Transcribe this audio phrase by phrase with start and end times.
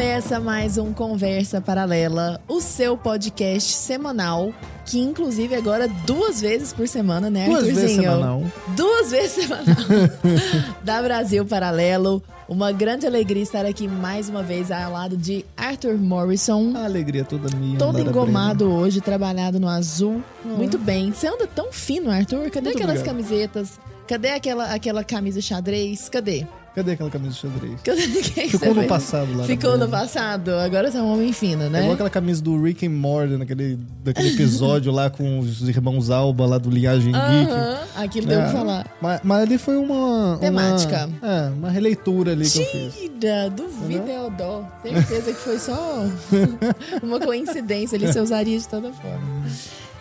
[0.00, 4.50] Começa mais um Conversa Paralela, o seu podcast semanal,
[4.86, 8.10] que inclusive agora duas vezes por semana, né, Duas vezes Arthurzinho?
[8.10, 8.44] semanal.
[8.68, 9.76] Duas vezes semanal.
[10.82, 12.22] da Brasil Paralelo.
[12.48, 16.72] Uma grande alegria estar aqui mais uma vez ao lado de Arthur Morrison.
[16.76, 17.78] A alegria toda minha.
[17.78, 20.22] Todo engomado hoje, trabalhado no azul.
[20.42, 21.12] Muito bem.
[21.12, 22.48] Você anda tão fino, Arthur.
[22.48, 23.04] Cadê Muito aquelas obrigado.
[23.04, 23.78] camisetas?
[24.08, 26.08] Cadê aquela, aquela camisa xadrez?
[26.08, 26.46] Cadê?
[26.74, 27.80] Cadê aquela camisa de xadrez?
[28.50, 29.44] Ficou no passado lá.
[29.44, 30.50] Ficou no passado.
[30.54, 31.78] Agora você é um homem fino, É né?
[31.80, 36.46] igual aquela camisa do Rick and Morty, naquele, daquele episódio lá com os irmãos Alba
[36.46, 37.50] lá do Linhagem Geek.
[37.50, 38.86] Aham, Aquilo deu pra É, falar.
[39.02, 40.38] Mas, mas ali foi uma...
[40.40, 41.06] Temática.
[41.20, 42.94] Uma, é, uma releitura ali que eu fiz.
[42.94, 44.64] Tira, duvido é o dó.
[44.82, 46.04] Certeza que foi só
[47.02, 47.96] uma coincidência.
[47.96, 49.44] Ele se usaria de toda forma.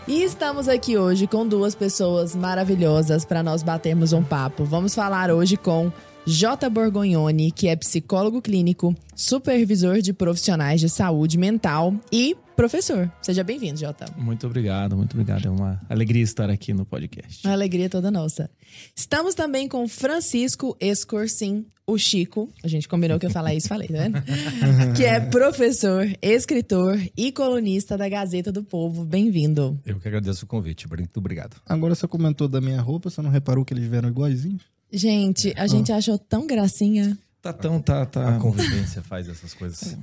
[0.08, 4.64] E estamos aqui hoje com duas pessoas maravilhosas para nós batermos um papo.
[4.66, 5.92] Vamos falar hoje com
[6.25, 6.70] J.
[6.70, 13.12] Borgognoni, que é psicólogo clínico, supervisor de profissionais de saúde mental e professor.
[13.22, 14.06] Seja bem-vindo, Jota.
[14.17, 15.47] Muito obrigado, muito obrigado.
[15.47, 17.47] É uma alegria estar aqui no podcast.
[17.47, 18.50] A alegria é toda nossa.
[18.95, 22.50] Estamos também com Francisco Escorcim, o Chico.
[22.64, 24.22] A gente combinou que eu falar isso, falei, tá vendo?
[24.95, 29.06] que é professor, escritor e colunista da Gazeta do Povo.
[29.06, 29.80] Bem-vindo.
[29.86, 30.88] Eu que agradeço o convite.
[30.88, 31.56] Muito obrigado.
[31.66, 34.64] Agora você comentou da minha roupa, você não reparou que eles vieram iguaizinhos?
[34.92, 37.18] Gente, a gente achou tão gracinha.
[37.42, 38.36] Tá tão, tá, tá.
[38.36, 39.96] A convivência faz essas coisas.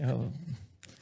[0.00, 0.26] Eu-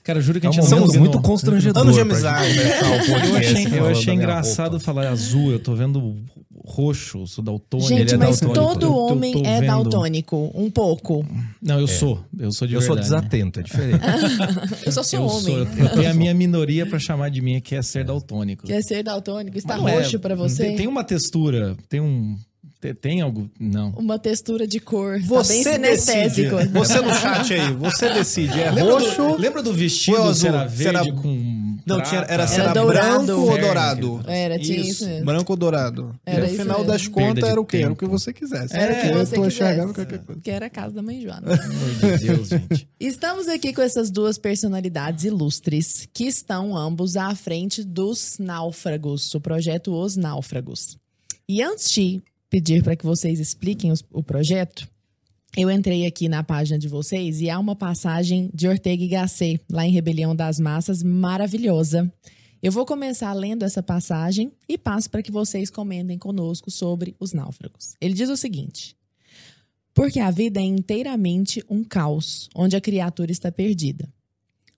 [0.04, 0.98] Cara, eu juro que É a gente combinou.
[0.98, 1.80] muito constrangedor.
[1.82, 2.58] Anos de amizade.
[2.58, 5.52] o Eu achei, eu achei engraçado falar azul.
[5.52, 6.16] Eu tô vendo
[6.64, 7.88] roxo, sou daltônico.
[7.88, 8.72] gente, ele é mas daltônico.
[8.80, 10.50] todo Eu homem tô é vendo- daltônico.
[10.56, 11.24] Um pouco.
[11.60, 12.20] Não, eu sou.
[12.36, 13.14] Eu sou de Eu sou verdade.
[13.22, 14.00] desatento, é diferente.
[14.86, 15.40] Eu só sou Eu, homem.
[15.42, 18.66] sou, eu tenho a minha minoria pra chamar de minha, que é ser daltônico.
[18.66, 19.56] Quer ser daltônico?
[19.56, 20.64] Está Mas é- roxo pra você?
[20.64, 22.36] Tem, tem uma textura, tem um.
[22.82, 23.48] Tem, tem algo.
[23.60, 23.90] Não.
[23.90, 25.20] Uma textura de cor.
[25.20, 26.56] Você tá bem sinestésico.
[26.56, 26.72] decide.
[26.74, 28.60] Você no chat aí, você decide.
[28.60, 29.16] É Lembra roxo...
[29.16, 30.48] do, lembra do vestido Ou azul?
[30.48, 31.62] era Se era- verde com.
[31.86, 32.10] Não, prata?
[32.10, 33.24] tinha, era, se Era era dourado.
[33.26, 34.20] branco ou dourado?
[34.26, 35.24] Era, tinha isso mesmo.
[35.26, 36.14] Branco ou dourado.
[36.26, 36.92] Era e no isso final mesmo.
[36.92, 37.76] das contas era o quê?
[37.78, 38.76] Era o que você quisesse.
[38.76, 39.62] Era o que eu você tô quisesse.
[39.64, 40.40] enxergando qualquer coisa.
[40.40, 41.40] Que era a casa da mãe Joana.
[41.56, 42.88] Pelo amor de Deus, gente.
[43.00, 49.40] Estamos aqui com essas duas personalidades ilustres que estão ambos à frente dos Náufragos, o
[49.40, 50.96] projeto Os Náufragos.
[51.48, 52.22] E antes de
[52.52, 54.86] pedir para que vocês expliquem os- o projeto,
[55.56, 59.58] eu entrei aqui na página de vocês e há uma passagem de Ortega y Gasset,
[59.70, 62.12] lá em Rebelião das Massas, maravilhosa.
[62.62, 67.32] Eu vou começar lendo essa passagem e passo para que vocês comentem conosco sobre os
[67.32, 67.94] náufragos.
[67.98, 68.94] Ele diz o seguinte:
[69.94, 74.06] porque a vida é inteiramente um caos, onde a criatura está perdida.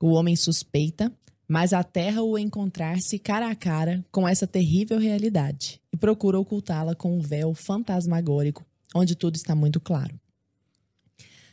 [0.01, 1.13] O homem suspeita,
[1.49, 7.21] mas aterra o encontrar-se cara a cara com essa terrível realidade procura ocultá-la com um
[7.23, 8.63] véu fantasmagórico,
[8.95, 10.21] onde tudo está muito claro.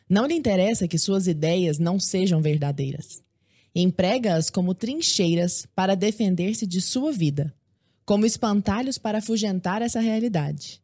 [0.09, 3.23] Não lhe interessa que suas ideias não sejam verdadeiras.
[3.73, 7.55] Emprega-as como trincheiras para defender-se de sua vida,
[8.03, 10.81] como espantalhos para afugentar essa realidade.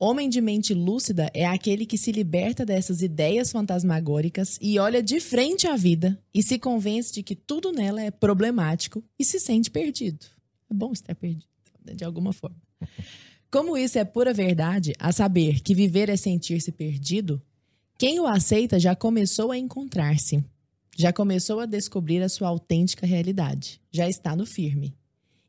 [0.00, 5.20] Homem de mente lúcida é aquele que se liberta dessas ideias fantasmagóricas e olha de
[5.20, 9.70] frente à vida e se convence de que tudo nela é problemático e se sente
[9.70, 10.24] perdido.
[10.70, 11.44] É bom estar perdido,
[11.94, 12.65] de alguma forma.
[13.50, 17.40] Como isso é pura verdade, a saber que viver é sentir-se perdido,
[17.98, 20.44] quem o aceita já começou a encontrar-se,
[20.96, 24.94] já começou a descobrir a sua autêntica realidade, já está no firme.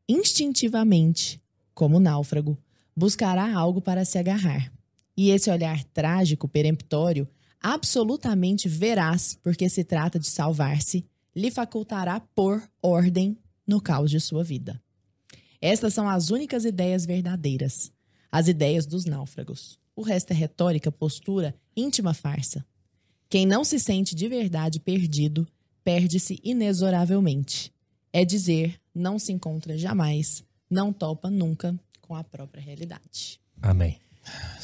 [0.08, 1.42] Instintivamente,
[1.74, 2.58] como náufrago,
[2.96, 4.72] buscará algo para se agarrar.
[5.16, 7.28] E esse olhar trágico, peremptório,
[7.62, 11.06] absolutamente veraz, porque se trata de salvar-se,
[11.36, 14.82] lhe facultará pôr ordem no caos de sua vida.
[15.62, 17.92] Estas são as únicas ideias verdadeiras,
[18.32, 19.80] as ideias dos náufragos.
[19.96, 22.66] O resto é retórica, postura, íntima farsa.
[23.30, 25.48] Quem não se sente de verdade perdido,
[25.84, 27.74] perde-se inexoravelmente.
[28.14, 33.40] É dizer, não se encontra jamais, não topa nunca com a própria realidade.
[33.62, 34.00] Amém.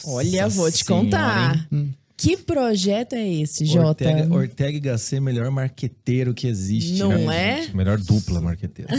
[0.05, 1.67] Olha, Nossa vou te senhora, contar.
[1.71, 1.95] hein?
[2.15, 4.05] Que projeto é esse, Jota?
[4.05, 6.99] Ortega, Ortega y Gasset, melhor marqueteiro que existe.
[6.99, 7.61] Não né, é?
[7.63, 7.75] gente?
[7.75, 8.91] Melhor dupla marqueteira.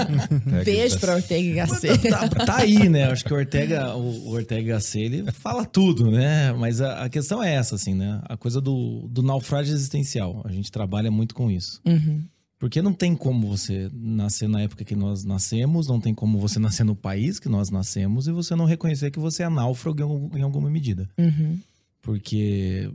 [0.64, 2.08] Beijo pra Ortega y Gasset.
[2.08, 3.04] Tá, tá aí, né?
[3.04, 6.52] Acho que o Ortega, o, Ortega y Gasset, ele fala tudo, né?
[6.52, 8.20] Mas a, a questão é essa, assim, né?
[8.24, 10.42] A coisa do, do naufrágio existencial.
[10.44, 11.80] A gente trabalha muito com isso.
[11.86, 12.24] Uhum.
[12.58, 16.58] Porque não tem como você nascer na época que nós nascemos, não tem como você
[16.60, 20.40] nascer no país que nós nascemos e você não reconhecer que você é náufrago em
[20.40, 21.06] alguma medida.
[21.18, 21.58] Uhum.
[22.04, 22.90] Porque,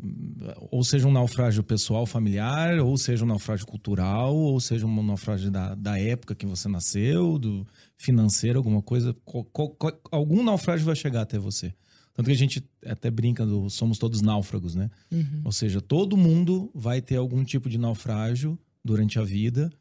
[0.69, 5.49] ou seja um naufrágio pessoal, familiar, ou seja um naufrágio cultural, ou seja um naufrágio
[5.49, 7.65] da, da época que você nasceu, do
[7.97, 9.15] financeiro, alguma coisa.
[9.25, 11.73] co- co- co- algum naufrágio vai chegar até você.
[12.13, 14.91] Tanto que a gente até brinca do somos todos náufragos, né?
[15.11, 15.41] Uhum.
[15.43, 19.71] Ou seja, todo mundo vai ter algum tipo de naufrágio durante a vida.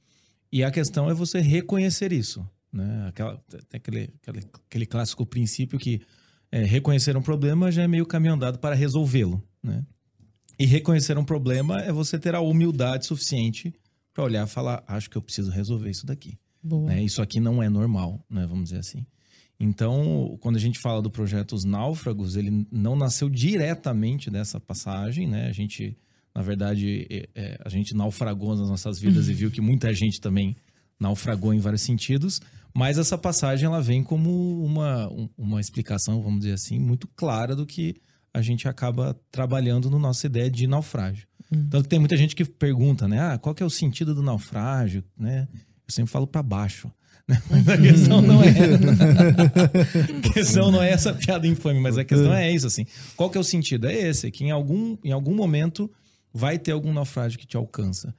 [0.51, 2.49] E a questão é você reconhecer isso.
[2.73, 3.09] Né?
[3.09, 3.37] Aquela,
[3.69, 6.01] tem aquele, aquele, aquele clássico princípio que
[6.51, 9.43] é, reconhecer um problema já é meio caminho andado para resolvê-lo.
[9.63, 9.85] Né?
[10.59, 13.73] E reconhecer um problema é você ter a humildade suficiente
[14.13, 16.39] para olhar e falar: acho que eu preciso resolver isso daqui.
[16.87, 17.03] Né?
[17.03, 18.47] Isso aqui não é normal, né?
[18.47, 19.07] vamos dizer assim.
[19.61, 25.27] Então, quando a gente fala do projeto Os Náufragos, ele não nasceu diretamente dessa passagem,
[25.27, 25.49] né?
[25.49, 25.99] A gente,
[26.33, 30.21] na verdade, é, é, a gente naufragou nas nossas vidas e viu que muita gente
[30.21, 30.57] também
[30.99, 32.41] naufragou em vários sentidos.
[32.79, 37.57] Mas essa passagem ela vem como uma, um- uma explicação, vamos dizer assim, muito clara
[37.57, 37.97] do que
[38.33, 41.27] a gente acaba trabalhando no nossa ideia de naufrágio.
[41.71, 43.19] Tanto que tem muita gente que pergunta, né?
[43.21, 45.49] Ah, qual que é o sentido do naufrágio, né?
[45.53, 46.89] Eu sempre falo para baixo.
[47.27, 47.43] né?
[47.51, 48.49] Mas a questão não é.
[50.29, 52.87] a questão não é essa piada infame, mas a questão é isso, assim.
[53.17, 53.87] Qual que é o sentido?
[53.89, 55.91] É esse, que em algum, em algum momento
[56.33, 58.15] vai ter algum naufrágio que te alcança.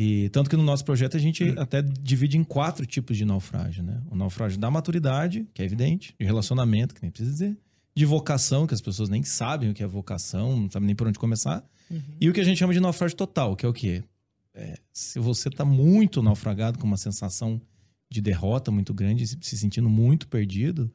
[0.00, 3.82] E tanto que no nosso projeto a gente até divide em quatro tipos de naufrágio,
[3.82, 4.00] né?
[4.08, 7.58] O naufrágio da maturidade, que é evidente, de relacionamento, que nem precisa dizer,
[7.96, 11.08] de vocação, que as pessoas nem sabem o que é vocação, não sabem nem por
[11.08, 11.68] onde começar,
[12.20, 14.04] e o que a gente chama de naufrágio total, que é o quê?
[14.54, 17.60] É, se você tá muito naufragado, com uma sensação
[18.08, 20.88] de derrota muito grande, se sentindo muito perdido,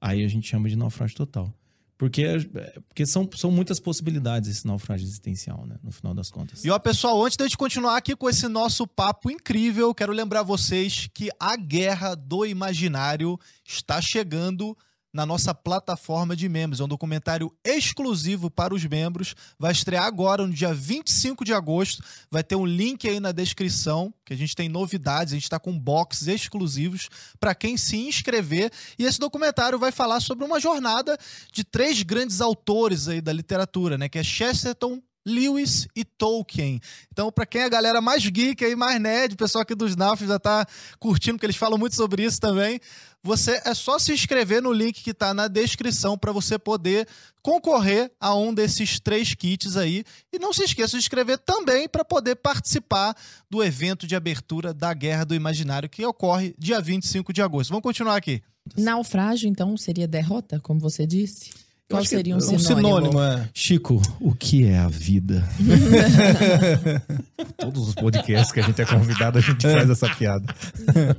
[0.00, 1.52] aí a gente chama de naufrágio total.
[1.98, 2.40] Porque, é,
[2.88, 5.76] porque são, são muitas possibilidades esse naufrágio existencial, né?
[5.82, 6.62] No final das contas.
[6.64, 10.12] E ó, pessoal, antes de a gente continuar aqui com esse nosso papo incrível, quero
[10.12, 14.76] lembrar vocês que a Guerra do Imaginário está chegando
[15.16, 16.78] na nossa plataforma de membros.
[16.78, 19.34] É um documentário exclusivo para os membros.
[19.58, 22.04] Vai estrear agora, no dia 25 de agosto.
[22.30, 25.32] Vai ter um link aí na descrição, que a gente tem novidades.
[25.32, 27.08] A gente está com boxes exclusivos
[27.40, 28.70] para quem se inscrever.
[28.98, 31.16] E esse documentário vai falar sobre uma jornada
[31.50, 34.10] de três grandes autores aí da literatura, né?
[34.10, 36.80] Que é Chesterton, Lewis e Tolkien.
[37.12, 39.96] Então, para quem é a galera mais geek aí, mais nerd, o pessoal aqui dos
[39.96, 40.64] NAF já tá
[41.00, 42.80] curtindo, porque eles falam muito sobre isso também.
[43.22, 47.08] Você é só se inscrever no link que tá na descrição para você poder
[47.42, 50.04] concorrer a um desses três kits aí.
[50.32, 53.16] E não se esqueça de inscrever também para poder participar
[53.50, 57.70] do evento de abertura da Guerra do Imaginário, que ocorre dia 25 de agosto.
[57.70, 58.40] Vamos continuar aqui.
[58.76, 61.50] Naufrágio, então, seria derrota, como você disse?
[61.88, 62.66] Qual seria um um sinônimo?
[62.66, 63.48] sinônimo, é.
[63.54, 65.48] Chico, o que é a vida?
[67.56, 70.52] Todos os podcasts que a gente é convidado, a gente faz essa piada.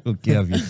[0.03, 0.65] o que é a vida?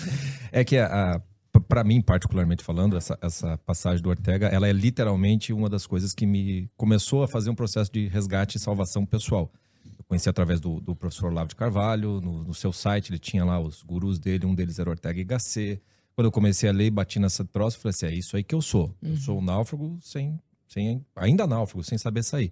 [0.52, 1.22] É que, a, a,
[1.68, 6.14] para mim, particularmente falando, essa, essa passagem do Ortega, ela é literalmente uma das coisas
[6.14, 9.52] que me começou a fazer um processo de resgate e salvação pessoal.
[9.98, 13.44] Eu conheci através do, do professor Olavo de Carvalho, no, no seu site ele tinha
[13.44, 15.82] lá os gurus dele, um deles era Ortega y Gasset.
[16.18, 18.44] Quando eu comecei a ler e bati nessa troça, eu falei assim, é isso aí
[18.44, 18.92] que eu sou.
[19.04, 22.52] Eu sou um náufrago sem, sem ainda náufrago, sem saber sair.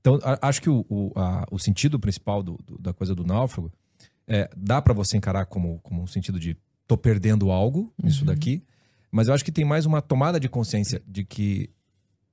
[0.00, 3.22] Então, a- acho que o, o, a- o sentido principal do- do- da coisa do
[3.24, 3.70] náufrago
[4.26, 8.60] é, dá para você encarar como, como um sentido de tô perdendo algo nisso daqui,
[9.08, 11.70] mas eu acho que tem mais uma tomada de consciência de que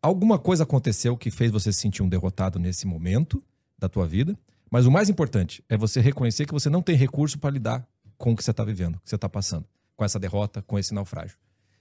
[0.01, 3.43] alguma coisa aconteceu que fez você se sentir um derrotado nesse momento
[3.77, 4.35] da tua vida,
[4.71, 7.87] mas o mais importante é você reconhecer que você não tem recurso para lidar
[8.17, 10.77] com o que você está vivendo, o que você está passando, com essa derrota, com
[10.77, 11.37] esse naufrágio.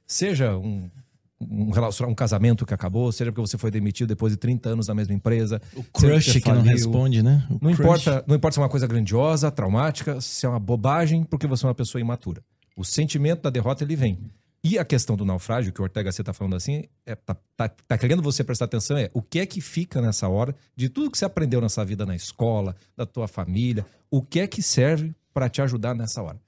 [0.07, 0.91] Seja um,
[1.41, 1.71] um,
[2.09, 5.15] um casamento que acabou, seja porque você foi demitido depois de 30 anos na mesma
[5.15, 5.61] empresa.
[5.75, 7.47] O crush você que não responde, né?
[7.49, 7.81] O Não crush.
[7.81, 11.65] importa, não importa se é uma coisa grandiosa, traumática, se é uma bobagem, porque você
[11.65, 12.43] é uma pessoa imatura.
[12.77, 14.19] O sentimento da derrota, ele vem.
[14.65, 17.69] E a questão do naufrágio, que o Ortega C tá falando assim, é, tá, tá,
[17.69, 21.11] tá querendo você prestar atenção é o que é que fica nessa hora de tudo
[21.11, 25.13] que você aprendeu nessa vida na escola, da tua família, o que é que serve
[25.35, 26.39] para te ajudar nessa hora.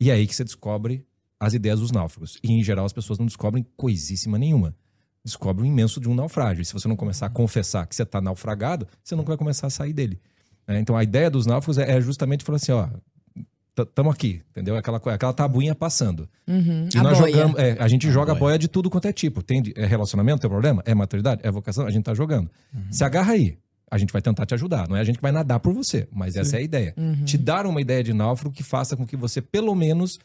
[0.00, 1.04] E é aí que você descobre
[1.38, 2.38] as ideias dos náufragos.
[2.42, 4.74] E, em geral, as pessoas não descobrem coisíssima nenhuma.
[5.24, 6.62] Descobre o imenso de um naufrágio.
[6.62, 9.66] E se você não começar a confessar que você está naufragado, você nunca vai começar
[9.66, 10.18] a sair dele.
[10.66, 10.80] né?
[10.80, 12.88] Então, a ideia dos náufragos é é justamente falar assim, ó,
[13.78, 14.76] estamos aqui, entendeu?
[14.76, 16.28] Aquela, aquela tabuinha passando.
[16.46, 16.88] Uhum.
[16.94, 17.32] E A nós boia.
[17.32, 18.40] jogamos, é, a gente A joga boia.
[18.40, 19.42] boia de tudo quanto é tipo.
[19.42, 20.82] Tem é relacionamento, tem problema?
[20.86, 21.40] É maturidade?
[21.44, 21.86] É vocação?
[21.86, 22.50] A gente tá jogando.
[22.90, 23.58] Se agarra aí.
[23.90, 24.88] A gente vai tentar te ajudar.
[24.88, 26.94] Não é a gente que vai nadar por você, mas essa é a ideia.
[27.24, 30.18] Te dar uma ideia de náufrago que faça com que você, pelo menos,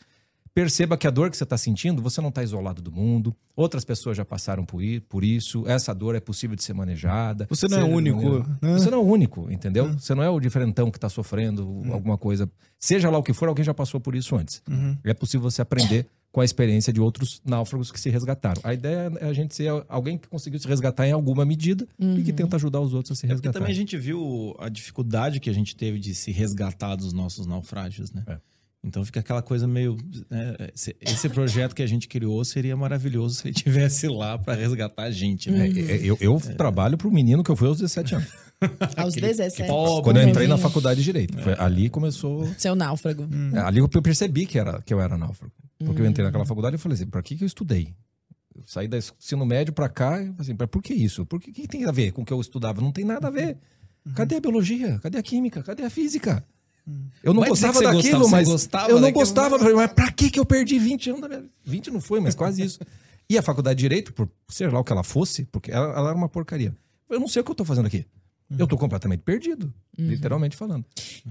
[0.56, 3.36] perceba que a dor que você está sentindo, você não está isolado do mundo.
[3.58, 4.82] Outras pessoas já passaram por,
[5.24, 5.64] isso.
[5.68, 7.46] Essa dor é possível de ser manejada.
[7.50, 8.74] Você não é único, maneira- né?
[8.80, 9.92] Você não é o único, entendeu?
[10.00, 12.50] Você não é o diferentão que está sofrendo alguma coisa.
[12.80, 14.64] Seja lá o que for, alguém já passou por isso antes.
[15.04, 18.62] É possível você aprender com a experiência de outros náufragos que se resgataram.
[18.64, 22.24] A ideia é a gente ser alguém que conseguiu se resgatar em alguma medida e
[22.24, 23.60] que tenta ajudar os outros a se Porque resgatar.
[23.60, 27.46] também a gente viu a dificuldade que a gente teve de se resgatar dos nossos
[27.46, 28.24] naufrágios, né?
[28.28, 28.38] É.
[28.86, 29.98] Então fica aquela coisa meio.
[30.30, 34.54] né, esse, esse projeto que a gente criou seria maravilhoso se ele tivesse lá para
[34.54, 35.68] resgatar a gente, né?
[35.68, 38.46] É, é, eu eu trabalho pro menino que eu fui aos 17 anos.
[38.96, 39.68] Aos 17.
[39.68, 40.04] pobre.
[40.04, 40.70] Quando eu entrei na novinho.
[40.70, 41.38] faculdade de Direito.
[41.40, 42.48] Foi ali começou.
[42.58, 43.28] Seu náufrago.
[43.54, 45.52] é, Ali eu percebi que, era, que eu era náufrago.
[45.78, 47.94] Porque eu entrei naquela faculdade e falei assim: pra que, que eu estudei?
[48.56, 51.26] Eu saí do ensino médio pra cá e falei assim: "Mas por que isso?
[51.26, 52.80] Por que, que tem a ver com o que eu estudava?
[52.82, 53.58] Não tem nada a ver.
[54.16, 55.00] Cadê a biologia?
[55.00, 55.62] Cadê a química?
[55.62, 56.46] Cadê a física?
[57.24, 59.20] Eu não dizer gostava daquilo, gostava, mas gostava eu não daquilo.
[59.20, 59.60] gostava.
[59.60, 61.52] Falei, Mas pra que, que eu perdi 20 anos da minha vida?
[61.66, 62.80] 20 não foi, mas quase isso.
[63.30, 66.10] E a faculdade de Direito, por ser lá o que ela fosse, porque ela, ela
[66.10, 66.76] era uma porcaria.
[67.10, 68.06] Eu não sei o que eu tô fazendo aqui.
[68.58, 70.86] Eu tô completamente perdido, literalmente falando.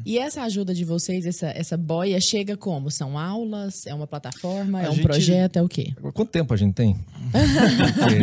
[0.04, 2.90] E essa ajuda de vocês, essa, essa boia, chega como?
[2.90, 3.86] São aulas?
[3.86, 4.80] É uma plataforma?
[4.80, 5.56] A é um gente- projeto?
[5.56, 5.92] É o quê?
[6.12, 6.96] Quanto tempo a gente tem?
[7.30, 8.16] Porque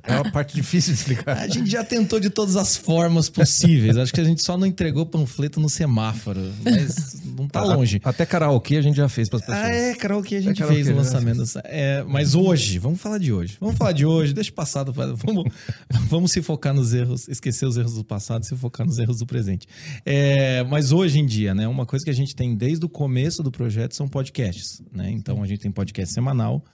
[0.10, 1.36] é uma parte difícil de explicar.
[1.36, 3.98] A gente já tentou de todas as formas possíveis.
[3.98, 6.40] Acho que a gente só não entregou panfleto no semáforo.
[6.64, 8.00] Mas não tá longe.
[8.02, 9.58] Até karaokê a gente já fez pras pessoas.
[9.58, 11.42] Ah, é, que a gente karaokê, fez o lançamento.
[11.64, 13.58] É, mas hoje, vamos falar de hoje.
[13.60, 14.90] Vamos falar de hoje, deixa o passado.
[14.90, 15.44] Vamos,
[16.08, 19.18] vamos se focar nos erros, esquecer os erros do passado e se focar nos erros
[19.18, 19.66] do presente.
[20.04, 23.42] É, mas hoje em dia, né, uma coisa que a gente tem desde o começo
[23.42, 24.82] do projeto são podcasts.
[24.92, 25.10] Né?
[25.10, 26.64] Então a gente tem podcast semanal.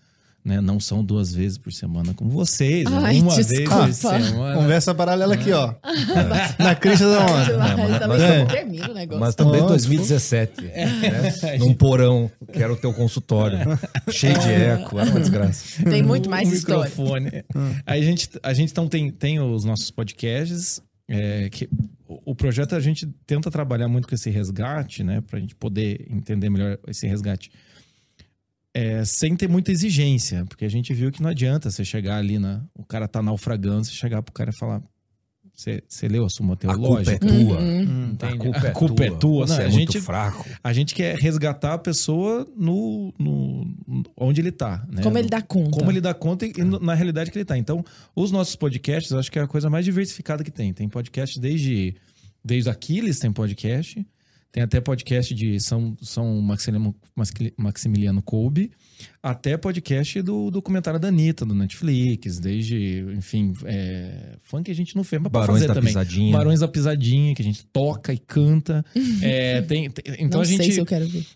[0.44, 0.60] Né?
[0.60, 2.86] Não são duas vezes por semana como vocês?
[2.86, 3.84] Ai, uma desculpa.
[3.86, 4.54] vez por semana.
[4.54, 5.74] Conversa paralela aqui, ó.
[6.56, 7.58] Na crista da onda.
[7.58, 9.20] Mas também mas- o negócio.
[9.20, 10.62] Mas também Nossa, 2017.
[10.62, 11.58] né?
[11.58, 13.58] Num porão, que era o teu consultório.
[14.08, 15.82] cheio de eco, era uma desgraça.
[15.82, 16.84] Tem muito mais um história.
[16.90, 17.28] microfone.
[17.84, 20.80] Aí a gente, a gente então tem, tem os nossos podcasts.
[21.08, 21.68] É, que
[22.08, 25.20] o projeto a gente tenta trabalhar muito com esse resgate, né?
[25.20, 27.50] Pra gente poder entender melhor esse resgate.
[28.74, 32.38] É, sem ter muita exigência, porque a gente viu que não adianta você chegar ali
[32.38, 32.62] na.
[32.74, 34.82] O cara tá naufragando, você chegar pro cara e falar.
[35.54, 37.18] Você, você leu a Suma A culpa é Teológica?
[37.26, 37.58] tua.
[37.60, 38.10] Uhum.
[38.12, 38.34] Entende?
[38.34, 39.46] A culpa, A culpa é tua.
[39.46, 40.44] Você Não, é a muito gente- fraco.
[40.62, 43.75] A gente quer resgatar a pessoa no, no-
[44.16, 44.84] onde ele tá.
[44.90, 45.02] Né?
[45.02, 45.70] Como ele dá conta.
[45.70, 47.56] como ele dá conta e, e na realidade que ele tá.
[47.58, 50.72] Então, os nossos podcasts, eu acho que é a coisa mais diversificada que tem.
[50.72, 51.94] Tem podcast desde,
[52.44, 54.06] desde Aquiles, tem podcast.
[54.52, 58.70] Tem até podcast de São, São Maximiliano, Maxi- Maximiliano Kolbe.
[59.22, 62.38] Até podcast do documentário da Anitta, do Netflix.
[62.38, 65.88] Desde, enfim, é, funk que a gente não fez, mas Barões fazer da também.
[65.88, 66.32] Pisadinha.
[66.32, 68.82] Barões da Pisadinha, que a gente toca e canta.
[69.20, 70.62] É, tem, tem- então não a gente...
[70.62, 71.26] sei se eu quero ver.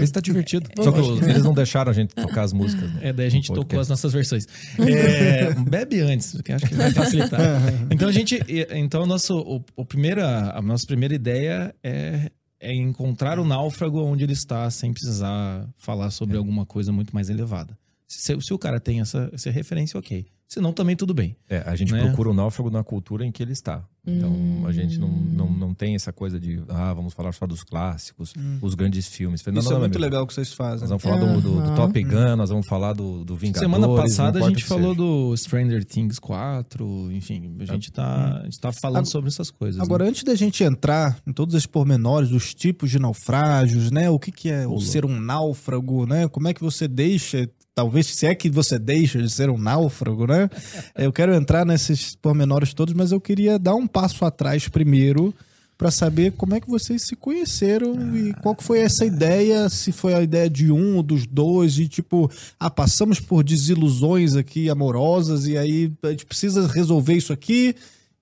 [0.00, 0.68] Esse tá divertido.
[0.76, 2.92] Vou Só que eles não deixaram a gente tocar as músicas.
[2.94, 3.00] né?
[3.08, 3.80] É, daí a gente tocou podcast.
[3.80, 4.46] as nossas versões.
[4.78, 7.40] É, bebe antes, que acho que vai facilitar.
[7.90, 13.38] Então a gente, então nosso, o, o primeira, a nossa primeira ideia é, é encontrar
[13.38, 17.76] o náufrago onde ele está, sem precisar falar sobre alguma coisa muito mais elevada.
[18.06, 20.26] Se, se o cara tem essa, essa referência, ok.
[20.48, 21.36] Se não, também tudo bem.
[21.48, 22.02] É, a gente Né?
[22.06, 23.84] procura o náufrago na cultura em que ele está.
[24.06, 25.30] Então, a gente não, Hum.
[25.34, 29.44] não, não tem essa coisa de, ah, vamos falar só dos clássicos, os grandes filmes.
[29.44, 30.14] Não, Isso não, é não, muito meu amigo.
[30.14, 30.88] legal que vocês fazem.
[30.88, 31.74] Nós vamos falar do, do, do.
[31.76, 33.70] Top Gun, nós vamos falar do, do Vingadores.
[33.70, 35.02] Semana passada a gente falou seja.
[35.04, 39.50] do Stranger Things 4, enfim, a gente tá, a gente tá falando Agora- sobre essas
[39.50, 39.78] coisas.
[39.82, 40.08] Agora, né?
[40.10, 44.08] antes da gente entrar em todos esses pormenores dos tipos de naufrágios, né?
[44.08, 46.26] O que, que é o ser um náufrago, né?
[46.28, 47.46] Como é que você deixa,
[47.78, 50.50] talvez, se é que você deixa de ser um náufrago, né?
[50.98, 55.32] Eu quero entrar nesses pormenores todos, mas eu queria dar um passo atrás primeiro
[55.76, 59.92] para saber como é que vocês se conheceram e qual que foi essa ideia, se
[59.92, 64.68] foi a ideia de um ou dos dois, e tipo, ah, passamos por desilusões aqui
[64.68, 67.76] amorosas e aí a gente precisa resolver isso aqui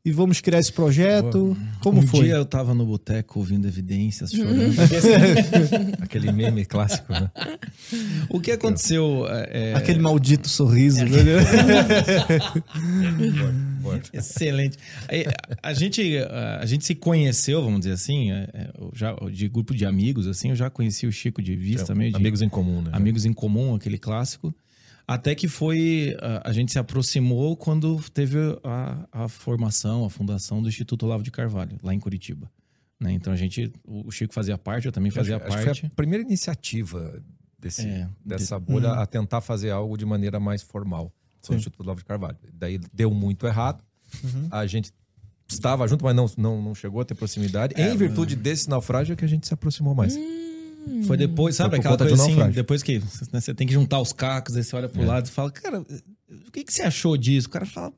[0.07, 1.57] e vamos criar esse projeto.
[1.81, 2.27] Como um foi?
[2.27, 4.73] dia eu tava no boteco ouvindo evidências, chorando.
[6.01, 7.29] Aquele meme clássico, né?
[8.31, 11.05] o que aconteceu é, é, Aquele maldito sorriso.
[11.05, 11.11] né?
[14.13, 14.79] excelente.
[15.09, 15.27] Aí,
[15.61, 16.17] A, gente
[16.61, 20.51] a, gente se conheceu, vamos dizer assim, é, é, já de grupo de amigos assim,
[20.51, 22.91] eu já conheci o Chico de vista meio de Amigos em comum, né?
[22.93, 24.55] Amigos em Comum, aquele clássico.
[25.09, 26.17] Até que foi.
[26.21, 31.23] A, a gente se aproximou quando teve a, a formação, a fundação do Instituto Olavo
[31.23, 32.51] de Carvalho, lá em Curitiba.
[32.99, 33.13] Né?
[33.13, 33.73] Então a gente.
[33.85, 35.81] O Chico fazia parte, eu também fazia Acho- acho que parte.
[35.83, 37.23] foi a primeira iniciativa
[37.59, 41.13] desse, É, dessa de- bolha a tentar fazer algo de maneira mais formal.
[41.43, 42.37] Foi o Instituto Olavo de Carvalho.
[42.53, 43.85] Daí deu muito errado.
[44.51, 44.91] A gente
[45.49, 47.75] estava junto, mas não, não, não chegou a ter proximidade.
[47.81, 50.17] É, em virtude desse naufrágio é que a gente se aproximou mais.
[51.07, 52.55] Foi depois, sabe Foi aquela coisa um assim, naufrágio.
[52.55, 52.99] depois que
[53.33, 55.07] né, você tem que juntar os cacos, aí você olha pro É.
[55.07, 57.49] lado e fala, cara, o que, que você achou disso?
[57.49, 57.93] O cara fala,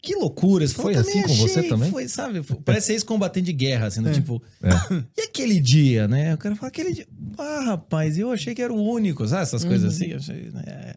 [0.00, 0.66] que loucura.
[0.66, 1.90] Você Foi fala, assim "Também com você achei", também?
[1.90, 2.40] Foi, sabe?
[2.44, 4.42] Foi- Parece ex-combatente de guerra, assim, do tipo.
[4.62, 4.68] É.
[5.18, 6.34] E aquele dia, né?
[6.34, 7.06] O cara fala, aquele dia.
[7.36, 9.42] Ah, rapaz, eu achei que era o único, sabe?
[9.42, 10.06] Essas coisas assim.
[10.12, 10.94] eu achei, né?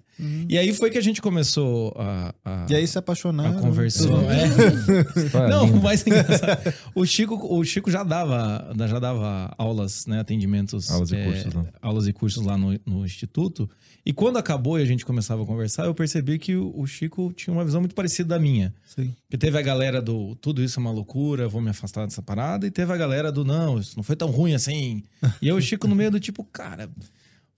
[0.48, 2.34] E aí foi que a gente começou a.
[2.46, 2.68] a...
[2.70, 3.58] E aí se apaixonaram.
[3.58, 4.22] a conversão.
[4.30, 5.50] É.
[5.50, 6.74] Não, o mais engraçado.
[6.94, 10.20] O Chico, o Chico já dava, já dava aulas, né?
[10.20, 10.90] Atendimentos.
[10.92, 11.66] Aulas e é, cursos, né?
[11.82, 13.70] Aulas e cursos lá no, no Instituto.
[14.06, 17.32] E quando acabou e a gente começava a conversar, eu percebi que o, o Chico
[17.36, 18.74] tinha uma visão muito parecida da minha.
[18.86, 19.14] Sim.
[19.30, 22.66] Que teve a galera do tudo isso é uma loucura, vou me afastar dessa parada,
[22.66, 25.04] e teve a galera do não, isso não foi tão ruim assim.
[25.42, 26.90] E eu, o Chico, no meio do tipo, cara,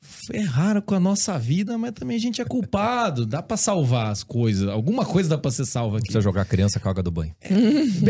[0.04, 4.22] ferraram com a nossa vida, mas também a gente é culpado, dá pra salvar as
[4.24, 6.08] coisas, alguma coisa dá pra ser salva aqui.
[6.08, 7.34] Precisa jogar a criança com a água do banho.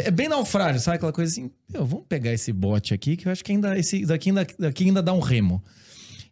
[0.04, 0.98] É bem naufrágio, sabe?
[0.98, 4.06] Aquela coisa assim, meu, vamos pegar esse bote aqui, que eu acho que ainda esse
[4.06, 5.64] daqui ainda, daqui ainda dá um remo.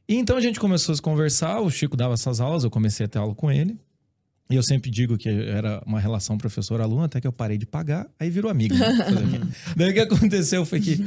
[0.09, 3.05] E então a gente começou a se conversar, o Chico dava essas aulas, eu comecei
[3.05, 3.79] a ter aula com ele.
[4.51, 8.05] E eu sempre digo que era uma relação professor-aluno, até que eu parei de pagar,
[8.19, 8.75] aí virou amigo.
[8.75, 8.87] Né?
[9.77, 10.97] Daí o que aconteceu foi que.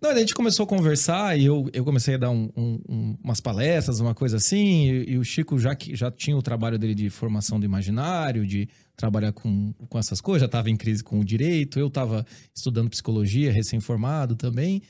[0.00, 3.18] Não, a gente começou a conversar e eu, eu comecei a dar um- um- um-
[3.24, 6.94] umas palestras, uma coisa assim, e, e o Chico já, já tinha o trabalho dele
[6.94, 11.18] de formação do imaginário, de trabalhar com, com essas coisas, já estava em crise com
[11.18, 14.80] o direito, eu estava estudando psicologia, recém-formado também.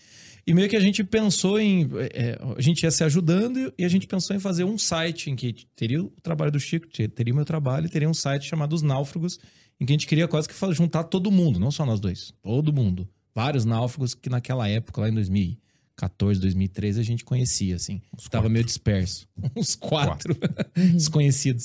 [0.46, 1.88] E meio que a gente pensou em.
[2.12, 5.37] é, a gente ia se ajudando e a gente pensou em fazer um site em
[5.37, 8.49] que teria o trabalho do Chico, te- teria o meu trabalho e teria um site
[8.49, 9.38] chamado Os Náufragos,
[9.80, 12.72] em que a gente queria quase que juntar todo mundo, não só nós dois, todo
[12.72, 13.08] mundo.
[13.34, 18.02] Vários náufragos que naquela época, lá em 2014, 2013, a gente conhecia, assim.
[18.18, 19.26] Estava meio disperso.
[19.56, 20.37] Uns quatro
[20.92, 21.64] desconhecidos.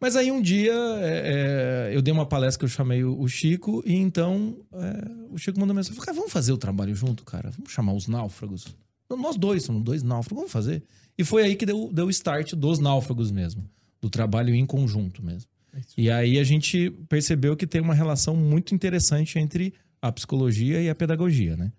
[0.00, 3.82] Mas aí um dia é, é, eu dei uma palestra que eu chamei o, Chico,
[3.84, 7.50] e então é, o Chico mandou mensagem: falou, cara, vamos fazer o trabalho junto, cara?
[7.50, 8.76] Vamos chamar os náufragos?
[9.10, 10.82] Nós dois, somos dois náufragos, vamos fazer.
[11.16, 13.64] E foi aí que deu, deu o start dos náufragos mesmo,
[14.00, 15.48] do trabalho em conjunto mesmo.
[15.96, 20.88] E aí a gente percebeu que tem uma relação muito interessante entre a psicologia e
[20.88, 21.72] a pedagogia, né?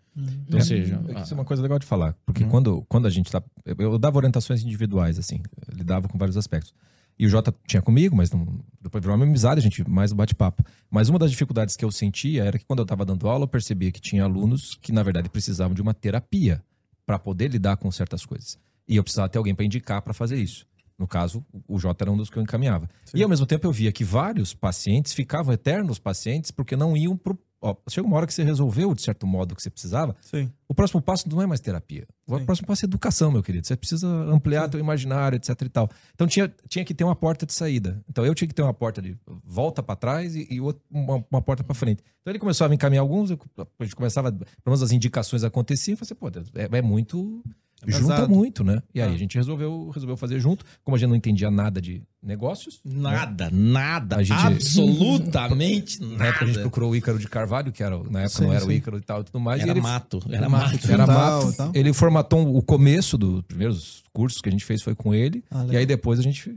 [0.54, 2.16] Ou seja, É, a- Isso é uma coisa legal de falar.
[2.26, 2.50] Porque Uhum.
[2.50, 3.42] quando, quando a gente tá.
[3.66, 5.40] Eu, eu dava orientações individuais, assim.
[5.72, 6.74] Eu lidava com vários aspectos.
[7.20, 8.48] E o Jota tinha comigo, mas não,
[8.82, 10.64] depois virou uma amizade, a gente mais um bate-papo.
[10.90, 13.48] Mas uma das dificuldades que eu sentia era que quando eu estava dando aula, eu
[13.48, 16.64] percebia que tinha alunos que, na verdade, precisavam de uma terapia
[17.06, 18.58] para poder lidar com certas coisas.
[18.88, 20.66] E eu precisava ter alguém para indicar para fazer isso.
[20.98, 22.90] No caso, o Jota era um dos que eu encaminhava.
[23.14, 27.18] E ao mesmo tempo eu via que vários pacientes ficavam eternos pacientes porque não iam
[27.18, 27.38] pro.
[27.62, 30.50] Ó, chega uma hora que você resolveu, de certo modo, o que você precisava, Sim.
[30.68, 32.08] o próximo passo não é mais terapia.
[32.26, 32.46] O Sim.
[32.46, 33.68] próximo passo é educação, meu querido.
[33.68, 35.90] Você precisa ampliar teu imaginário, etc e tal.
[36.16, 38.02] Então tinha, tinha que ter uma porta de saída.
[38.10, 41.26] Então eu tinha que ter uma porta de volta para trás e, e outra- uma,
[41.30, 42.02] uma porta para frente.
[42.22, 43.38] Então ele começou a me encaminhar alguns, eu,
[43.78, 47.44] a gente começava, pelo menos as indicações aconteciam, eu falei assim, pô, é, é muito...
[47.88, 48.82] Junta muito, né?
[48.94, 49.14] E aí Ah.
[49.14, 50.66] a gente resolveu, resolveu fazer junto.
[50.84, 56.44] Como a gente não entendia nada de negócios, nada, nada, A gente- absolutamente na época
[56.44, 56.62] a gente nada.
[56.62, 58.74] procurou o Ícaro de Carvalho, que era, na época Sim, não era o sim.
[58.76, 59.62] Ícaro e tal e tudo mais.
[59.62, 60.92] Era ele mato, era mato.
[60.92, 61.54] Era mato.
[61.54, 61.72] tal.
[61.74, 65.44] Ele formatou o começo dos primeiros cursos que a gente fez foi com ele.
[65.50, 66.56] Ah, e aí depois a gente.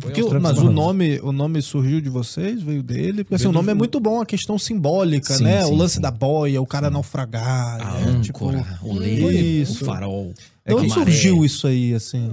[0.00, 3.22] Porque, o- mas o nome, o nome surgiu de vocês, veio dele.
[3.22, 5.64] Porque assim, o nome do- é muito bom, a questão simbólica, Sim, né?
[5.64, 6.00] sim, o lance sim.
[6.00, 7.80] da boia, o cara naufragar.
[7.80, 8.20] A né?
[8.20, 9.84] Tipo, âncora, o Foi leme, isso.
[9.84, 10.34] o farol.
[10.66, 12.32] de onde que- surgiu isso aí, assim?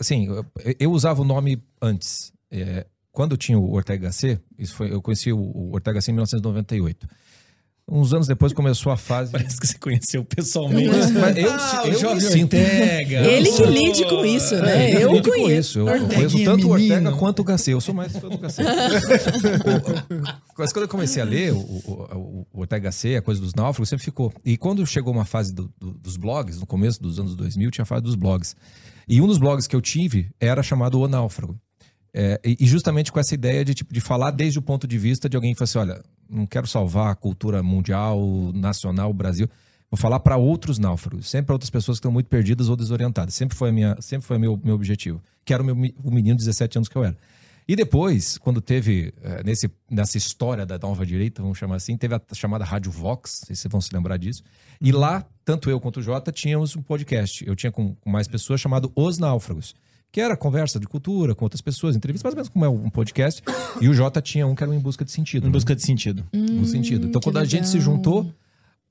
[0.00, 0.44] Assim, eu,
[0.80, 2.32] eu usava o nome antes.
[2.50, 6.14] É, quando tinha o Ortega Gasset, isso foi, eu conheci o, o Ortega Gasset em
[6.14, 7.06] 1998.
[7.92, 9.32] Uns anos depois começou a fase.
[9.32, 10.88] Parece que você conheceu pessoalmente.
[10.88, 13.18] Mas- mas eu- ah, eu o Jovem me sinto- Ortega.
[13.26, 14.90] Ele que lide com isso, né?
[14.92, 15.60] É, Eu lide com conheço.
[15.70, 15.78] isso.
[15.80, 16.70] Eu, eu conheço tanto o.
[16.70, 17.70] Ortega quanto o Gasset.
[17.72, 18.68] Eu sou mais fã do Gasset.
[20.58, 23.88] Mas quando eu comecei a ler o, o, o- Ortega Gasset, a coisa dos náufragos,
[23.88, 24.32] sempre ficou.
[24.44, 27.82] E quando chegou uma fase do- do- dos blogs, no começo dos anos 2000, tinha
[27.82, 28.54] a fase dos blogs.
[29.08, 31.58] E um dos blogs que eu tive era chamado O Náufrago.
[32.12, 34.98] É, e, e justamente com essa ideia de, tipo, de falar desde o ponto de
[34.98, 38.20] vista de alguém que fala assim: olha, não quero salvar a cultura mundial,
[38.54, 39.48] nacional, Brasil.
[39.90, 43.34] Vou falar para outros náufragos, sempre para outras pessoas que estão muito perdidas ou desorientadas.
[43.34, 46.36] Sempre foi a minha, sempre foi meu, meu objetivo, que era o, meu, o menino
[46.36, 47.16] de 17 anos que eu era.
[47.66, 52.14] E depois, quando teve eh, nesse, nessa história da nova direita, vamos chamar assim, teve
[52.14, 54.42] a chamada Rádio Vox, vocês vão se lembrar disso.
[54.80, 57.46] E lá, tanto eu quanto o Jota tínhamos um podcast.
[57.46, 59.74] Eu tinha com, com mais pessoas chamado Os Náufragos,
[60.12, 62.90] que era conversa de cultura com outras pessoas, entrevistas, mais ou menos como é um
[62.90, 63.42] podcast.
[63.80, 65.44] E o Jota tinha um que era um Em Busca de Sentido.
[65.44, 65.52] Em né?
[65.52, 66.24] busca de sentido.
[66.32, 67.06] no sentido.
[67.06, 67.94] Então, quando a gente se legal.
[67.94, 68.34] juntou,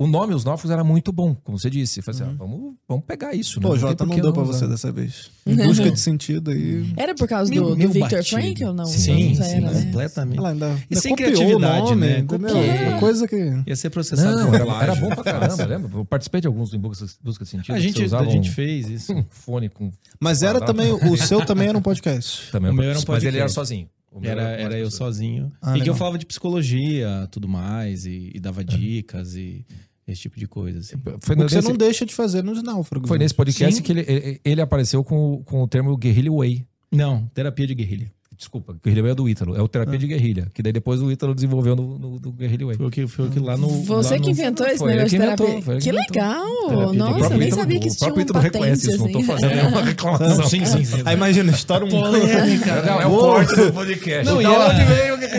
[0.02, 2.02] o nome Os Náufragos era muito bom, como você disse.
[2.02, 3.60] Falei assim, ah, vamos, vamos pegar isso.
[3.60, 3.64] né?
[3.68, 5.30] Pô, tem Jota, não deu pra você dessa vez.
[5.46, 6.92] Em busca de sentido aí.
[6.96, 8.42] Era por causa Mil- do, do mil Victor batido.
[8.42, 8.72] Frankl?
[8.74, 9.84] Não, Sim, não sim, era, né?
[9.84, 10.38] completamente.
[10.38, 12.20] Ela ainda, E sem criatividade, o nome, né?
[12.20, 12.56] entendeu?
[12.90, 13.36] Uma coisa que...
[13.68, 15.92] Ia ser processado Não, por era, era bom pra caramba, lembra?
[16.00, 17.76] Eu participei de alguns em busca, busca de sentido.
[17.76, 19.14] A gente, a gente um- fez isso.
[19.14, 19.92] um fone com...
[20.20, 22.50] Mas era Ah, também, o seu também era um podcast.
[22.52, 23.54] Também, O meu era um Mas ele era podcast.
[23.54, 23.90] sozinho.
[24.12, 25.52] O O meu Era, era eu sozinho.
[25.62, 29.64] Ah, e que eu falava de psicologia, tudo mais, e, e dava dicas e
[30.12, 30.80] esse tipo de coisa.
[30.80, 30.96] Assim.
[31.22, 33.08] Foi O que nesse, você não deixa de fazer nos náufragos.
[33.08, 33.26] foi né?
[33.26, 33.82] nesse podcast Sim.
[33.82, 36.66] que ele, ele, ele apareceu com, com o termo guerrilla way.
[36.92, 38.12] Não, terapia de guerrilha.
[38.40, 39.54] Desculpa, guerrilha way é do Ítalo.
[39.54, 40.48] É o terapia de guerrilha.
[40.54, 42.78] Que daí depois o Ítalo desenvolveu no, no, no guerrilha way.
[42.78, 43.68] Foi o que, foi o que lá no.
[43.84, 45.66] Você lá que no- inventou esse Foi negócio que de inventou, terapia.
[45.66, 46.16] foi ele Que inventou.
[46.16, 46.46] legal!
[46.70, 48.44] Terapia Nossa, O eu próprio nem Ítalo- sabia que o isso tinha próprio uma Ítalo
[48.44, 49.28] reconhece patente, isso, não tô assim.
[49.28, 50.38] fazendo nenhuma reclamação.
[50.38, 51.02] Não, sim, sim, sim.
[51.04, 51.90] Aí imagina, estoura um.
[51.90, 52.82] Polêmica.
[52.82, 54.26] Não, é o corte do podcast.
[54.26, 54.70] Não, e ela-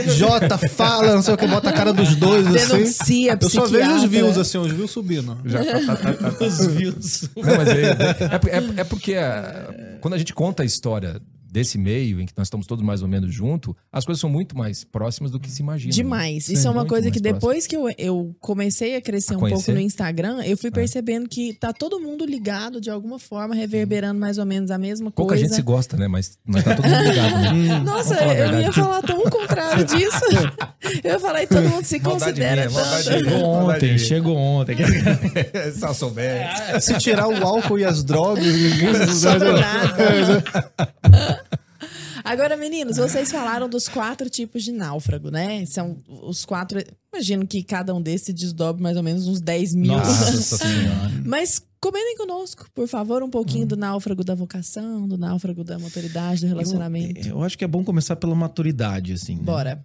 [0.07, 0.11] o?
[0.11, 2.77] Jota, fala, não sei o que, bota a cara dos dois assim.
[2.77, 5.39] Denuncia, Eu só vejo os views assim, os views subindo.
[6.41, 7.31] Os views.
[7.35, 11.17] Não, mas é, é, é- é porque é, quando a gente conta a história
[11.51, 14.57] desse meio, em que nós estamos todos mais ou menos juntos, as coisas são muito
[14.57, 15.93] mais próximas do que se imagina.
[15.93, 16.47] Demais.
[16.47, 17.35] Sim, Isso é uma muito coisa que próximo.
[17.41, 20.73] depois que eu, eu comecei a crescer A um pouco no Instagram, eu fui É.
[20.73, 25.11] percebendo que tá todo mundo ligado de alguma forma, reverberando mais ou menos a mesma
[25.11, 25.45] Pouca coisa.
[25.45, 26.09] gente se gosta, né?
[26.09, 27.79] Mas, mas tá todo mundo ligado, né?
[27.85, 30.21] Nossa, eu ia falar tão o contrário disso.
[31.05, 33.05] eu falei, todo mundo se Maldade considera minha, maldade.
[33.05, 34.77] Chegou ontem, chegou ontem.
[35.75, 36.81] Se ela souber.
[36.81, 41.39] Se tirar o álcool e as drogas, ninguém se nada.
[42.31, 45.66] Agora, meninos, vocês falaram dos quatro tipos de náufrago, né?
[45.66, 46.81] São os quatro.
[47.12, 49.95] Imagino que cada um desses desdobre mais ou menos uns 10 mil.
[49.95, 51.11] Nossa senhora.
[51.27, 56.43] Mas comentem conosco, por favor, um pouquinho do náufrago da vocação, do náufrago da maturidade,
[56.43, 57.27] do relacionamento.
[57.27, 59.35] Eu, eu acho que é bom começar pela maturidade, assim.
[59.35, 59.43] né?
[59.43, 59.85] Bora.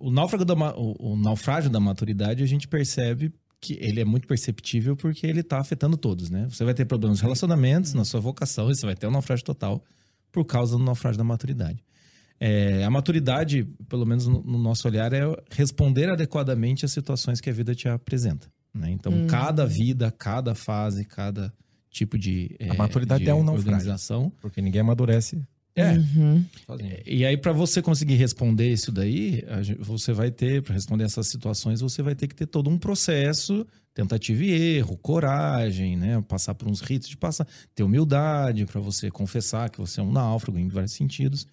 [0.00, 4.26] o náufrago da o, o naufrágio da maturidade a gente percebe que ele é muito
[4.26, 6.48] perceptível porque ele tá afetando todos, né?
[6.50, 9.44] Você vai ter problemas nos relacionamentos, na sua vocação, e você vai ter um naufrágio
[9.44, 9.80] total
[10.32, 11.84] por causa do naufrágio da maturidade.
[12.40, 17.48] É, a maturidade, pelo menos no, no nosso olhar, é responder adequadamente às situações que
[17.48, 18.50] a vida te apresenta.
[18.74, 18.90] né?
[18.90, 19.26] Então, Hum.
[19.28, 21.52] cada vida, cada fase, cada
[21.90, 23.70] tipo de, A maturidade de é um naufrágio.
[23.70, 25.40] organização Porque ninguém amadurece
[25.74, 26.44] é, Uhum.
[27.06, 29.42] e aí, para você conseguir responder isso daí,
[29.80, 33.66] você vai ter, para responder essas situações, você vai ter que ter todo um processo,
[33.94, 36.22] tentativa e erro, coragem, né?
[36.28, 40.12] Passar por uns ritos de passar, ter humildade para você confessar que você é um
[40.12, 41.46] náufrago em vários sentidos.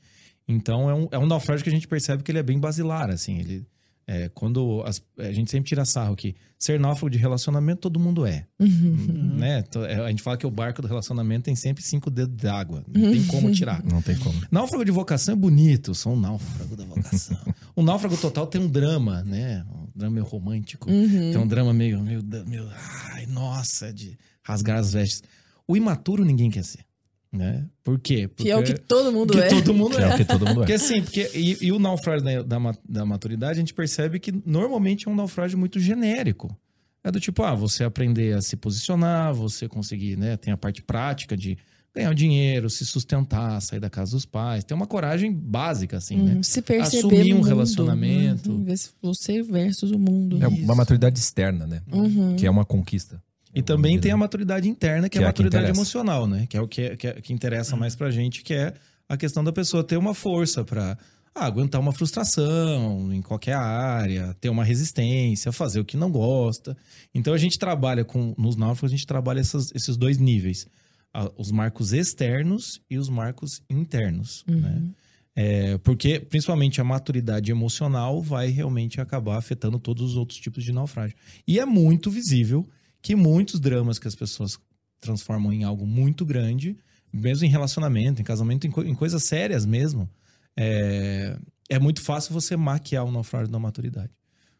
[0.47, 3.09] Então, é um, é um naufrágio que a gente percebe que ele é bem basilar,
[3.09, 3.37] assim.
[3.39, 3.65] Ele,
[4.11, 8.25] é, quando as- a gente sempre tira sarro que ser náufrago de relacionamento, todo mundo
[8.25, 8.47] é.
[8.59, 9.35] Uhum.
[9.37, 9.63] Né?
[9.87, 12.83] É, A gente fala que o barco do relacionamento tem sempre cinco dedos d'água.
[12.87, 13.83] Não tem como tirar.
[13.83, 14.41] Não tem como.
[14.51, 17.37] Náufrago de vocação é bonito, sou um náufrago da vocação.
[17.75, 19.63] o náufrago total tem um drama, né?
[19.71, 20.89] Um drama meio romântico.
[20.89, 21.31] Uhum.
[21.31, 22.67] Tem um drama meio, meio, meio.
[23.13, 25.21] Ai, nossa, de rasgar as vestes.
[25.67, 26.79] O imaturo ninguém quer ser.
[27.31, 27.67] Né?
[27.83, 28.27] Por quê?
[28.27, 29.47] Porque Que é o que todo mundo que é.
[29.49, 30.75] todo mundo Que é o que todo mundo Porque é.
[30.75, 35.07] assim, porque, e, e o naufrágio da, da, da maturidade, a gente percebe que normalmente
[35.07, 36.55] é um naufrágio muito genérico.
[37.03, 40.35] É do tipo, ah, você aprender a se posicionar, você conseguir, né?
[40.37, 41.57] Tem a parte prática de
[41.95, 44.63] ganhar dinheiro, se sustentar, sair da casa dos pais.
[44.63, 46.35] Tem uma coragem básica, assim, né?
[46.35, 46.43] Uhum.
[46.43, 47.47] Se perceber Assumir um mundo.
[47.47, 48.51] relacionamento.
[48.51, 48.63] Uhum.
[48.63, 50.43] Ver se Você versus o mundo.
[50.43, 51.81] É uma maturidade externa, né?
[51.91, 52.35] Uhum.
[52.35, 53.21] Que é uma conquista.
[53.53, 56.45] E também tem a maturidade interna, que, Que é é a maturidade emocional, né?
[56.47, 58.73] Que é o que, que, é- que interessa mais pra gente, que é
[59.07, 60.97] a questão da pessoa ter uma força pra
[61.33, 66.75] ah, aguentar uma frustração em qualquer área, ter uma resistência, fazer o que não gosta.
[67.13, 70.67] Então a gente trabalha com, nos náufragos, a gente trabalha essas- esses dois níveis.
[71.13, 74.81] Ah, Os marcos externos e os marcos internos, né?
[75.35, 80.71] É, porque, principalmente, a maturidade emocional vai realmente acabar afetando todos os outros tipos de
[80.73, 81.15] naufrágio.
[81.47, 82.67] E é muito visível
[83.01, 84.57] que muitos dramas que as pessoas
[84.99, 86.77] transformam em algo muito grande,
[87.11, 90.09] mesmo em relacionamento, em casamento, em, co- em coisas sérias mesmo,
[90.57, 91.37] é,
[91.69, 94.11] é muito fácil você maquiar o naufrágio da maturidade.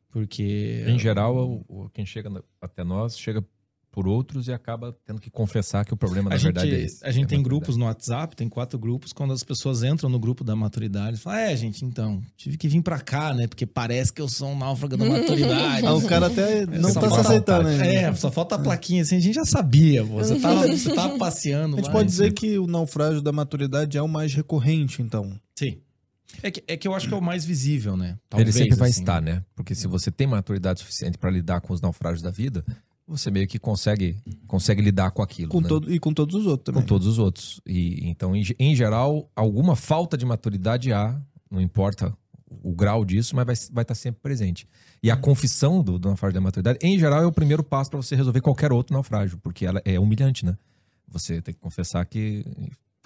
[0.10, 0.84] Porque.
[0.88, 3.46] Em geral, quem chega até nós chega
[3.92, 6.80] por outros e acaba tendo que confessar que o problema, na A gente, verdade, é
[6.82, 7.04] esse.
[7.06, 10.20] a gente É tem grupos no WhatsApp, tem quatro grupos, quando as pessoas entram no
[10.20, 13.48] grupo da maturidade, falam, é, gente, então, tive que vir pra cá, né?
[13.48, 15.86] Porque parece que eu sou um náufrago da maturidade.
[15.86, 17.86] Ah, o cara até não Só tá se aceitando ainda.
[17.86, 20.04] É, só falta a plaquinha assim, a gente já sabia.
[20.04, 23.32] Você tava, você tava passeando A gente lá, pode e- dizer que o naufrágio da
[23.32, 25.34] maturidade é o mais recorrente, então.
[25.58, 25.80] Sim.
[26.44, 28.10] É que, é que eu acho que é o mais visível, né?
[28.10, 29.00] Ele Talvez, sempre vai assim.
[29.02, 29.44] estar, né?
[29.56, 32.64] Porque se você tem maturidade suficiente para lidar com os naufrágios da vida,
[33.10, 34.18] você meio que consegue,
[34.48, 35.50] consegue lidar com aquilo.
[35.50, 35.68] Com né?
[35.68, 36.82] todo, e com todos os outros também.
[36.82, 37.60] com todos os outros.
[37.66, 41.20] E então, em, em geral, alguma falta de maturidade há,
[41.50, 42.16] não importa
[42.50, 44.68] o grau disso, mas vai, vai estar sempre presente.
[45.02, 47.98] E a confissão do, do naufrágio da maturidade, em geral, é o primeiro passo para
[47.98, 50.58] você resolver qualquer outro naufrágio, porque ela é humilhante, né?
[51.08, 52.46] Você tem que confessar que,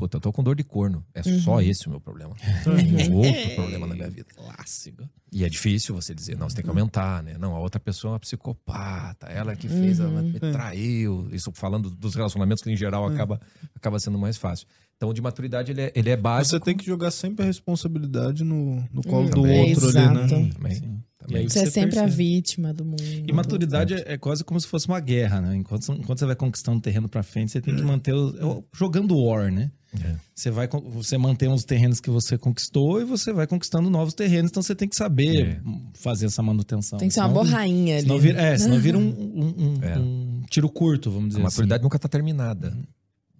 [0.03, 1.03] puta, eu tô com dor de corno.
[1.13, 2.35] É só esse o meu problema.
[2.65, 4.27] Não tem outro problema na minha vida.
[4.35, 5.07] Clássico.
[5.31, 7.37] E é difícil você dizer, não, você tem que aumentar, né?
[7.39, 11.27] Não, a outra pessoa é uma psicopata, ela que fez, ela me traiu.
[11.31, 13.39] Isso falando dos relacionamentos que em geral acaba,
[13.75, 14.67] acaba sendo mais fácil.
[14.97, 16.57] Então, o de maturidade, ele é, ele é básico.
[16.57, 19.69] Você tem que jogar sempre a responsabilidade no, no colo Hum, do também.
[19.71, 20.13] outro ali, Exato.
[20.37, 20.49] né?
[20.53, 21.03] Também, Sim.
[21.27, 21.47] Também.
[21.49, 22.23] Você é sempre a percebe.
[22.23, 23.01] vítima do mundo.
[23.27, 25.55] E maturidade é, é quase como se fosse uma guerra, né?
[25.55, 28.63] Enquanto, enquanto você vai conquistando terreno pra frente, você tem que manter o, é o-
[28.73, 29.71] jogando war, né?
[30.03, 30.15] É.
[30.33, 34.49] Você vai você mantém os terrenos que você conquistou e você vai conquistando novos terrenos,
[34.49, 35.61] então você tem que saber É.
[35.93, 36.97] fazer essa manutenção.
[36.97, 38.01] Tem que ser uma Senão- borrainha ali.
[38.01, 39.97] Senão vira, é, senão vira um, um- um- É.
[39.99, 42.75] um tiro curto, vamos A dizer maturidade nunca tá terminada.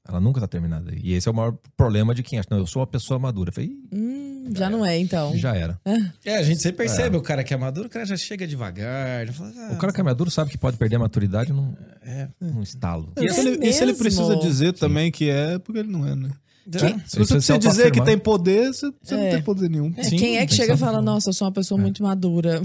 [0.07, 0.91] Ela nunca tá terminada.
[0.93, 3.49] E esse é o maior problema de quem acha, não, eu sou uma pessoa madura.
[3.49, 5.33] Eu falei, "Ih, Hum, já não é, então.
[5.37, 5.79] já era.
[5.85, 6.09] assim.
[6.25, 9.25] É, a gente sempre percebe o cara que é maduro, o cara já chega devagar.
[9.27, 11.73] já fala, ah, O cara que é maduro sabe que pode perder a maturidade num,
[12.01, 12.27] É.
[12.41, 13.13] num estalo.
[13.17, 13.97] E, se É ele, e se ele mesmo?
[14.03, 16.29] precisa dizer também que é, porque ele não é, né?
[16.69, 16.85] já- Se
[17.17, 19.31] Ele você precisa dizer que tem poder, você, você não É.
[19.31, 19.93] tem poder nenhum.
[19.97, 22.61] É, Sim, quem é que chega e fala, nossa, eu sou uma pessoa muito madura.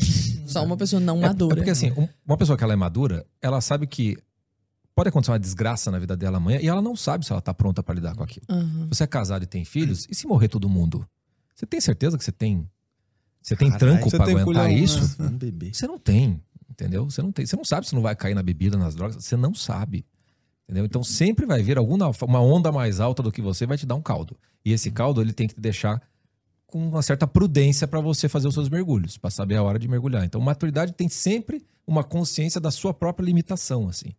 [0.46, 1.54] sou uma pessoa não É- madura.
[1.54, 4.16] É porque assim, um- uma pessoa que ela é madura, ela sabe que
[4.98, 7.54] pode acontecer uma desgraça na vida dela amanhã e ela não sabe se ela tá
[7.54, 8.44] pronta pra lidar com aquilo.
[8.48, 8.88] Aham.
[8.88, 11.06] Você é casado e tem filhos, e se morrer todo mundo?
[11.54, 12.68] Você tem certeza que você tem
[13.40, 15.22] você tem Caralho, tranco tem aguentar culhão, isso?
[15.22, 15.28] né?
[15.28, 15.70] Um bebê.
[15.72, 17.04] Você não tem, entendeu?
[17.04, 19.36] Você não tem, você não sabe se não vai cair na bebida, nas drogas, você
[19.36, 20.04] não sabe.
[20.64, 20.84] Entendeu?
[20.84, 23.94] Então sempre vai vir alguma uma onda mais alta do que você vai te dar
[23.94, 24.36] um caldo.
[24.64, 26.02] E esse caldo ele tem que te deixar
[26.66, 29.88] com uma certa prudência para você fazer os seus mergulhos, para saber a hora de
[29.88, 30.24] mergulhar.
[30.24, 34.12] Então maturidade tem sempre uma consciência da sua própria limitação, assim.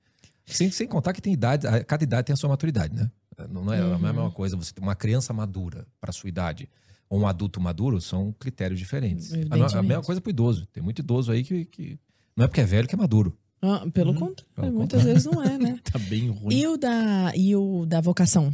[0.52, 3.10] Sem, sem contar que tem idade, a- cada idade tem a sua maturidade, né?
[3.50, 6.68] Não não é a mesma coisa você ter uma criança madura para sua idade
[7.10, 9.32] ou um adulto maduro são critérios diferentes.
[9.50, 10.66] A, a mesma coisa pro idoso.
[10.68, 12.00] Tem muito idoso aí que, que
[12.36, 13.38] não é porque é velho que é maduro.
[13.62, 14.20] Ah, pelo Uhum.
[14.20, 15.80] contrário, Pelo muitas vezes não é, né?
[15.92, 16.54] Tá bem ruim.
[16.56, 18.54] E o da, e o da vocação?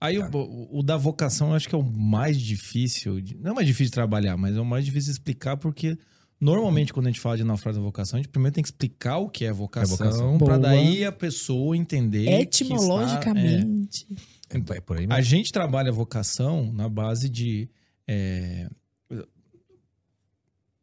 [0.00, 3.20] Aí o, o- o da vocação eu acho que é o mais difícil.
[3.20, 5.98] de- não é mais difícil de trabalhar, mas é o mais difícil de explicar porque
[6.40, 9.18] normalmente quando a gente fala de naufrágio da vocação, a gente primeiro tem que explicar
[9.18, 10.38] o que é vocação, vocação.
[10.38, 12.24] para daí a pessoa entender.
[12.24, 14.06] que está- Etimologicamente.
[14.50, 15.06] É por aí é.
[15.06, 15.12] mesmo.
[15.14, 17.68] A gente trabalha a vocação na base de.
[18.06, 18.68] é,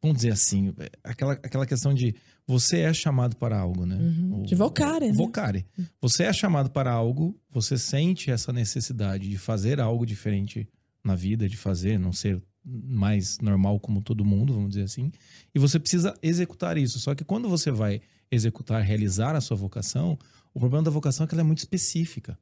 [0.02, 2.15] vamos dizer assim, é, aquela, aquela questão de
[2.48, 3.96] você é chamado para algo, né?
[3.96, 4.41] Uhum.
[4.41, 5.13] O- De vocare, né?
[5.13, 5.65] Vocare.
[6.00, 10.68] Você é chamado para algo, você sente essa necessidade de fazer algo diferente
[11.04, 15.12] na vida, de fazer, não ser mais normal como todo mundo, vamos dizer assim.
[15.54, 16.99] E você precisa executar isso.
[16.99, 18.01] Só que quando você vai
[18.32, 20.17] executar, realizar a sua vocação,
[20.54, 22.38] o problema da vocação é que ela é muito específica.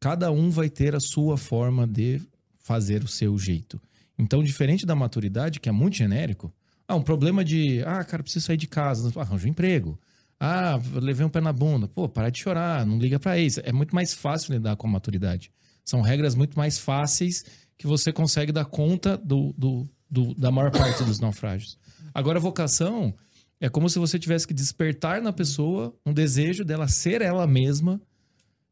[0.00, 2.20] Cada um vai ter a sua forma de
[2.58, 3.80] fazer o seu jeito.
[4.18, 6.52] Então, diferente da maturidade, que é muito genérico,
[6.88, 9.98] ah, um problema de, ah, cara, preciso sair de casa, arranja um emprego.
[10.40, 11.86] Ah, levei um pé na bunda.
[11.86, 13.60] Pô, para de chorar, não liga pra isso.
[13.62, 15.52] É muito mais fácil lidar com a maturidade.
[15.84, 17.44] São regras muito mais fáceis
[17.80, 21.78] que você consegue dar conta do, do, do- da maior parte dos naufrágios.
[22.12, 23.14] Agora, a vocação
[23.58, 27.98] é como se você tivesse que despertar na pessoa um desejo dela ser ela mesma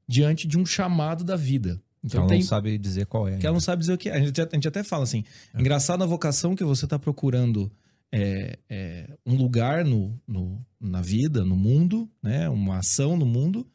[0.06, 1.80] diante de um chamado da vida.
[2.04, 3.38] Então ela tem, não sabe dizer qual é.
[3.38, 4.12] que ela não sabe dizer o que é.
[4.16, 5.24] A gente, a gente até fala assim:
[5.58, 7.72] engraçado a vocação que você está procurando
[8.12, 12.46] é, é, um lugar no, no- na vida, no mundo, né?
[12.50, 13.66] uma ação no mundo,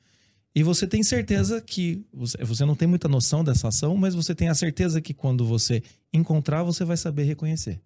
[0.55, 2.05] e você tem certeza que.
[2.13, 5.81] Você, não tem muita noção dessa ação, mas você tem a certeza que quando você
[6.13, 7.81] encontrar, você vai saber reconhecer.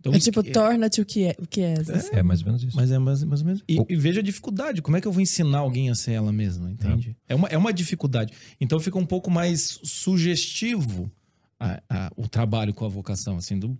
[0.00, 1.36] Então, É tipo, que- torna-te o que é.
[1.38, 1.74] O que é.
[2.12, 2.74] É mais ou menos isso.
[2.74, 3.62] mas é mais, mais ou menos.
[3.68, 4.80] E, O- e veja a dificuldade.
[4.80, 7.14] Como é que eu vou ensinar alguém a ser ela mesma, entende?
[7.28, 8.32] É, uma, é uma dificuldade.
[8.58, 11.10] Então fica um pouco mais sugestivo
[11.58, 13.36] a- a- o trabalho com a vocação.
[13.36, 13.78] Assim, do,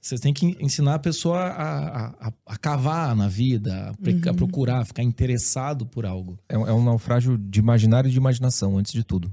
[0.00, 3.92] você tem que ensinar a pessoa a, a- a- cavar na vida,
[4.26, 6.38] a, a procurar, ficar interessado por algo.
[6.48, 9.32] É, um- é um naufrágio de imaginário e de imaginação, antes de tudo.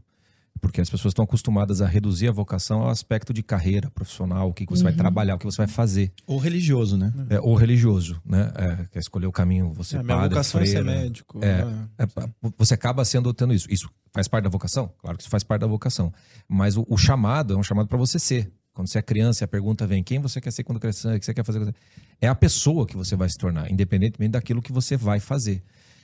[0.59, 4.53] Porque as pessoas estão acostumadas a reduzir a vocação ao aspecto de carreira profissional, o
[4.53, 6.11] que, que você vai trabalhar, o que você vai fazer.
[6.25, 7.13] Ou religioso, né?
[7.29, 8.51] É, ou religioso, né?
[8.55, 10.99] É, quer escolher o caminho, você É, minha padre, vocação é ser freira.
[11.03, 11.39] médico.
[11.43, 11.63] É.
[11.63, 11.87] né?
[11.99, 12.27] É, pa-
[12.57, 13.67] você acaba sendo tendo isso.
[13.69, 14.91] Isso faz parte da vocação?
[14.99, 16.11] Claro que isso faz parte da vocação.
[16.49, 18.51] Mas o, o chamado é um chamado para você ser.
[18.77, 21.15] Quando você é criança a pergunta vem: quem você quer ser quando crescer?
[21.15, 21.73] O que você quer fazer?
[22.21, 25.63] É a pessoa que você vai se tornar, independentemente daquilo que você vai fazer.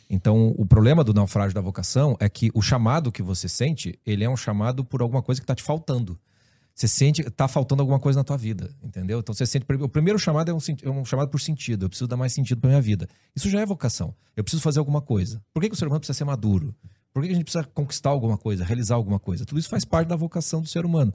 [0.09, 4.23] Então, o problema do naufrágio da vocação é que o chamado que você sente, ele
[4.23, 6.19] é um chamado por alguma coisa que está te faltando.
[6.73, 9.19] Você sente, tá faltando alguma coisa na tua vida, entendeu?
[9.19, 11.86] Então você sente, o primeiro chamado é um, é um chamado por sentido.
[11.86, 13.07] Eu preciso dar mais sentido para minha vida.
[13.36, 14.15] Isso já é vocação.
[14.36, 15.39] Eu preciso fazer alguma coisa.
[15.53, 16.73] Por que, que o ser humano precisa ser maduro?
[17.13, 19.45] Por que, que a gente precisa conquistar alguma coisa, realizar alguma coisa?
[19.45, 21.13] Tudo isso faz parte da vocação do ser humano.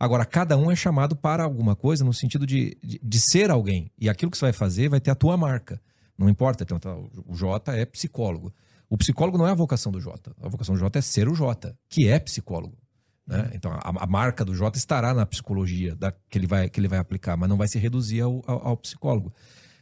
[0.00, 3.90] Agora, cada um é chamado para alguma coisa no sentido de, de, de ser alguém.
[3.98, 5.80] E aquilo que você vai fazer vai ter a tua marca.
[6.16, 6.62] Não importa.
[6.64, 6.94] Então, tá,
[7.26, 8.52] o Jota é psicólogo.
[8.88, 10.32] O psicólogo não é a vocação do Jota.
[10.40, 12.78] A vocação do Jota é ser o Jota, que é psicólogo.
[13.26, 13.50] né?
[13.54, 16.88] Então, a, a marca do Jota estará na psicologia da- que, ele vai, que ele
[16.88, 19.32] vai aplicar, mas não vai se reduzir ao, ao- ao psicólogo.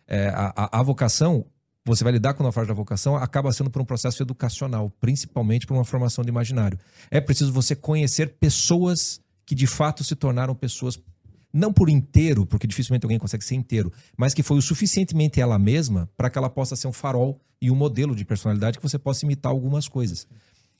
[0.08, 1.46] É, a, a- a vocação,
[1.84, 5.66] você vai lidar com o naufrágio da vocação acaba sendo por um processo educacional, principalmente
[5.66, 6.78] por uma formação de imaginário.
[7.10, 10.98] É preciso você conhecer pessoas que de fato se tornaram pessoas
[11.52, 15.58] não por inteiro, porque dificilmente alguém consegue ser inteiro, mas que foi o suficientemente ela
[15.58, 18.98] mesma para que ela possa ser um farol e um modelo de personalidade que você
[18.98, 20.26] possa imitar algumas coisas.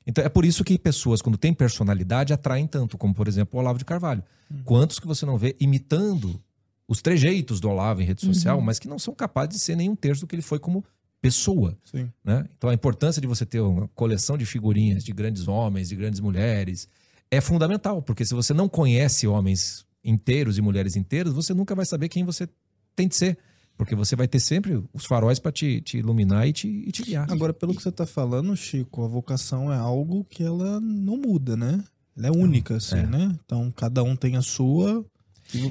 [0.05, 3.61] Então é por isso que pessoas, quando têm personalidade, atraem tanto, como por exemplo o
[3.61, 4.23] Olavo de Carvalho.
[4.63, 6.39] Quantos que você não vê imitando
[6.87, 9.89] os trejeitos do Olavo em rede social, mas que não são capazes de ser nem
[9.89, 10.85] um terço do que ele foi como
[11.21, 11.77] pessoa.
[12.23, 12.45] Né?
[12.57, 16.19] Então a importância de você ter uma coleção de figurinhas de grandes homens, de grandes
[16.19, 16.87] mulheres,
[17.29, 21.85] é fundamental, porque se você não conhece homens inteiros e mulheres inteiras, você nunca vai
[21.85, 22.47] saber quem você
[22.95, 23.37] tem de ser.
[23.77, 27.03] Porque você vai ter sempre os faróis para te, te iluminar e te, e te
[27.03, 27.31] guiar.
[27.31, 31.55] Agora, pelo que você tá falando, Chico, a vocação é algo que ela não muda,
[31.55, 31.83] né?
[32.17, 33.05] Ela é única, assim, É.
[33.05, 33.37] né?
[33.45, 35.05] Então, cada um tem a sua.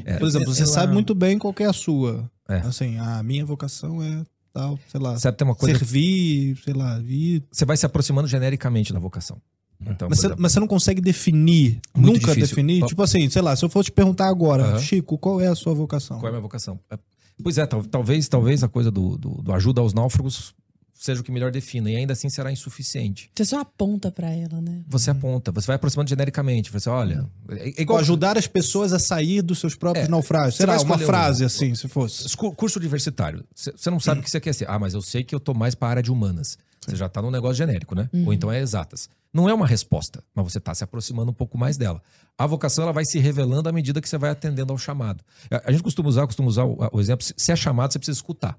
[0.05, 2.31] É, Por exemplo, você ela- sabe muito bem qual que é a sua.
[2.49, 2.59] É.
[2.59, 5.77] Assim, a minha vocação é tal, sei lá, Sabe, tem uma coisa.
[5.77, 7.43] servir, sei lá, vir.
[7.51, 9.43] Você vai se aproximando genericamente da vocação.
[9.81, 12.41] Então, Mas você, mas você não consegue definir, Muito nunca difícil.
[12.57, 12.85] definir?
[12.87, 14.79] Tipo assim, sei lá, se eu for te perguntar agora, Aham.
[14.81, 16.19] Chico, qual é a sua vocação?
[16.19, 16.79] Qual é a minha vocação?
[16.91, 16.99] É,
[17.43, 20.55] Pois é, tal- talvez, talvez a coisa do, do, do ajuda aos náufragos
[20.99, 23.31] seja o que melhor defina, e ainda assim será insuficiente.
[23.35, 24.83] Você só aponta pra ela, né?
[24.89, 26.71] Você aponta, você vai aproximando genericamente.
[26.73, 27.27] Você olha.
[27.51, 30.59] É, é Igual ajudar as pessoas a sair dos seus próprios É, naufrágios.
[30.65, 32.35] vai uma frase um- assim, se fosse.
[32.37, 33.45] Curso universitário.
[33.55, 34.69] Você não sabe o que você quer ser.
[34.71, 36.57] Ah, mas eu sei que eu tô mais para a área de humanas.
[36.87, 38.09] Você já tá num negócio genérico, né?
[38.25, 39.09] Ou então é exatas.
[39.33, 42.01] Não é uma resposta, mas você tá se aproximando um pouco mais dela.
[42.39, 45.23] A vocação ela vai se revelando à medida que você vai atendendo ao chamado.
[45.65, 48.17] A gente costuma usar, costuma usar o, o exemplo, se- se é chamado, você precisa
[48.17, 48.57] escutar.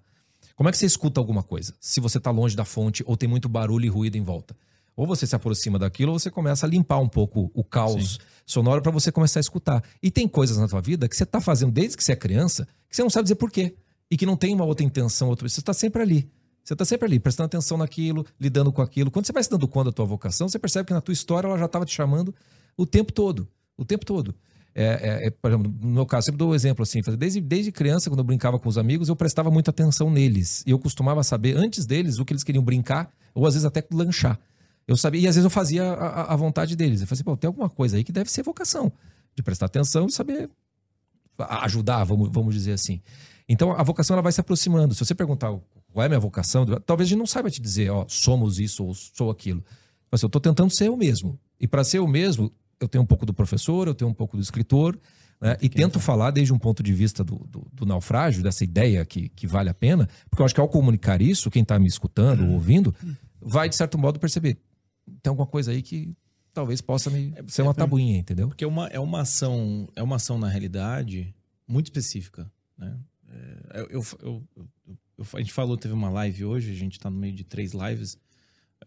[0.57, 1.75] Como é que você escuta alguma coisa?
[1.79, 4.57] Se você tá longe da fonte ou tem muito barulho e ruído em volta.
[4.95, 8.81] Ou você se aproxima daquilo ou você começa a limpar um pouco o caos sonoro
[8.81, 9.83] para você começar a escutar.
[10.01, 12.67] E tem coisas na tua vida que você tá fazendo desde que você é criança
[12.89, 13.75] que você não sabe dizer por quê.
[14.09, 15.47] E que não tem uma outra intenção, outra...
[15.47, 16.31] você está sempre ali.
[16.63, 19.11] Você está sempre ali, prestando atenção naquilo, lidando com aquilo.
[19.11, 21.47] Quando você vai se dando conta da tua vocação, você percebe que na tua história
[21.47, 22.33] ela já estava te chamando
[22.75, 23.47] o tempo todo.
[23.77, 24.33] O tempo todo.
[24.79, 24.83] É,
[25.23, 27.01] é, é, por exemplo, no meu caso, sempre dou um exemplo assim.
[27.17, 30.63] Desde, desde criança, quando eu brincava com os amigos, eu prestava muita atenção neles.
[30.67, 33.83] E eu costumava saber antes deles o que eles queriam brincar, ou às vezes até
[33.91, 34.39] lanchar.
[34.87, 37.01] Eu sabia, e às vezes eu fazia a, a- vontade deles.
[37.01, 38.91] Eu falei assim, pô, tem alguma coisa aí que deve ser vocação.
[39.35, 40.47] De prestar atenção e saber
[41.37, 43.01] ajudar, vamos, vamos dizer assim.
[43.49, 44.93] Então a vocação ela vai se aproximando.
[44.93, 45.49] Se você perguntar
[45.91, 48.85] qual é a minha vocação, talvez a gente não saiba te dizer, ó, somos isso
[48.85, 49.63] ou sou aquilo.
[50.11, 51.39] Mas eu estou tentando ser eu mesmo.
[51.59, 54.37] E para ser eu mesmo, eu tenho um pouco do professor, eu tenho um pouco
[54.37, 54.99] do escritor,
[55.41, 55.57] né?
[55.61, 59.29] e tento falar desde um ponto de vista do, do, do naufrágio, dessa ideia que,
[59.29, 62.43] que vale a pena, porque eu acho que ao comunicar isso, quem está me escutando
[62.45, 62.93] ou ouvindo,
[63.41, 64.57] vai de certo modo perceber.
[65.21, 66.13] Tem alguma coisa aí que
[66.53, 68.47] talvez possa me ser uma tabuinha, entendeu?
[68.47, 71.33] Porque é uma, é uma ação, é uma ação na realidade
[71.67, 72.97] muito específica, né?
[73.29, 74.67] É, eu, eu, eu-
[75.33, 78.17] a gente falou, teve uma live hoje, a gente tá no meio de três lives.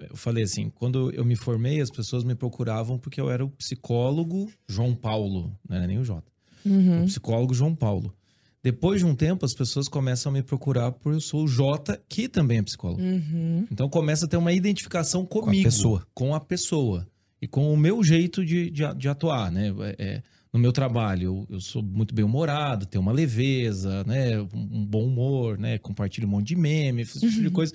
[0.09, 3.51] Eu falei assim, quando eu me formei, as pessoas me procuravam porque eu era o
[3.51, 6.31] psicólogo João Paulo, não era nem o Jota.
[6.65, 7.03] Uhum.
[7.03, 8.15] O psicólogo João Paulo.
[8.63, 12.01] Depois de um tempo, as pessoas começam a me procurar por eu sou o Jota,
[12.09, 13.03] que também é psicólogo.
[13.03, 13.67] Uhum.
[13.71, 16.07] Então começa a ter uma identificação comigo, pessoa.
[16.13, 17.07] com a pessoa
[17.41, 19.75] e com o meu jeito de, de, de atuar, né?
[19.81, 24.39] É, é, no meu trabalho, eu, eu sou muito bem humorado, tenho uma leveza, né?
[24.41, 25.79] Um, um bom humor, né?
[25.79, 27.73] Compartilho um monte de meme, esse tipo de coisa.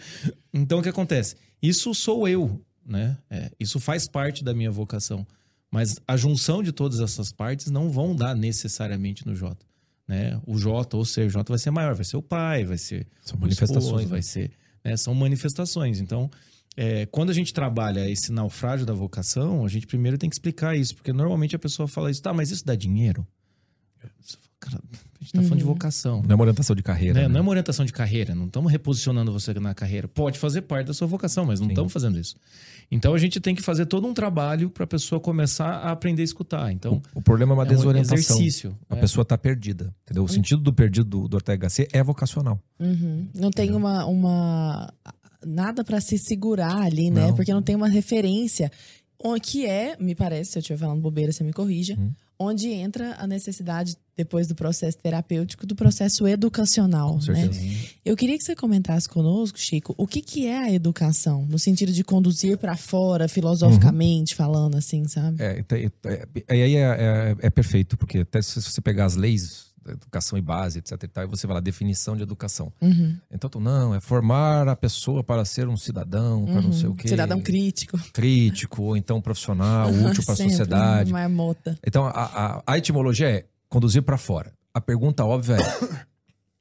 [0.54, 1.36] Então o que acontece?
[1.68, 3.18] Isso sou eu, né?
[3.30, 5.26] É, isso faz parte da minha vocação.
[5.72, 9.66] Mas a junção de todas essas partes não vão dar necessariamente no Jota.
[10.08, 10.40] Né?
[10.46, 13.38] O Jota, ou ser Jota, vai ser maior, vai ser o pai, vai ser São
[13.38, 14.10] o manifestações, esposo, né?
[14.10, 14.52] vai ser,
[14.84, 16.00] né, são manifestações.
[16.00, 16.30] Então,
[16.78, 20.78] é, quando a gente trabalha esse naufrágio da vocação, a gente primeiro tem que explicar
[20.78, 23.26] isso, porque normalmente a pessoa fala isso, tá, mas isso dá dinheiro?
[24.66, 26.24] Cara, a gente tá falando de vocação.
[26.24, 27.14] Não é uma orientação de carreira.
[27.14, 27.22] Né?
[27.22, 27.28] né?
[27.28, 30.08] Não é uma orientação de carreira, não estamos reposicionando você na carreira.
[30.08, 32.36] Pode fazer parte da sua vocação, mas não estamos fazendo isso.
[32.90, 36.22] Então a gente tem que fazer todo um trabalho para a pessoa começar a aprender
[36.22, 36.72] a escutar.
[36.72, 38.18] Então, O problema é uma é um desorientação.
[38.38, 38.78] exercício.
[38.90, 39.00] A é.
[39.00, 39.94] pessoa está perdida.
[40.04, 40.24] Entendeu?
[40.24, 42.60] O sentido do perdido do, do Ortega Gasset é vocacional.
[42.80, 43.28] Uhum.
[43.34, 44.92] Não tem uma, uma
[45.46, 47.28] nada pra se segurar ali, né?
[47.28, 47.36] Não.
[47.36, 48.72] Porque não tem uma referência.
[49.18, 52.12] O que é, me parece, se eu estiver falando bobeira, você me corrija, Hum.
[52.38, 57.18] Onde entra a necessidade, depois do processo terapêutico, do processo educacional.
[57.28, 57.50] Né?
[58.04, 61.92] Eu queria que você comentasse conosco, Chico, o que, que é a educação, no sentido
[61.92, 65.42] de conduzir pra fora, filosoficamente falando, assim, sabe?
[65.42, 69.66] É, é, é, é, é, é- é perfeito, porque até se você pegar as leis
[69.88, 72.72] educação e base, etc e tal, e você vai lá, definição de educação.
[72.82, 73.18] Uhum.
[73.32, 76.96] Então, tu, não, é formar a pessoa para ser um cidadão, para não sei o
[76.96, 77.08] quê.
[77.08, 77.98] Cidadão crítico.
[78.14, 81.12] Crítico, ou então profissional, útil para a sociedade.
[81.12, 81.78] Marmota.
[81.86, 84.54] Então, a, a, a etimologia é conduzir para fora.
[84.74, 86.06] A pergunta óbvia é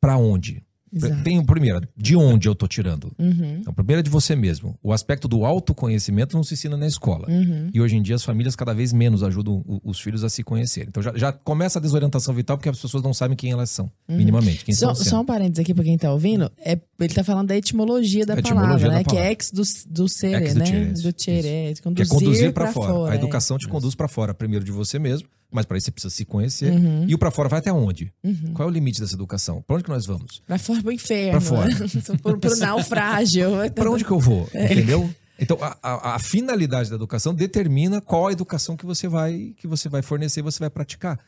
[0.00, 0.63] para onde?
[0.94, 1.22] Exato.
[1.24, 3.12] Tem o primeiro, de onde eu tô tirando?
[3.18, 4.78] Uhum, Então, primeiro é de você mesmo.
[4.82, 7.26] O aspecto do autoconhecimento não se ensina na escola.
[7.28, 7.68] uhum.
[7.72, 10.42] E hoje em dia as famílias cada vez menos ajudam o- os filhos a se
[10.42, 10.88] conhecerem.
[10.88, 13.90] Então já, já começa a desorientação vital porque as pessoas não sabem quem elas são,
[14.08, 14.64] minimamente.
[14.64, 14.78] Quem Uhum.
[14.78, 16.50] Só, são só um parênteses aqui pra quem tá ouvindo.
[16.58, 19.04] É, ele tá falando da etimologia da etimologia palavra, da né?
[19.04, 20.64] Que é ex do, do ser, Ex do né?
[20.92, 22.92] Do chere, de Que é conduzir, conduzir pra para fora.
[22.92, 23.12] fora.
[23.12, 23.18] A é.
[23.18, 26.24] educação te conduz para fora, primeiro de você mesmo, mas para isso você precisa se
[26.24, 26.72] conhecer.
[26.72, 28.12] Uhum, E o para fora vai até onde?
[28.24, 28.52] uhum.
[28.54, 29.62] Qual é o limite dessa educação?
[29.62, 30.42] Para onde que nós vamos?
[30.46, 31.30] Pra fora pro inferno.
[31.32, 31.70] Pra fora.
[32.22, 33.50] pro, pro naufrágio.
[33.74, 34.48] Para onde que eu vou?
[34.52, 34.72] É.
[34.72, 35.08] Entendeu?
[35.38, 39.66] Então, a, a- a finalidade da educação determina qual a educação que você vai, que
[39.66, 41.18] você vai fornecer você vai praticar.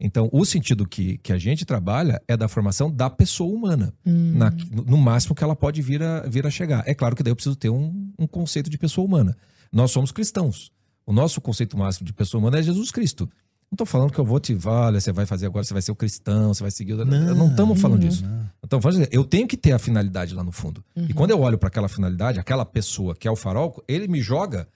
[0.00, 4.32] Então, o sentido que, que a gente trabalha é da formação da pessoa humana, Hum.
[4.36, 4.50] na-
[4.84, 6.82] no máximo que ela pode vir a, vir a chegar.
[6.88, 9.36] É claro que daí eu preciso ter um, um conceito de pessoa humana.
[9.72, 10.72] Nós somos cristãos.
[11.06, 13.30] O nosso conceito máximo de pessoa humana é Jesus Cristo.
[13.72, 15.92] Não estou falando que eu vou te, olha, você vai fazer agora, você vai ser
[15.92, 16.92] o cristão, você vai seguir.
[16.92, 18.22] o- Não estamos falando disso.
[18.62, 20.84] Então, vamos dizer, eu tenho que ter a finalidade lá no fundo.
[20.94, 24.20] E quando eu olho para aquela finalidade, aquela pessoa que é o farol, ele me
[24.20, 24.68] joga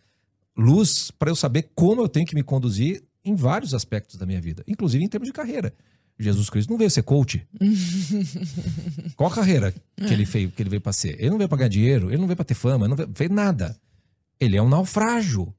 [0.57, 4.41] luz para eu saber como eu tenho que me conduzir em vários aspectos da minha
[4.41, 5.75] vida, inclusive em termos de carreira.
[6.19, 7.47] Jesus Cristo não veio ser coach.
[9.17, 11.17] Qual a carreira que ele veio, que ele veio para ser?
[11.21, 13.11] Ele não veio para ganhar dinheiro, ele não veio para ter fama, ele não veio,
[13.15, 13.77] veio nada.
[14.41, 15.53] Ele é um naufrágio.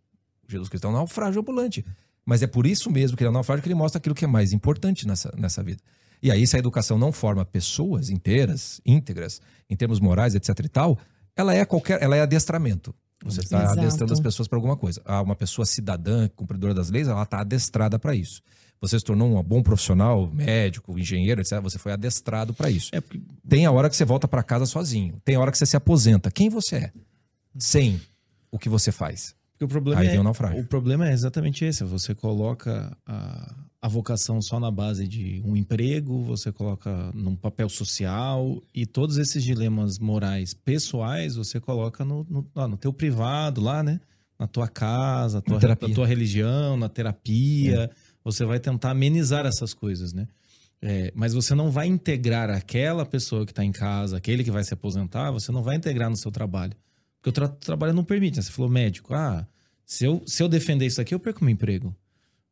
[0.47, 1.85] Jesus Cristo é um naufrágio ambulante.
[2.27, 4.27] Mas é por isso mesmo que ele é naufrágio que ele mostra aquilo que é
[4.27, 5.81] mais importante nessa, nessa vida.
[6.21, 10.67] E aí, se a educação não forma pessoas inteiras, íntegras, em termos morais, etc e
[10.67, 10.99] tal,
[11.37, 12.93] ela é qualquer, ela é adestramento.
[13.23, 15.01] Você está adestrando as pessoas para alguma coisa.
[15.05, 18.41] Ah, uma pessoa cidadã, cumpridora das leis, ela está adestrada para isso.
[18.81, 21.61] Você se tornou um bom profissional, médico, engenheiro, etc.
[21.61, 22.89] Você foi adestrado para isso.
[22.91, 25.19] É porque Tem a hora que você volta para casa sozinho.
[25.23, 26.29] Tem a hora que você se aposenta.
[26.29, 26.91] Quem você é?
[27.57, 28.01] Sem
[28.51, 29.33] o que você faz.
[29.57, 30.61] Porque o problema, Aí é, vem o naufrágio.
[30.61, 31.83] o problema é exatamente esse.
[31.83, 37.67] Você coloca a, a vocação só na base de um emprego, você coloca num papel
[37.67, 43.59] social e todos esses dilemas morais pessoais você coloca no, no, lá no teu privado,
[43.59, 43.99] lá, né?
[44.37, 47.89] Na tua casa, tua, na tua religião, na terapia.
[48.23, 50.27] Você vai tentar amenizar essas coisas, né?
[50.79, 54.63] É, mas você não vai integrar aquela pessoa que está em casa, aquele que vai
[54.63, 56.77] se aposentar, você não vai integrar no seu trabalho.
[57.19, 58.37] Porque o tra trabalho não permite.
[58.37, 58.41] né?
[58.43, 59.13] Você falou médico.
[59.13, 59.45] Ah,
[59.85, 61.95] se eu, se eu defender isso aqui, eu perco meu emprego.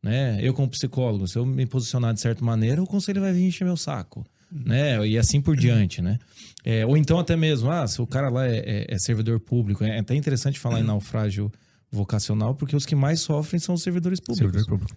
[0.04, 0.38] Né?
[0.42, 3.66] Eu, como psicólogo, se eu me posicionar de certa maneira, o conselho vai vir encher
[3.66, 4.26] meu saco.
[4.52, 5.06] Né?
[5.08, 6.20] E assim por diante, né?
[6.64, 9.84] É, ou então até mesmo, ah, se o cara lá é, é- é servidor público.
[9.84, 11.52] É até interessante falar em naufrágio
[11.92, 14.52] vocacional, porque os que mais sofrem são os servidores públicos.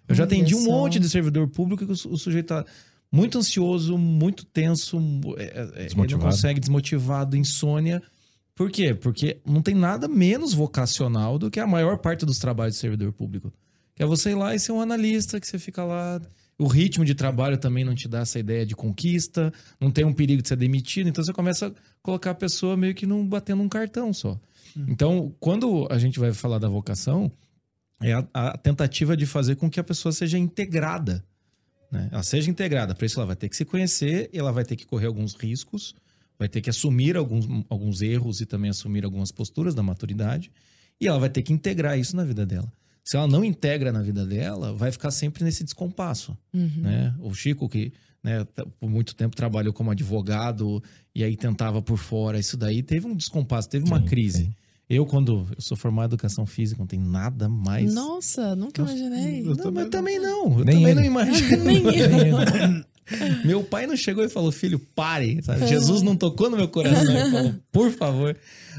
[0.08, 2.64] Eu já atendi um monte de servidor público que o, o sujeito tá
[3.10, 4.98] muito ansioso, muito tenso,
[5.38, 8.02] é, é, ele não consegue, desmotivado, insônia.
[8.59, 8.92] Por quê?
[8.92, 13.12] Porque não tem nada menos vocacional do que a maior parte dos trabalhos de servidor
[13.12, 13.52] público.
[13.94, 16.20] Que é você ir lá e ser um analista, que você fica lá.
[16.59, 20.12] O ritmo de trabalho também não te dá essa ideia de conquista, não tem um
[20.12, 23.62] perigo de ser demitido, então você começa a colocar a pessoa meio que num, batendo
[23.62, 24.36] um cartão só.
[24.88, 27.30] Então, quando a gente vai falar da vocação,
[28.02, 31.24] é a, a tentativa de fazer com que a pessoa seja integrada.
[31.92, 32.09] Né?
[32.11, 32.92] Ela seja integrada.
[32.92, 35.94] Para isso, ela vai ter que se conhecer, ela vai ter que correr alguns riscos,
[36.39, 40.51] vai ter que assumir alguns, alguns erros e também assumir algumas posturas da maturidade,
[41.01, 42.72] e ela vai ter que integrar isso na vida dela.
[43.05, 46.36] Se ela não integra na vida dela, vai ficar sempre nesse descompasso.
[46.53, 46.70] Uhum.
[46.82, 47.14] Né?
[47.20, 50.82] O Chico, que né, t- por muito tempo trabalhou como advogado
[51.14, 54.45] e aí tentava por fora, isso daí teve um descompasso, teve uma Sim, crise.
[54.45, 54.55] sim.
[54.91, 57.93] Eu, quando eu sou formado em educação física, não tem nada mais.
[57.95, 59.41] Nossa, nunca imaginei.
[59.41, 60.59] Eu Não, mas também também não.
[60.59, 60.95] Eu Nem também ele.
[60.95, 61.57] não imagino.
[61.64, 62.84] Nem eu.
[63.44, 65.42] Meu pai não chegou e falou, filho, pare.
[65.42, 65.66] sabe?
[65.66, 67.16] Jesus não tocou no meu coração.
[67.16, 68.36] Ele falou, por favor.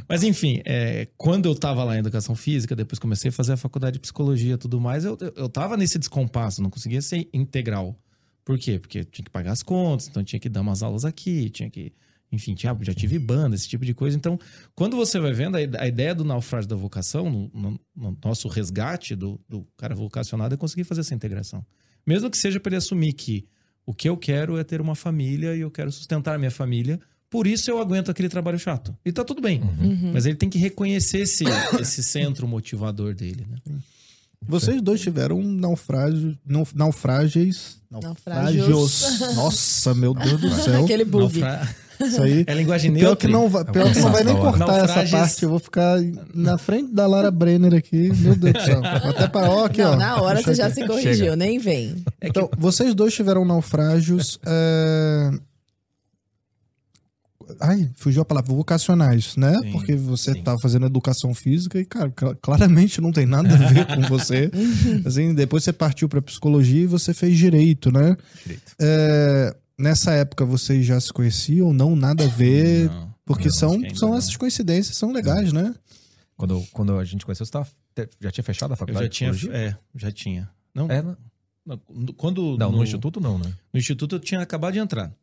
[0.07, 3.57] Mas enfim, é, quando eu tava lá em educação física, depois comecei a fazer a
[3.57, 7.99] faculdade de psicologia e tudo mais, eu, eu, tava nesse descompasso, não conseguia ser integral.
[8.45, 8.80] Por quê?
[8.80, 11.91] Porque tinha que pagar as contas, então tinha que dar umas aulas aqui, tinha que.
[12.32, 14.15] Enfim, tinha, já tive banda, esse tipo de coisa.
[14.15, 14.39] Então,
[14.75, 19.15] quando você vai vendo a ideia do naufrágio da vocação, no, no- no nosso resgate
[19.15, 21.65] do, do cara vocacionado, é conseguir fazer essa integração.
[22.05, 23.47] Mesmo que seja para ele assumir que
[23.89, 26.99] o que eu quero é ter uma família e eu quero sustentar a minha família,
[27.27, 28.95] por isso eu aguento aquele trabalho chato.
[29.03, 29.61] E tá tudo bem.
[29.61, 30.11] Uhum.
[30.13, 31.43] Mas ele tem que reconhecer esse,
[31.81, 33.57] esse centro motivador dele, né?
[34.47, 37.81] Vocês dois tiveram naufrágio, nau- naufrágios.
[37.89, 39.19] Naufrágios.
[39.35, 40.83] Nossa, meu Deus do céu.
[40.83, 41.39] Aquele bug.
[41.39, 42.43] Naufra- Isso aí.
[42.47, 43.27] É linguagem Pior neutra.
[43.27, 45.11] que não vai, pior que não vai nem cortar essa Naufrágios.
[45.11, 45.43] parte.
[45.43, 45.97] Eu vou ficar
[46.33, 48.11] na frente da Lara Brenner aqui.
[48.17, 48.81] Meu Deus do céu.
[48.85, 49.95] Até para ó, aqui, Não, ó.
[49.95, 51.35] na hora você já se corrigiu, Chega.
[51.35, 52.03] nem vem.
[52.21, 54.39] É Então, vocês dois tiveram naufrágios.
[54.45, 55.31] é,
[57.59, 59.57] Ai, fugiu a palavra, vocacionais, né?
[59.63, 60.43] Sim, Porque você sim.
[60.43, 64.51] tá fazendo educação física e, cara, cl- claramente não tem nada a ver com você.
[65.03, 68.15] Assim, depois você partiu pra psicologia e você fez direito, né?
[68.43, 68.61] Direito.
[68.79, 71.73] É, nessa época vocês já se conheciam?
[71.73, 72.89] Não, nada a ver?
[72.89, 74.17] Não, porque não, são, são não.
[74.17, 75.73] essas coincidências, são legais, né?
[76.36, 77.69] Quando, quando a gente conheceu, você tava,
[78.19, 79.32] já tinha fechado a Eu faculdade já tinha.
[79.32, 79.49] de?
[79.51, 80.49] É, já tinha.
[80.73, 81.17] Não, É, né?
[81.65, 81.77] não,
[82.15, 82.57] quando.
[82.57, 83.53] Não, no, instituto não, né?
[83.73, 85.13] No instituto eu tinha acabado de entrar.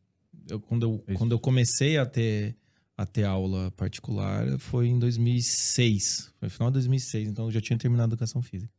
[0.48, 1.18] Eu, quando, eu, Isso.
[1.18, 2.54] quando eu comecei a ter,
[2.96, 6.32] a ter aula particular foi em 2006.
[6.38, 8.72] Foi no final de 2006, então eu já tinha terminado a educação física.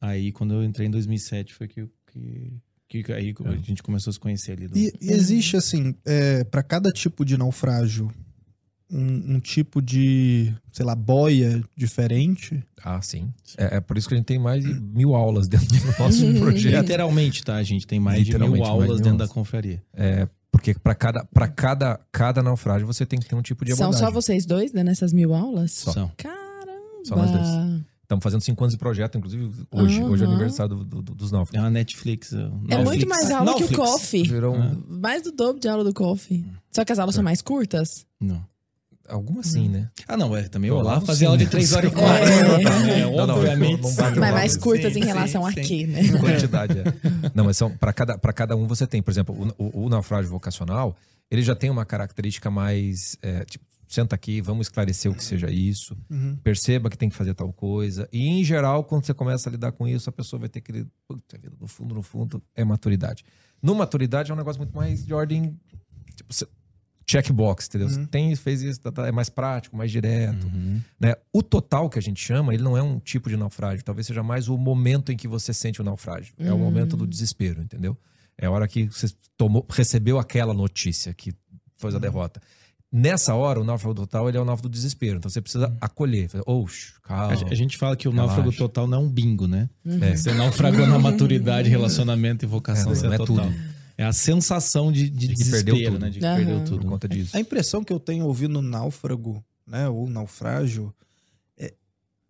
[0.00, 2.52] Aí quando eu entrei em 2007 foi que, que,
[2.88, 4.66] que aí a gente começou a se conhecer ali.
[4.66, 8.10] do- E, e existe, assim, é, para cada tipo de naufrágio,
[8.90, 12.64] um, um tipo de, sei lá, boia diferente?
[12.82, 13.30] Ah, sim.
[13.58, 16.24] É, é por isso que a gente tem mais de mil aulas dentro do nosso
[16.40, 16.80] projeto.
[16.80, 17.56] Literalmente, tá?
[17.56, 19.82] A gente tem mais de mil mais de aulas mil dentro da confraria.
[19.92, 23.76] É, porque para cada, pra cada, cada naufrágio você tem que ter um tipo de
[23.76, 24.06] São abordagem.
[24.06, 25.72] só vocês dois dando essas mil aulas?
[25.72, 25.92] Só.
[25.92, 26.10] São.
[26.16, 26.72] Caramba!
[27.04, 27.77] Só nós dois.
[28.08, 30.02] Estamos fazendo cinco anos de projeto, inclusive hoje.
[30.02, 30.34] Hoje é Aham.
[30.34, 31.62] aniversário do- do- do- dos É náufragos.
[31.62, 32.32] uma Netflix.
[32.32, 32.84] É Netflix.
[32.84, 33.76] muito mais aula que o Netflix.
[33.90, 34.22] Coffee.
[34.22, 34.76] Virou um- Ah.
[34.88, 36.42] Mais do dobro de aula do Coffee.
[36.72, 38.06] Só que as aulas são mais curtas?
[38.18, 38.42] Não.
[39.06, 39.90] Algumas sim, né?
[40.06, 40.48] Ah, não, é.
[40.48, 41.50] Também Não, o lá Olavo fazia aula de né?
[41.50, 41.98] 3 horas e É.
[42.00, 42.30] 40.
[42.30, 42.64] É.
[42.64, 43.10] né?
[43.14, 43.82] Não, não, Obviamente.
[43.82, 43.96] não sim.
[44.00, 45.60] Mas mais Sim, curtas em sim, relação a sim.
[45.62, 46.00] quê, né?
[46.18, 46.84] Quantidade, é.
[47.34, 49.88] Não, mas são para cada, pra cada um você tem, por exemplo, o, o- o
[49.90, 50.96] naufrágio vocacional,
[51.30, 55.50] ele já tem uma característica mais, é, tipo, senta aqui, vamos esclarecer o que seja
[55.50, 55.96] isso,
[56.42, 58.08] perceba que tem que fazer tal coisa.
[58.12, 60.86] E em geral, quando você começa a lidar com isso, a pessoa vai ter que,
[61.06, 63.24] puta vida, no fundo, no fundo, é maturidade.
[63.62, 65.58] No maturidade é um negócio muito mais de ordem,
[66.14, 66.46] tipo, você-
[67.10, 67.88] checkbox, entendeu?
[67.88, 70.46] Você tem, fez isso, tá, tá, é mais prático, mais direto.
[70.46, 70.80] Uhum.
[71.00, 71.14] né?
[71.32, 73.82] O total que a gente chama, ele não é um tipo de naufrágio.
[73.82, 76.34] Talvez seja mais o momento em que você sente o naufrágio.
[76.38, 77.96] É o momento do desespero, entendeu?
[78.36, 79.08] É a hora que você
[79.38, 81.32] tomou, recebeu aquela notícia que
[81.78, 82.42] foi a derrota.
[82.90, 85.18] Nessa hora, o náufrago total ele é o náufrago do desespero.
[85.18, 86.28] Então você precisa acolher.
[86.28, 87.34] Fazer, Oxe, calma.
[87.34, 88.28] A, a gente fala que o Relaxa.
[88.36, 89.68] náufrago total não é um bingo, né?
[89.84, 90.16] É.
[90.16, 93.46] Você naufragou na maturidade, relacionamento e vocação, É, você não é é total.
[93.46, 93.54] tudo.
[93.98, 96.00] É a sensação de, de De que desespero, perdeu tudo.
[96.00, 96.10] né?
[96.10, 96.36] De que Aham.
[96.36, 96.86] perdeu por tudo.
[96.86, 97.36] conta disso.
[97.36, 100.94] A impressão que eu tenho ouvindo náufrago, né, ou naufrágio,
[101.58, 101.74] é,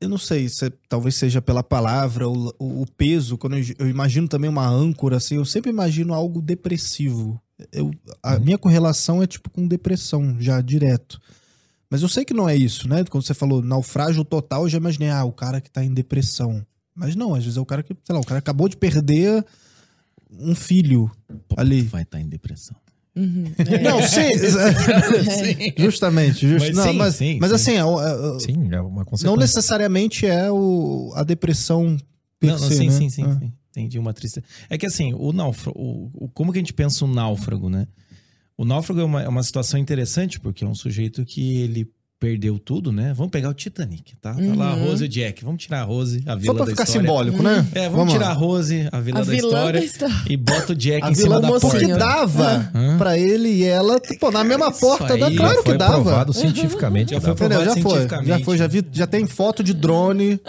[0.01, 3.89] eu não sei, se, talvez seja pela palavra, o, o- o peso, quando eu, eu
[3.89, 7.41] imagino também uma âncora, assim, eu sempre imagino algo depressivo.
[7.73, 7.91] Eu,
[8.23, 8.41] a Uhum.
[8.41, 11.21] minha correlação é tipo com depressão, já direto.
[11.91, 13.03] Mas eu sei que não é isso, né?
[13.05, 16.65] Quando você falou naufrágio total, eu já imaginei, ah, o cara que tá em depressão.
[16.95, 19.45] Mas não, às vezes é o cara que, sei lá, o cara acabou de perder
[20.31, 21.11] um filho
[21.49, 21.83] Pô, ali.
[21.83, 22.77] Vai estar em depressão.
[23.17, 23.45] Uhum.
[23.83, 24.31] Não, sim,
[25.77, 26.47] justamente.
[26.49, 27.55] just- Mas não, sim, mas, sim, mas sim.
[27.57, 29.27] assim, é é Sim, é uma consequência.
[29.27, 31.97] não necessariamente é o, a depressão
[32.39, 32.93] per Não, não, se, sim, né?
[32.93, 33.37] sim, sim, Ah.
[33.41, 33.53] sim.
[33.71, 34.45] Entendi uma tristeza.
[34.69, 37.87] É que assim, o náufrago, o, o- como que a gente pensa um náufrago, né?
[38.57, 41.89] O náufrago é uma, é uma situação interessante, porque é um sujeito que ele
[42.21, 43.13] perdeu tudo, né?
[43.15, 44.35] Vamos pegar o Titanic, tá?
[44.35, 44.87] Tá lá a Uhum.
[44.89, 45.45] Rose e o Jack.
[45.45, 47.07] Vamos tirar a Rose, a Só vila pra da ficar história.
[47.09, 47.67] simbólico, né?
[47.75, 48.33] É, vamos, tirar a.
[48.33, 50.15] Rose, a vila A da vilã história, da história.
[50.29, 51.97] e bota o Jack A em cima da moça que porta.
[51.99, 52.99] dava Hã?
[52.99, 55.79] pra ele e ela, pô, na mesma porta, aí da, já claro Já que foi
[55.79, 55.93] dava.
[56.03, 57.11] provado cientificamente.
[57.15, 57.31] Já foi.
[57.33, 57.59] Entendeu?
[57.59, 58.29] Já provado foi, cientificamente.
[58.29, 60.41] já foi, já vi, já tem foto de drone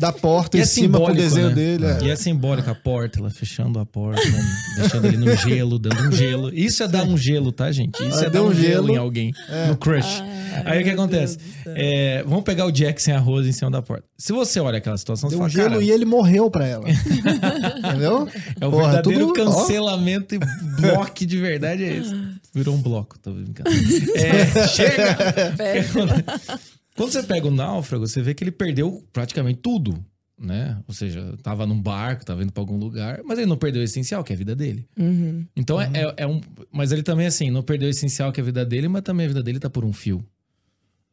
[0.00, 1.54] da porta E em é cima com o simbólico, desenho né?
[1.54, 1.84] dele.
[1.86, 1.98] é.
[2.04, 4.42] E é simbólica a porta, ela fechando a porta, né?
[4.78, 6.50] deixando ele no gelo, dando um gelo.
[6.54, 8.02] Isso é dar um gelo, tá, gente?
[8.02, 8.90] Isso Ah, é dar um gelo, gelo.
[8.90, 9.34] em alguém,
[9.68, 10.22] no crush.
[10.64, 11.38] Aí o que acontece?
[11.66, 14.04] É, vamos pegar o Jack sem a Rose em cima da porta.
[14.18, 16.66] Se você olha aquela situação, Deu você um fala, gelo cara, e ele morreu pra
[16.66, 16.84] ela.
[16.90, 18.28] Entendeu?
[18.60, 20.38] é o Porra, verdadeiro tudo- cancelamento e
[20.80, 22.14] bloco de verdade é esse.
[22.52, 23.70] Virou um bloco, tô brincando.
[24.16, 25.16] É, chega!
[26.96, 30.04] Quando você pega o náufrago, você vê que ele perdeu praticamente tudo,
[30.38, 30.76] né?
[30.86, 33.84] Ou seja, tava num barco, tava indo pra algum lugar, mas ele não perdeu o
[33.84, 34.86] essencial, que é a vida dele.
[34.98, 35.46] Uhum.
[35.56, 36.40] Então é, é, é um.
[36.72, 39.24] Mas ele também, assim, não perdeu o essencial, que é a vida dele, mas também
[39.26, 40.22] a vida dele tá por um fio.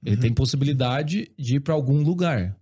[0.06, 2.56] Ele tem possibilidade de ir pra algum lugar.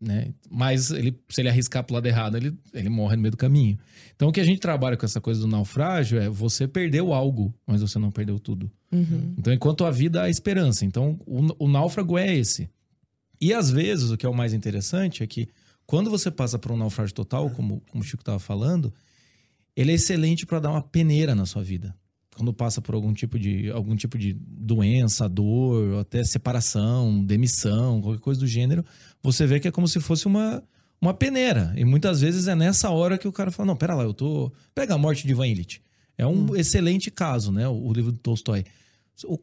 [0.00, 0.34] Né?
[0.50, 3.78] Mas ele, se ele arriscar pro lado errado, ele, ele morre no meio do caminho.
[4.16, 7.54] Então o que a gente trabalha com essa coisa do naufrágio é você perdeu algo,
[7.66, 8.70] mas você não perdeu tudo.
[8.90, 9.34] Uhum.
[9.38, 10.84] Então, enquanto a vida há esperança.
[10.84, 12.68] Então, o, o náufrago é esse.
[13.40, 15.48] E às vezes, o que é o mais interessante é que
[15.86, 18.92] quando você passa por um naufrágio total, como, como o Chico estava falando,
[19.76, 21.94] ele é excelente para dar uma peneira na sua vida.
[22.34, 28.00] Quando passa por algum tipo de algum tipo de doença, dor, ou até separação, demissão,
[28.00, 28.84] qualquer coisa do gênero,
[29.22, 30.62] você vê que é como se fosse uma,
[31.00, 31.74] uma peneira.
[31.76, 34.50] E muitas vezes é nessa hora que o cara fala: Não, pera lá, eu tô.
[34.74, 35.82] Pega a morte de Ivan Illich.
[36.16, 37.66] É um excelente caso, né?
[37.68, 38.64] O, livro do Tolstói.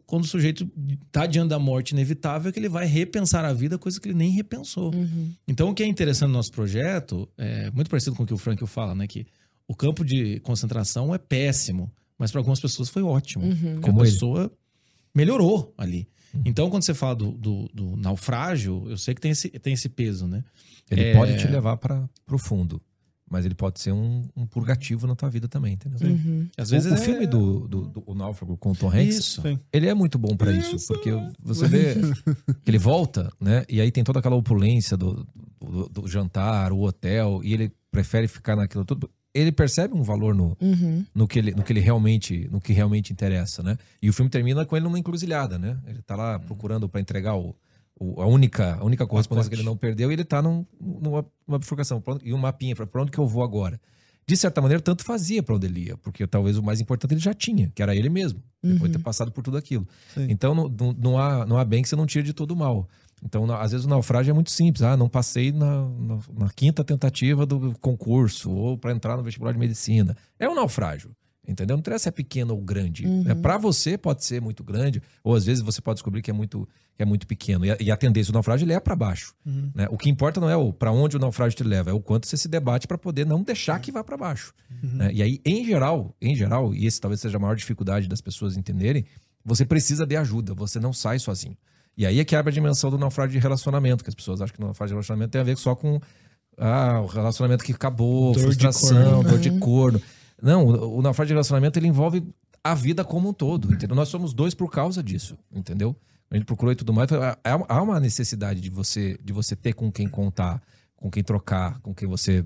[0.06, 0.70] Quando o sujeito
[1.12, 4.18] tá diante da morte inevitável, é que ele vai repensar a vida, coisa que ele
[4.18, 4.94] nem repensou.
[4.94, 5.34] Uhum.
[5.48, 8.38] Então, o que é interessante no nosso projeto, é muito parecido com o que o
[8.38, 9.08] Frank fala, né?
[9.08, 9.26] Que
[9.68, 13.46] o campo de concentração é péssimo, mas para algumas pessoas foi ótimo.
[13.46, 13.82] Uhum.
[13.82, 14.12] Como a ele.
[14.12, 14.52] pessoa
[15.16, 16.08] melhorou ali.
[16.46, 19.90] Então, quando você fala do, do, do naufrágio, eu sei que tem esse, tem esse
[19.90, 20.44] peso, né?
[20.92, 21.14] Ele É.
[21.14, 22.80] pode te levar para o fundo.
[23.32, 26.00] mas ele pode ser um, um purgativo na tua vida também, entendeu?
[26.10, 26.48] Uhum.
[26.58, 29.18] Às O- vezes o, é- filme do, do, do O Náufrago com o Tom Hanks,
[29.18, 29.44] Isso.
[29.72, 31.94] Ele é muito bom pra isso, porque você vê
[32.66, 33.66] que ele volta, né?
[33.70, 35.28] E aí tem toda aquela opulência do,
[35.62, 39.08] do, do jantar, o hotel, e ele prefere ficar naquilo tudo.
[39.34, 41.06] Ele percebe um valor no, Uhum.
[41.14, 43.78] no que ele, no que ele realmente, no que realmente interessa, né?
[44.02, 45.78] E o filme termina com ele numa encruzilhada, né?
[45.86, 47.56] Ele tá lá procurando pra entregar o,
[48.00, 51.24] o- a única, a única correspondência que ele não perdeu e ele tá num, numa,
[51.48, 53.80] numa bifurcação onde- e um mapinha para onde que eu vou agora.
[54.28, 57.20] De certa maneira, tanto fazia pra onde ele ia, porque talvez o mais importante ele
[57.22, 59.88] já tinha, que era ele mesmo, depois de ter passado por tudo aquilo.
[60.14, 60.28] Sim.
[60.30, 62.56] Então não, não, não há, não há bem que você não tire de todo o
[62.56, 62.88] mal.
[63.24, 64.82] Então, às vezes o naufrágio é muito simples.
[64.84, 69.52] Ah, não passei na, na, na quinta tentativa do concurso ou para entrar no vestibular
[69.52, 70.16] de medicina.
[70.40, 71.12] É um naufrágio.
[71.48, 71.76] Entendeu?
[71.76, 73.08] Não interessa se é pequeno ou grande.
[73.08, 73.34] né?
[73.34, 76.70] Para você pode ser muito grande, ou às vezes você pode descobrir que é muito,
[76.96, 77.66] que é muito pequeno.
[77.66, 79.34] E a, e a tendência do naufrágio é para baixo.
[79.74, 79.88] né?
[79.90, 82.38] O que importa não é para onde o naufrágio te leva, é o quanto você
[82.38, 84.54] se debate para poder não deixar que vá para baixo.
[84.84, 85.12] né?
[85.12, 88.56] E aí, em geral, em geral, e esse talvez seja a maior dificuldade das pessoas
[88.56, 89.04] entenderem,
[89.44, 91.58] você precisa de ajuda, você não sai sozinho.
[92.00, 94.56] E aí é que abre a dimensão do naufrágio de relacionamento, que as pessoas acham
[94.56, 96.00] que o naufrágio de relacionamento tem a ver só com
[96.58, 99.30] ah, o relacionamento que acabou, Dor de frustração, corno.
[99.30, 100.02] dor de corno.
[100.42, 102.24] Não, o, o naufrágio de relacionamento ele envolve
[102.64, 103.96] a vida como um todo, entendeu?
[103.98, 105.94] Nós somos dois por causa disso, entendeu?
[106.32, 107.12] A gente procurou e tudo mais.
[107.12, 110.62] Há- Há há uma necessidade de você, de você ter com quem contar,
[111.00, 112.44] com quem trocar, com quem você.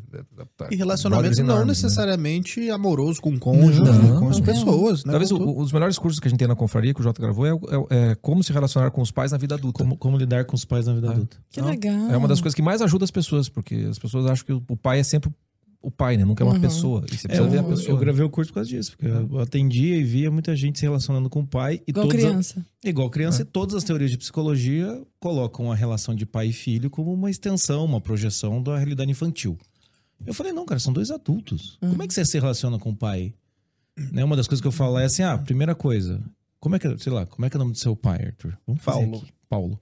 [0.70, 1.66] E relacionamento in não né?
[1.66, 4.46] necessariamente amoroso com o cônjuge, Não, com as não.
[4.46, 5.12] pessoas, né?
[5.12, 5.60] Talvez Com o- tudo.
[5.60, 8.12] os melhores cursos que a gente tem na confraria, que o Jota gravou, é, é-
[8.12, 9.84] é como se relacionar com os pais na vida adulta.
[9.84, 11.38] Como, como lidar com os pais na vida adulta.
[11.50, 12.12] Que Não, legal.
[12.12, 14.78] É uma das coisas que mais ajuda as pessoas, porque as pessoas acham que o
[14.78, 15.32] pai é sempre
[15.84, 16.24] o pai, né?
[16.26, 16.62] Nunca é uma Uhum.
[16.62, 17.06] pessoa.
[17.12, 17.90] E você É, precisa ver a eu, pessoa.
[17.90, 20.86] eu gravei o curso por causa disso, porque eu atendia e via muita gente se
[20.86, 21.82] relacionando com o pai.
[21.86, 22.66] E Igual todas a- criança.
[22.86, 26.90] igual criança, e todas as teorias de psicologia colocam a relação de pai e filho
[26.90, 29.58] como uma extensão, uma projeção da realidade infantil.
[30.26, 31.78] Eu falei, não, cara, são dois adultos.
[31.82, 33.34] Como é que você se relaciona com o pai?
[34.12, 36.24] Né, uma das coisas que eu falo é assim, ah, primeira coisa,
[36.60, 38.58] como é que, sei lá, como é que é o nome do seu pai, Arthur?
[38.66, 39.18] Vamos fazer Paulo.
[39.18, 39.34] aqui.
[39.50, 39.80] Paulo.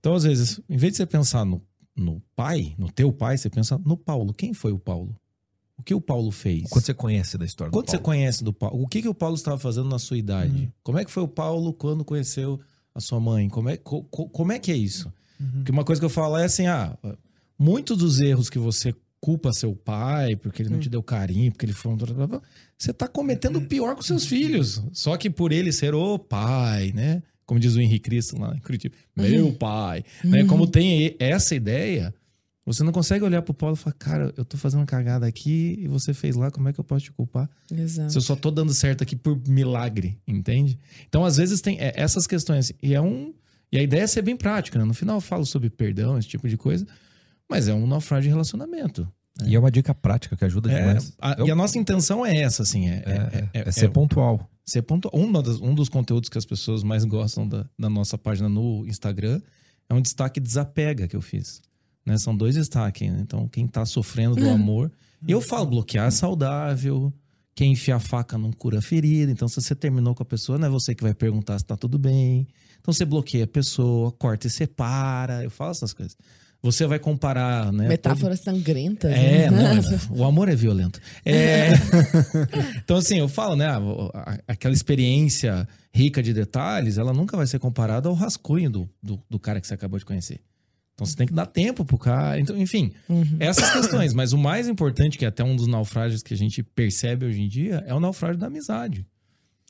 [0.00, 1.60] Então, às vezes, em vez de você pensar no,
[1.98, 4.32] no pai, no teu pai, você pensa no Paulo.
[4.32, 5.14] Quem foi o Paulo?
[5.76, 6.68] O que o Paulo fez?
[6.68, 8.04] Quanto você conhece da história Quanto do você Paulo?
[8.04, 8.82] conhece do Paulo?
[8.82, 10.72] O que, que o Paulo estava fazendo na sua idade?
[10.82, 12.58] Como é que foi o Paulo quando conheceu
[12.94, 13.48] a sua mãe?
[13.48, 15.12] Como é, co- co- como é que é isso?
[15.54, 16.96] Porque uma coisa que eu falo é assim, ah,
[17.58, 21.66] muitos dos erros que você culpa seu pai, porque ele não te deu carinho, porque
[21.66, 21.96] ele foi um...
[22.76, 24.82] Você tá cometendo o pior com seus filhos.
[24.92, 27.22] Só que por ele ser o pai, né?
[27.48, 30.04] Como diz o Henrique Cristo lá em Curitiba, meu pai.
[30.22, 30.44] Né?
[30.44, 32.14] Como tem essa ideia,
[32.66, 35.78] você não consegue olhar pro Paulo e falar, cara, eu tô fazendo uma cagada aqui
[35.80, 37.48] e você fez lá, como é que eu posso te culpar?
[37.72, 38.12] Exato.
[38.12, 40.78] Se eu só tô dando certo aqui por milagre, entende?
[41.08, 42.70] Então, às vezes, tem é, essas questões.
[42.82, 43.32] E é um.
[43.72, 44.84] E a ideia é ser bem prática, né?
[44.84, 46.86] No final eu falo sobre perdão, esse tipo de coisa,
[47.48, 49.10] mas é um naufrágio de relacionamento.
[49.46, 51.12] E é uma dica prática que ajuda É, demais.
[51.20, 52.88] a- Eu- E a nossa intenção é essa, assim.
[52.88, 54.48] É, É, é, é, ser pontual.
[54.64, 58.18] ser pontu- um, das- um dos conteúdos que as pessoas mais gostam da, da nossa
[58.18, 59.40] página no Instagram
[59.88, 61.60] é um destaque desapega que eu fiz.
[62.04, 62.18] Né?
[62.18, 63.10] São dois destaques.
[63.10, 63.18] né?
[63.20, 64.90] Então, quem tá sofrendo do amor.
[65.26, 67.12] E eu falo, bloquear é saudável.
[67.54, 69.30] Quem enfia a faca não cura a ferida.
[69.32, 71.76] Então, se você terminou com a pessoa, não é você que vai perguntar se tá
[71.76, 72.46] tudo bem.
[72.80, 75.42] Então, você bloqueia a pessoa, corta e separa.
[75.42, 76.16] Eu falo essas coisas.
[76.62, 77.84] Você vai comparar, né?
[77.84, 79.12] todo- Metáforas sangrentas.
[79.12, 79.74] é, né?
[79.74, 79.82] não,
[80.18, 81.00] o amor é violento.
[81.24, 81.68] É,
[82.82, 83.68] então, assim, eu falo, né?
[84.46, 89.38] Aquela experiência rica de detalhes, ela nunca vai ser comparada ao rascunho do, do, do
[89.38, 90.40] cara que você acabou de conhecer.
[90.94, 92.40] Então você tem que dar tempo pro cara.
[92.40, 93.36] Então, enfim, Uhum.
[93.38, 94.12] essas questões.
[94.12, 97.40] Mas o mais importante, que é até um dos naufrágios que a gente percebe hoje
[97.40, 99.06] em dia, é o naufrágio da amizade.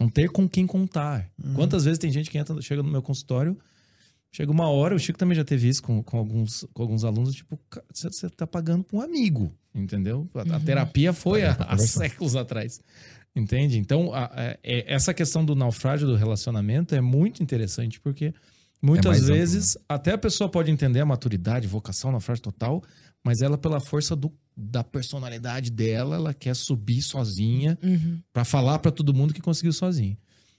[0.01, 1.29] Não ter com quem contar.
[1.55, 3.59] Quantas vezes tem gente que entra, chega no meu consultório,
[4.31, 7.35] chega uma hora, o Chico também já teve isso com, com, alguns, com alguns alunos,
[7.35, 7.59] tipo,
[7.93, 10.29] você tá pagando pra um amigo, entendeu?
[10.35, 12.81] A, a terapia foi há, há séculos atrás.
[13.37, 13.79] Entende?
[13.79, 18.35] Então, a- a- é- essa questão do naufrágio do relacionamento é muito interessante, porque
[18.83, 22.83] muitas mais amplo, vezes até a pessoa pode entender a maturidade, vocação, naufrágio total,
[23.25, 28.19] mas ela, pela força do, da personalidade dela, ela quer subir sozinha Uhum.
[28.33, 30.17] Pra falar pra todo mundo que conseguiu sozinho.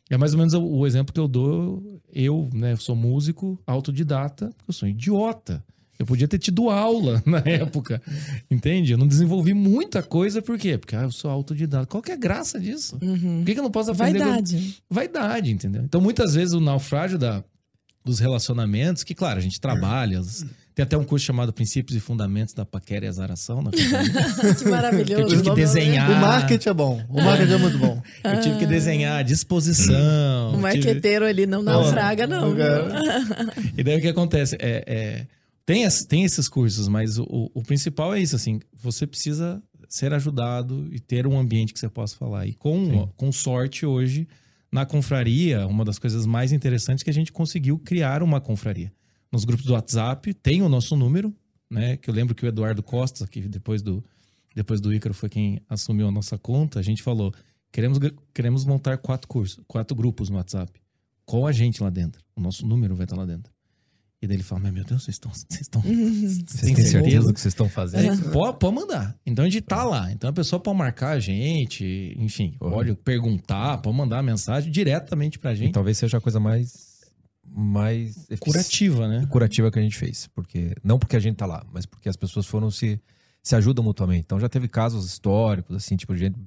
[0.10, 2.02] É mais ou menos o, exemplo que eu dou.
[2.12, 5.64] Eu, né, sou músico autodidata, porque eu sou um idiota.
[6.00, 8.02] Eu podia ter tido aula na época,
[8.50, 8.94] entende?
[8.94, 10.78] Eu não desenvolvi muita coisa, por quê?
[10.78, 11.86] Porque ah, eu sou autodidata.
[11.86, 12.98] Qual que é a graça disso?
[13.02, 13.40] Uhum.
[13.40, 14.20] Por que, que eu não posso aprender?
[14.20, 14.78] Vaidade.
[14.90, 15.84] Vaidade, entendeu?
[15.84, 17.44] Então, muitas vezes, o naufrágio da,
[18.04, 20.22] dos relacionamentos, que, claro, a gente trabalha.
[20.22, 20.46] os-
[20.80, 23.62] tem até um curso chamado Princípios e Fundamentos da Paquera e Azaração.
[23.62, 23.72] Na
[24.58, 25.22] que maravilhoso.
[25.24, 25.56] Eu tive que ver.
[25.56, 26.10] desenhar.
[26.10, 27.06] O marketing é bom.
[27.10, 28.02] O marketing é muito bom.
[28.24, 30.50] Eu tive que desenhar a disposição.
[30.50, 32.56] O tive- marqueteiro ali não naufraga, não.
[33.78, 34.56] E daí o que acontece?
[34.60, 35.28] É, é,
[35.66, 40.14] tem, tem esses cursos, mas o, o- o principal é isso, assim, você precisa ser
[40.14, 42.46] ajudado e ter um ambiente que você possa falar.
[42.48, 44.28] E com, com sorte, hoje,
[44.72, 48.92] na confraria, uma das coisas mais interessantes é que a gente conseguiu criar uma confraria.
[49.32, 51.34] Nos grupos do WhatsApp tem o nosso número,
[51.70, 51.98] né?
[51.98, 54.04] Que eu lembro que o Eduardo Costa, que depois do,
[54.56, 57.34] depois do Ícaro foi quem assumiu a nossa conta, a gente falou:
[57.72, 58.00] queremos,
[58.34, 60.72] queremos montar quatro cursos, quatro grupos no WhatsApp.
[61.26, 62.24] Com a gente lá dentro.
[62.36, 63.54] O nosso número vai estar lá dentro.
[64.22, 65.32] E daí ele fala: Meu Deus, vocês estão.
[65.32, 65.82] Vocês estão.
[65.82, 68.12] Vocês têm certeza do que vocês estão fazendo?
[68.28, 69.16] É, pode, pode mandar.
[69.26, 70.12] Então a gente tá lá.
[70.12, 75.54] Então a pessoa pode marcar a gente, enfim, pode perguntar, pode mandar mensagem diretamente pra
[75.54, 75.72] E gente.
[75.74, 76.89] talvez seja a coisa mais
[77.52, 79.26] mais Curativa, né?
[79.30, 82.16] curativa que a gente fez, porque não porque a gente tá lá, mas porque as
[82.16, 83.00] pessoas foram se
[83.42, 84.22] se ajudam mutuamente.
[84.22, 86.38] Então já teve casos históricos assim, tipo gente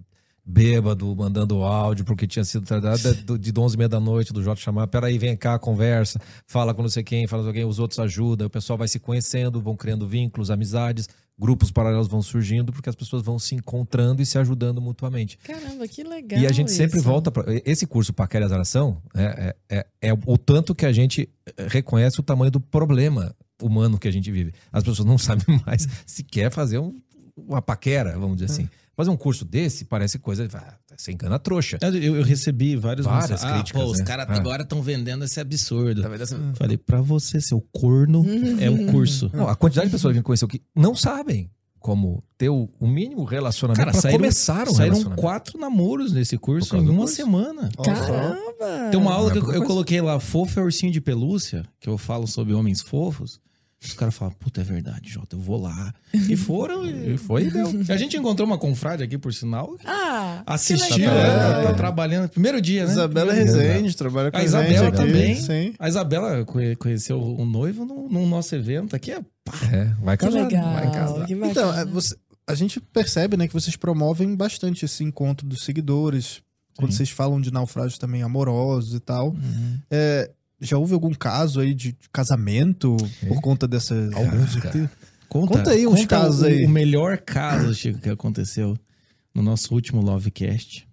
[0.44, 4.42] bêbado mandando áudio porque tinha sido tratado de, de 11 e meia da noite do
[4.42, 7.78] Jota chamar, peraí, vem cá, conversa, fala com não sei quem, fala com alguém, os
[7.78, 12.72] outros ajudam, o pessoal vai se conhecendo, vão criando vínculos, amizades, grupos paralelos vão surgindo
[12.72, 15.36] porque as pessoas vão se encontrando e se ajudando mutuamente.
[15.38, 16.40] Caramba, que legal.
[16.40, 17.08] E a gente sempre isso.
[17.08, 21.28] volta para esse curso Paquera Azaração é, é, é, é o tanto que a gente
[21.68, 24.52] reconhece o tamanho do problema humano que a gente vive.
[24.72, 27.00] As pessoas não sabem mais se quer fazer um-
[27.36, 28.68] uma paquera, vamos dizer assim.
[28.94, 30.46] Fazer um curso desse parece coisa.
[30.52, 31.78] ah, Você engana a trouxa.
[31.82, 33.54] Eu, eu recebi vários Várias mensagens.
[33.62, 34.04] críticas, Ah, pô, os né?
[34.04, 34.34] caras Ah.
[34.34, 36.02] agora estão vendendo esse absurdo.
[36.54, 38.24] Falei, pra você, seu corno,
[38.60, 39.30] é o curso.
[39.34, 42.86] Não, a quantidade de pessoas que me conheceu que não sabem como ter o, o
[42.86, 45.20] mínimo relacionamento Cara, para saíram, começar um saíram relacionamento.
[45.20, 47.14] quatro namoros nesse curso em uma curso.
[47.16, 47.68] semana.
[47.84, 48.90] Caramba!
[48.90, 51.88] Tem uma aula é que eu, eu coloquei lá, fofo é ursinho de pelúcia, que
[51.88, 53.40] eu falo sobre homens fofos.
[53.84, 55.92] Os caras falam, puta, é verdade, Jota, eu vou lá.
[56.14, 56.86] E foram.
[56.86, 57.66] E foi e deu.
[57.88, 59.76] A gente encontrou uma confrade aqui, por sinal.
[59.84, 61.14] Ah, Assistiu, legal.
[61.14, 61.62] né?
[61.64, 62.28] tá trabalhando.
[62.28, 62.92] Primeiro dia, né?
[62.92, 65.34] Isabela Rezende, trabalha com A a, Isabela aqui, também.
[65.34, 65.74] Sim.
[65.78, 69.10] A Isabela conhe- conheceu o noivo no, no nosso evento aqui.
[69.12, 70.42] É pá, É, vai Que casar.
[70.44, 70.72] legal.
[70.74, 71.30] Vai casar.
[71.30, 72.16] Então, é, você-
[72.46, 76.40] a gente percebe né, que vocês promovem bastante esse encontro dos seguidores.
[76.76, 79.34] Quando vocês falam de naufrágios também amorosos e tal.
[79.90, 80.30] É,
[80.62, 82.96] já houve algum caso aí de casamento
[83.26, 83.94] por conta dessa.
[84.14, 84.90] Alguns, cara.
[85.28, 86.64] Conta, Conta aí uns conta casos o, aí.
[86.64, 88.78] O melhor caso, Chico, que aconteceu
[89.34, 90.86] no nosso último Lovecast.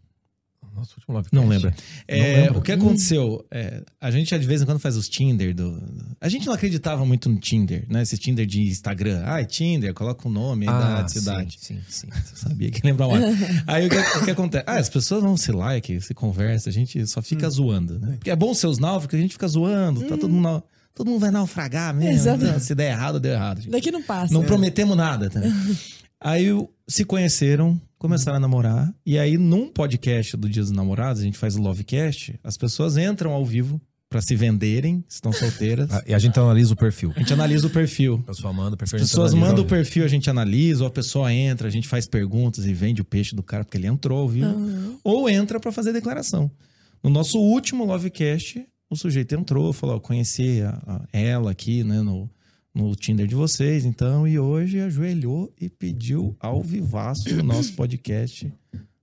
[0.80, 1.74] Nosso último Não lembra.
[2.08, 3.46] É, o que aconteceu?
[3.52, 5.82] é, a gente de vez em quando faz os Tinder do.
[6.22, 8.02] A gente não acreditava muito no Tinder, né?
[8.02, 9.22] Esse Tinder de Instagram.
[9.26, 11.58] Ah, é Tinder, coloca o nome, a Ah, idade, cidade.
[11.60, 12.36] Sim, sim, sim.
[12.36, 13.14] Sabia que lembrava.
[13.68, 14.64] Aí o que, o que acontece?
[14.68, 17.52] Ah, as pessoas vão se like, se conversa, a gente só fica Hum.
[17.52, 18.14] zoando, né?
[18.18, 20.64] Porque é bom ser os náufragos, a gente fica zoando, tá todo mundo.
[20.96, 22.12] Todo mundo vai naufragar mesmo.
[22.14, 22.44] Exato.
[22.44, 23.62] Então, Se der errado, deu errado.
[23.62, 23.72] gente.
[23.72, 24.34] Daqui não passa.
[24.34, 25.40] Não prometemos nada, tá?
[26.20, 26.48] Aí
[26.88, 28.92] se conheceram, começaram a namorar.
[29.06, 32.98] E aí, num podcast do Dia dos Namorados, a gente faz o Lovecast, as pessoas
[32.98, 33.80] entram ao vivo
[34.10, 35.88] pra se venderem, estão solteiras.
[35.94, 37.14] Ah, E a gente analisa o perfil.
[37.16, 38.20] A gente analisa o perfil.
[38.24, 38.96] A pessoa manda o perfil.
[38.96, 41.68] As a gente pessoas analisa mandam o perfil, a gente analisa, ou a pessoa entra,
[41.68, 44.48] a gente faz perguntas e vende o peixe do cara porque ele entrou ao vivo.
[44.48, 44.96] Aham.
[45.04, 46.50] Ou entra pra fazer declaração.
[47.04, 52.02] No nosso último Lovecast, o sujeito entrou, falou: ó, conheci a- a- ela aqui, né,
[52.02, 52.28] no,
[52.80, 58.52] no Tinder de vocês, então, e hoje ajoelhou e pediu ao vivaço no nosso podcast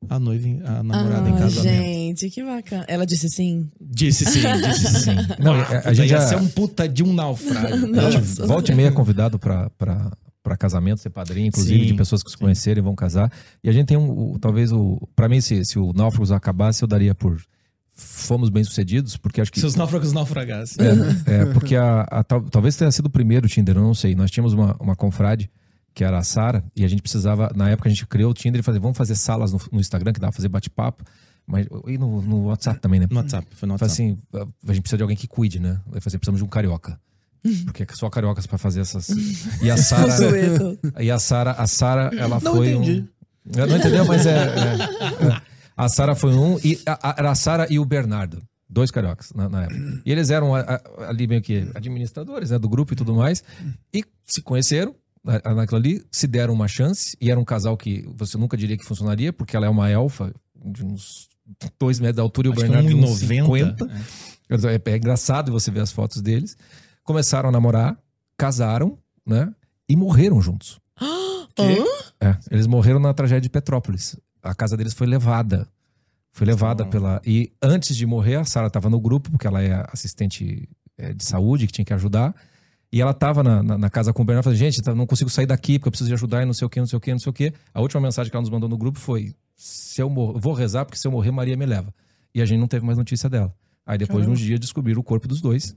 [0.09, 1.75] a noiva, em- a namorada em Ah, casamento.
[1.75, 2.85] gente, que bacana.
[2.89, 3.69] Ela disse sim.
[3.81, 5.11] Disse sim, disse sim.
[5.43, 7.87] Não, Ah, a- a gente ia já- ser um puta de um naufrágio.
[8.47, 10.11] Volta e meia convidado pra, pra,
[10.43, 13.31] pra casamento, ser padrinho, inclusive, Sim, de pessoas que se conhecerem e vão casar.
[13.65, 16.83] E a gente tem um, o- talvez o, pra mim, se, se o Náufragos acabasse,
[16.83, 17.41] eu daria por
[17.97, 20.77] fomos bem sucedidos, porque acho que Se os náufragos naufragassem.
[21.27, 24.15] É, é, porque a, a- tal- talvez tenha sido o primeiro Tinder, eu não sei.
[24.15, 25.51] Nós tínhamos uma, uma confrade,
[25.95, 28.61] que era a Sara, e a gente precisava, na época a gente criou o Tinder
[28.61, 31.05] e falei, vamos fazer salas no, no Instagram, que dá pra fazer bate-papo,
[31.47, 33.07] mas e no, no WhatsApp também, né?
[33.11, 34.19] No WhatsApp, foi no Falei WhatsApp.
[34.33, 35.81] assim, a gente precisa de alguém que cuide, né?
[35.87, 36.99] Eu falei assim, precisamos de um carioca.
[37.65, 39.09] Porque é só cariocas pra fazer essas.
[39.63, 40.03] E a Sara.
[40.11, 40.79] Consueto.
[40.99, 43.05] E a Sara, a Sara, ela Não foi entendi.
[43.55, 43.61] um.
[43.61, 44.37] Eu não entendeu, mas é.
[44.37, 45.41] é, é.
[45.77, 49.33] A Sara foi um e a, a- era a Sara e o Bernardo, dois cariocas
[49.35, 50.03] na, na época.
[50.05, 53.45] E eles eram a- a- ali meio que administradores, né, do grupo e tudo mais,
[53.93, 58.05] e se conheceram na- naquilo ali, se deram uma chance e era um casal que
[58.17, 60.33] você nunca diria que funcionaria, porque ela é uma elfa
[60.65, 61.29] de uns
[61.79, 63.27] dois metros de altura e o Acho que Bernardo de uns 1,90.
[63.45, 63.91] 50.
[64.49, 66.57] É, é engraçado você ver as fotos deles.
[67.05, 67.97] Começaram a namorar,
[68.37, 69.53] casaram, né?
[69.89, 70.79] E morreram juntos.
[71.01, 71.65] Hã?
[72.21, 74.17] É, eles morreram na tragédia de Petrópolis.
[74.47, 75.69] A casa deles foi levada.
[76.33, 77.21] Foi levada pela.
[77.25, 80.69] E antes de morrer, a Sara estava no grupo, porque ela é assistente
[80.99, 82.35] é, de saúde, que tinha que ajudar.
[82.93, 85.29] E ela estava na, na, na casa com o Bernardo falando: gente, tá- não consigo
[85.31, 87.01] sair daqui porque eu preciso de ajudar e não sei o que, não sei o
[87.01, 87.53] que, não sei o que.
[87.73, 90.85] A última mensagem que ela nos mandou no grupo foi: se eu mor- vou rezar,
[90.85, 91.93] porque se eu morrer, Maria me leva.
[92.35, 93.55] E a gente não teve mais notícia dela.
[93.87, 95.75] Aí depois de uns dias descobriram o corpo dos dois,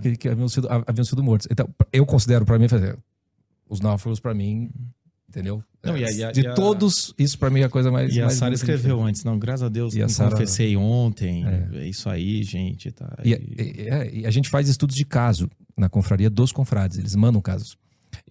[0.00, 1.46] que, que haviam, sido, haviam sido mortos.
[1.50, 2.98] Então, eu considero para mim, fazer
[3.68, 4.70] os náufragos para mim,
[5.28, 5.62] entendeu?
[5.84, 7.90] Não, e a- e a- de e a- todos, isso pra mim é a coisa
[7.90, 8.14] mais.
[8.14, 10.12] E a mais Sara bonita que escreveu antes, não, graças a Deus, E a me
[10.12, 11.68] Sara- confessei ontem, É.
[11.78, 13.18] é isso aí, gente, tá.
[13.24, 13.34] E, E-
[13.82, 17.40] e- é, e a gente faz estudos de caso na confraria dos confrades, eles mandam
[17.40, 17.76] casos.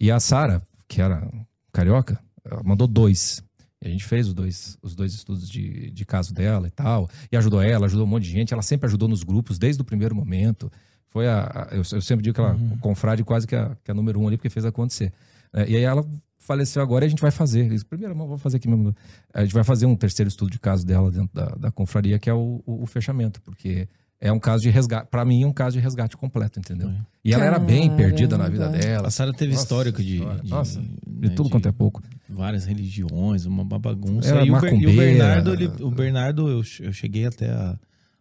[0.00, 1.30] E a Sara, que era
[1.72, 3.42] carioca, ela mandou dois.
[3.82, 7.10] E a gente fez os dois, os dois estudos de, de caso dela e tal.
[7.30, 8.52] E ajudou ela, ajudou um monte de gente.
[8.52, 10.70] Ela sempre ajudou nos grupos, desde o primeiro momento.
[11.10, 11.42] Foi a.
[11.42, 12.74] a- eu, eu sempre digo que ela, Uhum.
[12.74, 15.12] o confrade quase que a, que a número um ali, porque fez acontecer.
[15.52, 16.06] É, e aí ela
[16.42, 17.68] faleceu agora e a gente vai fazer.
[17.88, 18.94] Primeiro, vamos fazer aqui mesmo.
[19.32, 22.28] A gente vai fazer um terceiro estudo de caso dela dentro da, da confraria, que
[22.28, 23.88] é o, o- o fechamento, porque
[24.20, 25.08] é um caso de resgate.
[25.10, 26.88] Pra mim, é um caso de resgate completo, entendeu?
[26.88, 26.98] Foi.
[27.24, 29.08] E ela era bem perdida na vida dela.
[29.08, 32.02] A Sara teve Nossa histórico de, de, nossa, né, de tudo quanto é pouco.
[32.28, 34.28] várias religiões, uma bagunça.
[34.28, 34.96] Era e, o, e o.
[34.96, 37.78] Bernardo, ele- o Bernardo, eu, eu cheguei até a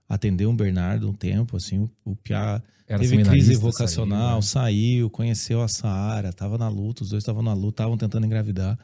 [0.10, 2.62] atender um Bernardo um tempo, assim, o, o Piá
[2.94, 5.02] Era teve crise vocacional, saiu, né?
[5.04, 8.78] saiu, conheceu a Sara, tava na luta, os dois estavam na luta, estavam tentando engravidar.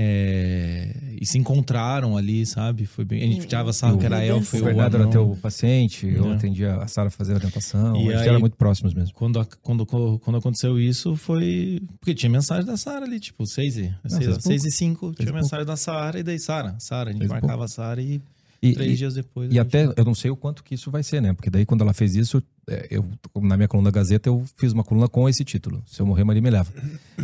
[0.00, 2.86] É, e se encontraram ali, sabe?
[2.86, 3.20] Foi bem.
[3.22, 6.30] A gente tirava sarro que era Eu- elfo O o Bernardo era teu paciente, eu
[6.30, 6.34] É.
[6.34, 9.12] atendia a Sara fazendo orientação, E a gente aí- era muito próximos mesmo.
[9.14, 11.82] Quando, quando, quando aconteceu isso, foi.
[11.98, 15.12] Porque tinha mensagem da Sara ali, tipo, 6 e, seis e 6 e 5.
[15.14, 16.76] Tinha mensagem da Sara e daí Sara.
[16.78, 18.20] Sara, a gente Seis marcava a Sara e
[18.60, 19.48] E, três e- dias depois.
[19.50, 21.32] e gente- até eu não sei o quanto que isso vai ser, né?
[21.32, 23.04] Porque daí quando ela fez isso, é, eu
[23.40, 26.24] na minha coluna da Gazeta eu fiz uma coluna com esse título: Se eu morrer,
[26.24, 26.72] Maria me leva.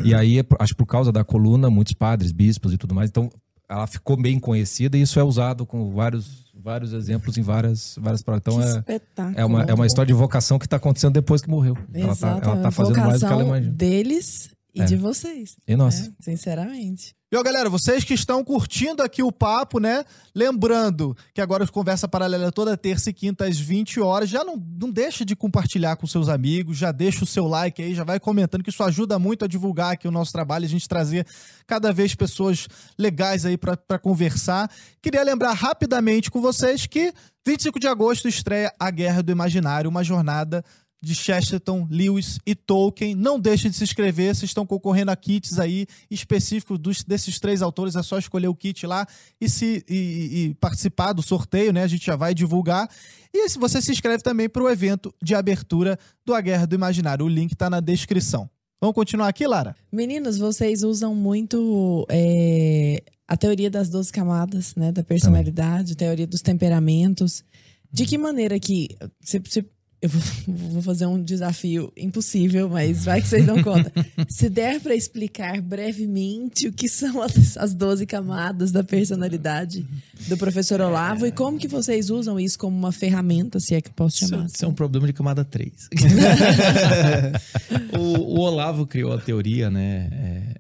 [0.05, 3.11] E aí, é acho que por causa da coluna, muitos padres, bispos e tudo mais,
[3.11, 3.31] então
[3.69, 8.21] ela ficou bem conhecida e isso é usado com vários, vários exemplos em várias, várias.
[8.21, 9.01] Então que é,
[9.37, 11.77] é, uma, é uma história de vocação que está acontecendo depois que morreu.
[11.93, 13.73] Ela tá, Exato, ela tá a fazendo mais do que ela imagina.
[13.73, 14.85] deles e É.
[14.85, 15.57] de vocês.
[15.67, 16.03] E nossa.
[16.05, 16.13] né?
[16.21, 17.15] Sinceramente.
[17.33, 20.05] E ó, galera, vocês que estão curtindo aqui o papo, né?
[20.33, 24.29] Lembrando que agora o Conversa Paralela é toda terça e quinta às 20 horas.
[24.29, 27.93] Já não, não deixa de compartilhar com seus amigos, já deixa o seu like aí,
[27.95, 30.87] já vai comentando, que isso ajuda muito a divulgar aqui o nosso trabalho, a gente
[30.89, 31.27] trazer
[31.67, 34.71] cada vez pessoas legais aí pra conversar.
[35.03, 37.13] Queria lembrar rapidamente com vocês que
[37.45, 40.65] 25 de agosto estreia A Guerra do Imaginário, uma jornada
[41.05, 43.15] de Chesterton, Lewis e Tolkien.
[43.15, 47.61] Não deixe de se inscrever, vocês estão concorrendo a kits aí específicos dos- desses três
[47.63, 47.95] autores.
[47.97, 49.07] É só escolher o kit lá
[49.41, 51.83] e, se, e- e- participar do sorteio, né?
[51.83, 52.89] A gente já vai divulgar.
[53.33, 56.75] E se você se inscreve também para o evento de abertura do A Guerra do
[56.75, 57.25] Imaginário.
[57.27, 58.49] O link está na descrição.
[58.81, 59.75] Vamos continuar aqui, Lara?
[59.91, 64.93] Meninos, vocês usam muito é, a teoria das 12 camadas, né?
[64.93, 67.43] Da personalidade, teoria dos temperamentos.
[67.91, 68.89] De que maneira que.
[69.21, 69.65] Se, se-
[70.05, 70.23] eu vou,
[70.73, 73.91] vou fazer um desafio impossível, mas vai que vocês dão conta.
[74.29, 79.87] Se der para explicar brevemente o que são as, as 12 camadas da personalidade
[80.29, 83.91] do professor Olavo e como que vocês usam isso como uma ferramenta, se é que
[83.91, 84.47] posso Isso, chamar.
[84.47, 85.73] isso é um problema de camada 3.
[87.99, 89.85] o, o Olavo criou a teoria, né?
[89.85, 90.54] é, é,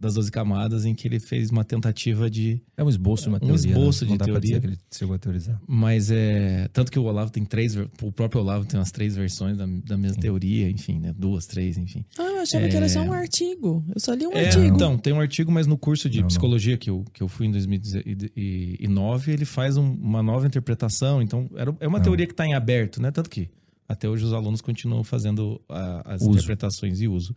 [0.00, 2.60] das 12 camadas, em que ele fez uma tentativa de.
[2.76, 3.62] É um esboço de uma Um teoria.
[3.66, 3.68] né?
[3.78, 4.48] esboço Não de dá pra teoria.
[4.48, 5.60] dizer que ele chegou a teorizar.
[5.68, 6.68] Mas é.
[6.72, 7.76] Tanto que o Olavo tem três.
[7.76, 11.12] O próprio Olavo tem umas três versões da, da mesma teoria, enfim, né?
[11.16, 12.04] Duas, três, enfim.
[12.18, 13.84] Ah, eu achava que era só um artigo.
[13.94, 14.64] Eu só li um É, artigo.
[14.64, 16.28] então, tem um artigo, mas no curso de Não, não.
[16.28, 21.20] psicologia que eu, que eu fui em 2009, ele faz um- uma nova interpretação.
[21.22, 22.04] Então, era, é uma Não.
[22.04, 23.10] teoria que está em aberto, né?
[23.10, 23.48] Tanto que
[23.92, 26.30] até hoje os alunos continuam fazendo a- as Uso.
[26.32, 27.34] interpretações e uso.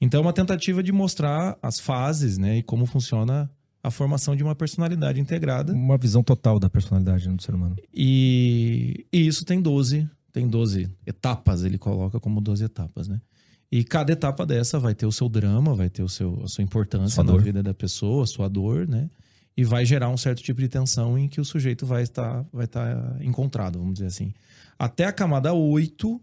[0.00, 2.58] Então, é uma tentativa de mostrar as fases, né?
[2.58, 3.50] E como funciona
[3.82, 5.72] a formação de uma personalidade integrada.
[5.72, 7.76] Uma visão total da personalidade né, do ser humano.
[7.92, 13.20] E, e isso tem 12, tem 12 etapas, ele coloca como 12 etapas, né?
[13.70, 16.62] E cada etapa dessa vai ter o seu drama, vai ter o seu, a sua
[16.62, 17.42] importância Sua na dor.
[17.42, 19.10] vida da pessoa, a sua dor, né?
[19.56, 22.64] E vai gerar um certo tipo de tensão em que o sujeito vai estar, vai
[22.66, 24.32] estar encontrado, vamos dizer assim.
[24.82, 26.20] Até a camada 8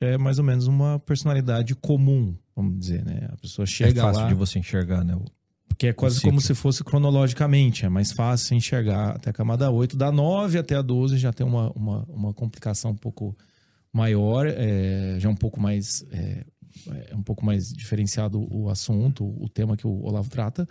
[0.00, 3.26] é mais ou menos uma personalidade comum, vamos dizer, né?
[3.32, 4.28] A pessoa chega é fácil lá...
[4.28, 5.16] de você enxergar, né?
[5.16, 5.24] o-
[5.68, 9.96] Porque é quase como se fosse cronologicamente, é mais fácil enxergar até a camada 8.
[9.96, 13.36] Da 9 até a 12 já tem uma, uma, uma complicação um pouco
[13.92, 16.04] maior, é, já um pouco mais.
[16.12, 16.44] É,
[17.10, 20.68] é um pouco mais diferenciado o assunto, o tema que o Olavo trata.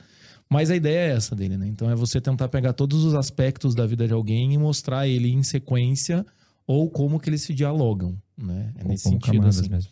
[0.49, 1.67] Mas a ideia é essa dele, né?
[1.67, 5.33] Então é você tentar pegar todos os aspectos da vida de alguém e mostrar ele
[5.33, 6.25] em sequência
[6.67, 8.73] ou como que eles se dialogam, né?
[8.77, 9.69] É ou nesse como sentido, assim.
[9.69, 9.91] mesmo.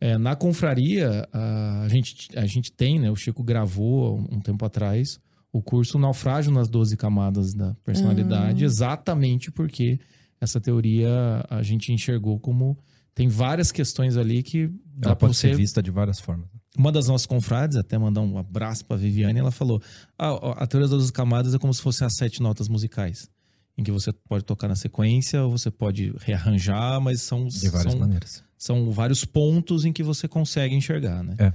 [0.00, 3.10] É, na confraria, a gente, a gente tem, né?
[3.10, 5.18] O Chico gravou um tempo atrás
[5.52, 8.66] o curso Naufrágio nas 12 Camadas da Personalidade, Ah.
[8.66, 9.98] exatamente porque
[10.40, 12.78] essa teoria a gente enxergou como.
[13.14, 16.46] Tem várias questões ali que dá Ela pode ser vista de várias formas.
[16.76, 19.82] uma das nossas confrades, até mandar um abraço pra Viviane, ela falou:
[20.16, 23.28] ah, a teoria das 12 camadas é como se fossem as sete notas musicais.
[23.78, 27.92] Em que você pode tocar na sequência, ou você pode rearranjar, mas são, De várias
[27.92, 28.44] são, maneiras.
[28.58, 31.36] são vários pontos em que você consegue enxergar, né?
[31.38, 31.52] É.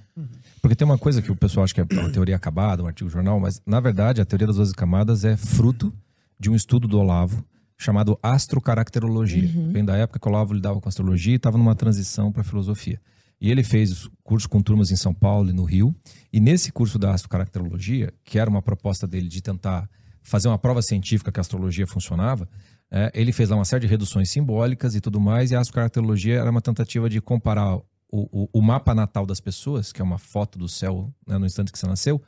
[0.62, 3.10] Porque tem uma coisa que o pessoal acha que é uma teoria acabada, um artigo
[3.10, 5.94] de jornal, mas na verdade a teoria das 12 camadas é fruto
[6.40, 7.46] de um estudo do Olavo
[7.78, 9.50] chamado astrocaracterologia.
[9.72, 13.02] Vem da época que o Olavo lidava com astrologia e estava numa transição para filosofia.
[13.42, 15.94] E ele fez curso com turmas em São Paulo e no Rio.
[16.32, 19.90] E nesse curso da astrocaracterologia, que era uma proposta dele de tentar
[20.24, 22.48] fazer uma prova científica que a astrologia funcionava,
[22.90, 25.52] é, ele fez lá uma série de reduções simbólicas e tudo mais.
[25.52, 29.92] E a astrocaracterologia era uma tentativa de comparar o, o, o mapa natal das pessoas,
[29.92, 32.22] que é uma foto do céu né, no instante que você nasceu,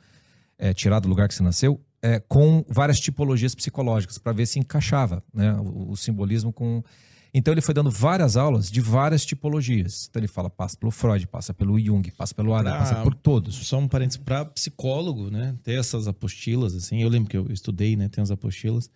[0.58, 4.58] é, tirado do lugar que você nasceu, é, com várias tipologias psicológicas para ver se
[4.58, 6.82] encaixava né, o, o simbolismo com.
[7.34, 10.06] Então ele foi dando várias aulas de várias tipologias.
[10.08, 13.14] Então ele fala, passa pelo Freud, passa pelo Jung, passa pelo Adam, Pra- passa por
[13.14, 13.54] todos.
[13.56, 15.54] Só um parênteses, para psicólogo, né?
[15.62, 18.08] Ter essas apostilas, assim, eu lembro que eu estudei, né?
[18.08, 18.90] Tem as apostilas.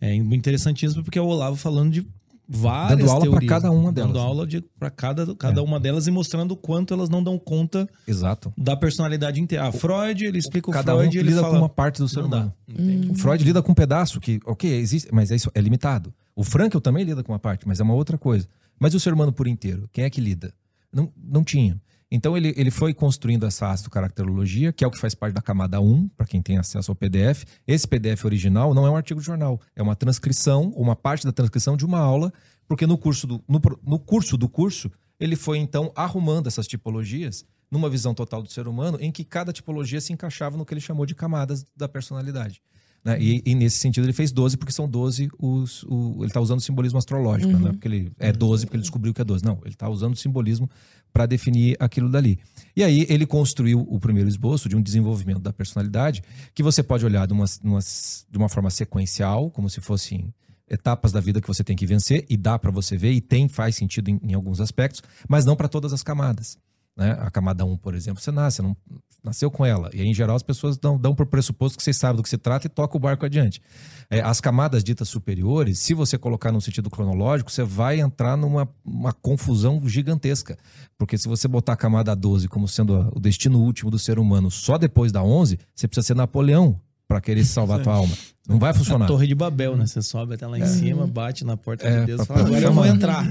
[0.00, 2.06] É interessantíssimo porque é o Olavo falando de
[2.48, 4.22] várias Dando aula teorias, cada uma Dando delas.
[4.28, 5.64] aula de, para cada, cada É.
[5.64, 8.52] uma delas e mostrando o quanto elas não dão conta Exato.
[8.56, 9.66] da personalidade inteira.
[9.66, 11.54] Ah, Freud, ele explica o Cada Freud um ele lida fala...
[11.54, 12.52] com uma parte do ser humano.
[12.68, 12.72] dá.
[12.74, 13.10] Entende?
[13.10, 16.12] O Freud lida com um pedaço que, ok, existe, mas é, isso, é limitado.
[16.36, 18.46] O Frankel também lida com uma parte, mas é uma outra coisa.
[18.78, 19.88] Mas o ser humano por inteiro?
[19.90, 20.52] Quem é que lida?
[20.92, 21.80] Não, não tinha.
[22.10, 25.80] Então ele, ele foi construindo essa astrocaracterologia, que é o que faz parte da camada
[25.80, 27.44] 1, para quem tem acesso ao PDF.
[27.66, 31.32] Esse PDF original não é um artigo de jornal, é uma transcrição, uma parte da
[31.32, 32.30] transcrição de uma aula,
[32.68, 37.46] porque no curso do, no, no curso, do curso ele foi então arrumando essas tipologias
[37.70, 40.80] numa visão total do ser humano, em que cada tipologia se encaixava no que ele
[40.80, 42.62] chamou de camadas da personalidade.
[43.06, 43.16] Né?
[43.20, 45.84] E, e nesse sentido ele fez 12, porque são 12 os.
[45.84, 47.72] O, ele está usando o simbolismo astrológico, né?
[47.72, 49.44] Porque ele é 12 porque ele descobriu que é 12.
[49.44, 50.68] Não, ele está usando o simbolismo
[51.12, 52.38] para definir aquilo dali.
[52.74, 56.22] E aí ele construiu o primeiro esboço de um desenvolvimento da personalidade
[56.54, 60.34] que você pode olhar de uma, numa- de uma forma sequencial, como se fossem
[60.68, 63.48] etapas da vida que você tem que vencer, e dá para você ver, e tem,
[63.48, 66.58] faz sentido em, em alguns aspectos, mas não para todas as camadas.
[66.96, 67.16] Né?
[67.20, 68.76] A camada 1, por exemplo, você nasce, não
[69.22, 69.90] nasceu com ela.
[69.92, 72.28] E aí, em geral, as pessoas dão, dão por pressuposto que você sabe do que
[72.28, 73.60] se trata e toca o barco adiante.
[74.08, 78.68] É, as camadas ditas superiores, se você colocar no sentido cronológico, você vai entrar numa
[78.84, 80.56] uma confusão gigantesca.
[80.96, 84.50] Porque se você botar a camada 12 como sendo o destino último do ser humano
[84.50, 88.14] só depois da 11, você precisa ser Napoleão para querer salvar a tua alma.
[88.48, 89.06] Não vai A funcionar.
[89.06, 89.86] Torre de Babel, né?
[89.86, 92.60] Você sobe até lá em cima, bate na porta É, de Deus e fala, agora
[92.60, 93.24] eu vou entrar.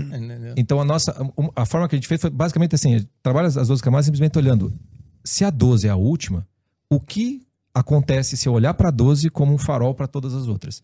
[0.58, 1.12] Então a nossa
[1.56, 4.06] a, a forma que a gente fez foi basicamente assim, a trabalha as 12 camadas
[4.06, 4.74] simplesmente olhando
[5.24, 6.46] se a 12 é a última,
[6.90, 7.42] o que
[7.74, 10.84] acontece se eu olhar para 12 como um farol para todas as outras?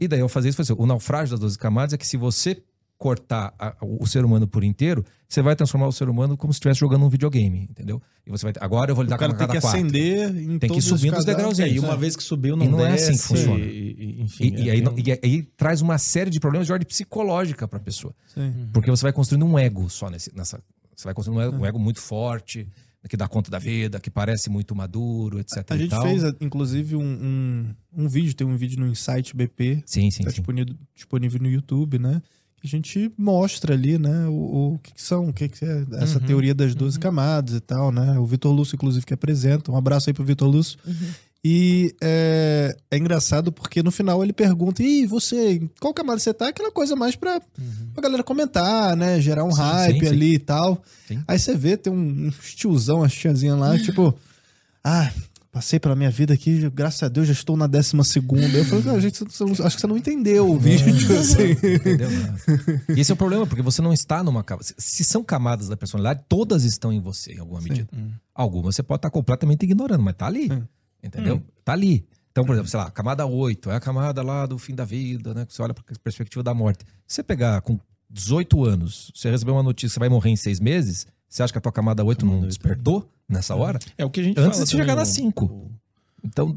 [0.00, 2.16] E daí eu fazer isso, foi assim, o naufrágio das 12 camadas é que se
[2.16, 2.62] você
[2.98, 6.56] cortar a- o ser humano por inteiro, você vai transformar o ser humano como se
[6.56, 8.02] estivesse jogando um videogame, entendeu?
[8.26, 9.78] E você vai agora eu vou lidar O cara com a tem que cada quatro.
[9.78, 11.70] acender em Tem que ir todos os os degrauzinhos.
[11.70, 11.96] É, e uma É.
[11.96, 13.64] vez que subiu, não, E não é desce, assim que funciona.
[13.64, 16.66] e- e- enfim, E, e é, aí, tem e aí traz uma série de problemas
[16.66, 18.12] de ordem psicológica para a pessoa.
[18.34, 18.68] Sim.
[18.72, 20.60] Porque você vai construindo um ego só nesse, nessa.
[20.96, 22.66] Você vai construindo um ego, um ego muito forte,
[23.08, 25.64] que dá conta da vida, que parece muito maduro, etc.
[25.70, 26.02] A e gente tal.
[26.02, 27.74] fez, inclusive, um, um,
[28.04, 30.36] um vídeo, tem um vídeo no Insight BP, Sim, sim, tá sim.
[30.38, 32.20] disponível, disponível no YouTube, né?
[32.62, 36.18] A gente mostra ali, né, o, o que, que são, o que, que é essa
[36.18, 38.18] Uhum, teoria das 12 camadas e tal, né?
[38.18, 39.70] O Vitor Lúcio, inclusive, que apresenta.
[39.70, 40.78] Um abraço aí pro Vitor Lúcio.
[41.44, 46.48] E é, é engraçado porque no final ele pergunta: e você, qual camada você tá?
[46.48, 47.40] Aquela coisa mais pra,
[47.94, 49.20] pra galera comentar, né?
[49.20, 50.12] Gerar um Sim, hype sim, sim.
[50.12, 50.82] ali e tal.
[51.06, 51.22] Sim.
[51.28, 54.12] Aí você vê, tem um, um tiozão, as tiazinhas lá, tipo,
[54.82, 55.12] ah,
[55.58, 58.46] passei pela minha vida aqui, graças a Deus já estou na décima segunda.
[58.56, 60.86] Eu falei, não, gente, não- acho que você não entendeu o vídeo,
[61.18, 61.50] assim.
[61.50, 62.08] Entendeu?
[62.96, 64.64] E esse é o problema, porque você não está numa camada.
[64.78, 67.88] Se- são camadas da personalidade, todas estão em você, em alguma medida.
[68.32, 70.46] Algumas você pode estar completamente ignorando, mas tá ali.
[70.48, 70.62] Sim.
[71.02, 71.42] Entendeu?
[71.64, 72.06] Tá ali.
[72.30, 75.34] Então, por exemplo, sei lá, camada 8 é a camada lá do fim da vida,
[75.34, 75.44] né?
[75.44, 76.84] Que você olha para a perspectiva da morte.
[77.04, 80.36] Se você pegar com 18 anos, você receber uma notícia que você vai morrer em
[80.36, 82.48] seis meses, você acha que a tua camada 8 não Camada oito.
[82.58, 83.78] despertou nessa hora?
[83.96, 85.44] É o que a gente Antes fala de chegar na o- cinco.
[85.46, 85.70] o-
[86.24, 86.56] Então,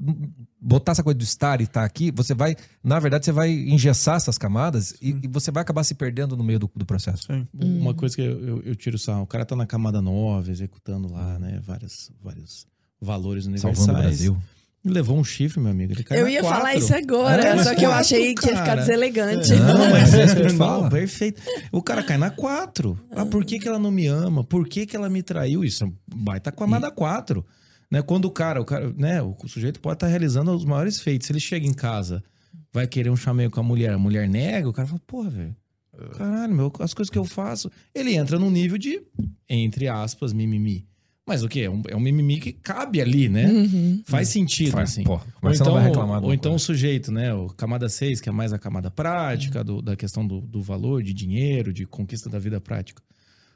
[0.60, 4.16] botar essa coisa do estar e estar aqui, você vai, na verdade, você vai engessar
[4.16, 7.28] essas camadas e, e você vai acabar se perdendo no meio do, do processo.
[7.28, 7.48] Sim.
[7.54, 11.12] Uma coisa que eu, eu, eu tiro sarro, o cara tá na camada 9, executando
[11.12, 12.66] lá, né, vários, vários
[13.00, 13.78] valores universais.
[13.78, 14.38] Salvando o Brasil.
[14.84, 15.94] Levou um chifre, meu amigo.
[15.94, 16.58] Ele caiu Eu ia quatro.
[16.58, 19.54] falar isso agora, É, só que eu quatro, achei que ia ficar deselegante.
[19.54, 20.90] Não, mas é isso que eu falo.
[20.90, 21.42] Perfeito.
[21.72, 23.00] O cara cai na 4.
[23.12, 24.44] Ah, por que, que ela não me ama?
[24.44, 25.64] Por que, que ela me traiu?
[25.64, 27.46] Isso é baita com a amada 4.
[27.92, 28.02] Né?
[28.02, 29.22] Quando o cara, o cara, né?
[29.22, 31.28] O sujeito pode estar realizando os maiores feitos.
[31.28, 32.24] Se ele chega em casa,
[32.74, 35.56] vai querer um chameio com a mulher, a mulher nega, o cara fala, porra, velho.
[36.18, 37.70] Caralho, meu, as coisas que eu faço.
[37.94, 39.00] Ele entra num nível de,
[39.48, 40.88] entre aspas, mimimi.
[41.32, 41.62] Mas o quê?
[41.62, 43.46] É um, é um mimimi que cabe ali, né?
[43.50, 44.04] Uhum.
[44.06, 45.04] Faz sentido, Faz, assim.
[45.04, 47.34] pô, Ou mas você então, não vai reclamar ou então o sujeito, né?
[47.34, 51.02] O camada 6, que é mais a camada prática, do- da questão do, do valor,
[51.02, 53.02] de dinheiro, de conquista da vida prática.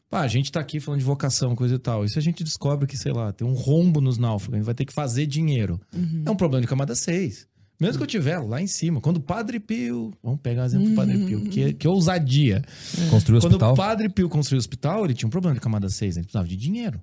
[0.10, 2.06] Pá, a gente tá aqui falando de vocação, coisa e tal.
[2.06, 4.66] E se a gente descobre que, sei lá, tem um rombo nos náufragos, a gente
[4.66, 5.82] vai ter que fazer dinheiro.
[6.26, 7.46] É um problema de camada 6.
[7.82, 9.02] Mesmo que eu tiver lá em cima.
[9.02, 10.14] Quando o Padre Pio.
[10.24, 11.42] Vamos pegar o exemplo do Padre Pio.
[11.50, 12.62] Que, que ousadia.
[13.10, 13.74] Construiu o Quando hospital.
[13.74, 16.16] o Padre Pio construiu o hospital, ele tinha um problema de camada 6.
[16.16, 17.02] Ele precisava de dinheiro.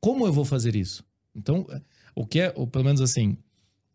[0.00, 1.04] Como eu vou fazer isso?
[1.34, 1.66] Então,
[2.14, 3.36] o que é, ou pelo menos assim,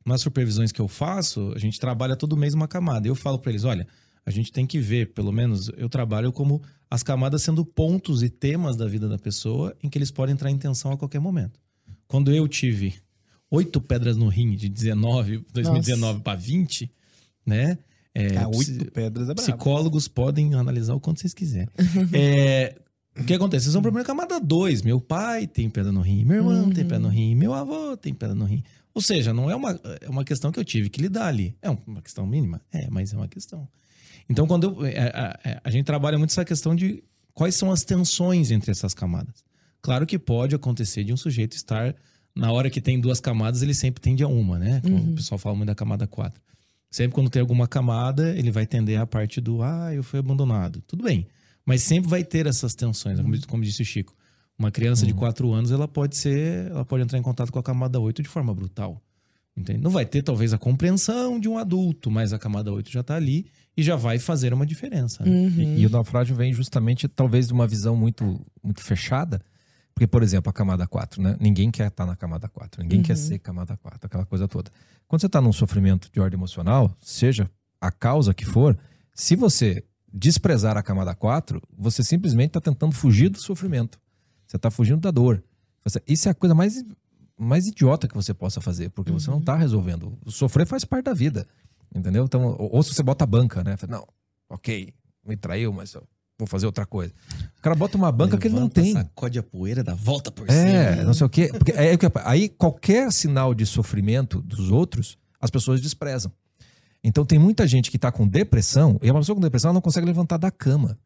[0.05, 3.07] nas supervisões que eu faço, a gente trabalha todo mês uma camada.
[3.07, 3.87] Eu falo para eles: olha,
[4.25, 8.29] a gente tem que ver, pelo menos eu trabalho como as camadas sendo pontos e
[8.29, 11.59] temas da vida da pessoa em que eles podem entrar em tensão a qualquer momento.
[12.07, 12.95] Quando eu tive
[13.49, 16.91] oito pedras no rim de 19, 2019 para 20,
[17.45, 17.77] né?
[18.15, 19.41] É, Ah, oito pedras é brabo.
[19.41, 21.69] Psicólogos podem analisar o quanto vocês quiserem.
[22.13, 22.75] É,
[23.17, 23.65] o que acontece?
[23.65, 24.81] Vocês são problema camada 2.
[24.81, 28.13] Meu pai tem pedra no rim, meu irmão tem pedra no rim, meu avô tem
[28.13, 28.63] pedra no rim.
[28.93, 31.55] Ou seja, não é uma, é uma questão que eu tive que lidar ali.
[31.61, 32.61] É uma questão mínima?
[32.71, 33.67] É, mas é uma questão.
[34.29, 37.03] Então, quando eu, é, a, a- a gente trabalha muito essa questão de
[37.33, 39.43] quais são as tensões entre essas camadas.
[39.81, 41.95] Claro que pode acontecer de um sujeito estar,
[42.35, 44.79] na hora que tem duas camadas, ele sempre tende a uma, né?
[44.81, 46.39] Como O pessoal fala muito da camada 4.
[46.89, 50.81] Sempre quando tem alguma camada, ele vai tender a parte do, ah, eu fui abandonado.
[50.87, 51.27] Tudo bem.
[51.65, 54.15] Mas sempre vai ter essas tensões, como, como disse o Chico.
[54.57, 57.63] Uma criança de 4 anos, ela pode ser, ela pode entrar em contato com a
[57.63, 59.01] camada 8 de forma brutal.
[59.55, 59.79] Entende?
[59.79, 63.15] Não vai ter, talvez, a compreensão de um adulto, mas a camada 8 já tá
[63.15, 63.45] ali
[63.77, 65.23] e já vai fazer uma diferença.
[65.23, 65.29] né?
[65.77, 69.41] E, e o naufrágio vem justamente, talvez, de uma visão muito, muito fechada.
[69.93, 71.37] Porque, por exemplo, a camada 4, né?
[71.39, 74.71] Ninguém quer estar na camada 4, ninguém quer ser camada 4, aquela coisa toda.
[75.07, 77.47] Quando você está num sofrimento de ordem emocional, seja
[77.79, 78.75] a causa que for,
[79.13, 79.83] se você
[80.13, 83.99] desprezar a camada 4, você simplesmente está tentando fugir do sofrimento.
[84.45, 85.43] Você está fugindo da dor.
[85.83, 86.83] Você- isso é a coisa mais,
[87.37, 90.17] mais idiota que você possa fazer, porque você não está resolvendo.
[90.25, 91.47] O sofrer faz parte da vida.
[91.95, 92.25] Entendeu?
[92.25, 93.75] Então, ou, ou se você bota a banca, né?
[93.87, 94.07] Não,
[94.49, 94.93] ok,
[95.25, 96.03] me traiu, mas eu
[96.39, 97.13] vou fazer outra coisa.
[97.57, 98.93] O cara bota uma banca que ele não tem.
[98.93, 101.03] Sacode a poeira, dá volta por É, cima.
[101.03, 101.49] não sei o quê.
[101.55, 106.31] Porque é, que- aí qualquer sinal de sofrimento dos outros, as pessoas desprezam.
[107.03, 110.05] Então tem muita gente que está com depressão, e uma pessoa com depressão não consegue
[110.05, 110.97] levantar da cama.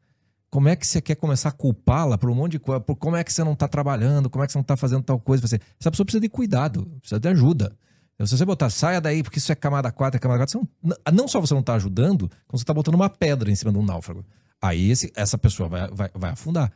[0.50, 2.80] Como é que você quer começar a culpá-la por um monte de coisa?
[2.80, 4.30] Por como é que você não está trabalhando?
[4.30, 5.46] Como é que você não está fazendo tal coisa?
[5.46, 7.76] Você, essa pessoa precisa de cuidado, precisa de ajuda.
[8.16, 10.68] Então, se você botar, saia daí, porque isso é camada 4, é camada 4, você
[10.82, 13.72] não, não só você não está ajudando, como você está botando uma pedra em cima
[13.72, 14.26] de um náufrago.
[14.62, 16.72] Aí esse- essa pessoa vai, vai, vai afundar.